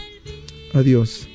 Adiós. 0.74 1.28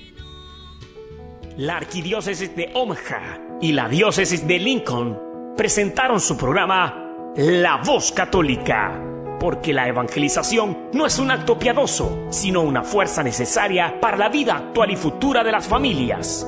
La 1.58 1.78
arquidiócesis 1.78 2.56
de 2.56 2.72
Omaha 2.74 3.60
y 3.62 3.72
la 3.72 3.88
diócesis 3.88 4.46
de 4.48 4.60
Lincoln 4.60 5.20
presentaron 5.56 6.20
su 6.20 6.36
programa 6.36 7.32
La 7.38 7.78
Voz 7.78 8.12
Católica, 8.12 9.00
porque 9.40 9.72
la 9.72 9.88
evangelización 9.88 10.90
no 10.94 11.06
es 11.06 11.20
un 11.20 11.30
acto 11.30 11.60
piadoso, 11.60 12.26
sino 12.32 12.62
una 12.62 12.84
fuerza 12.84 13.24
necesaria 13.24 14.00
para 14.02 14.18
la 14.18 14.30
vida 14.30 14.58
actual 14.58 14.92
y 14.92 14.96
futura 14.96 15.44
de 15.44 15.52
las 15.52 15.68
familias. 15.68 16.48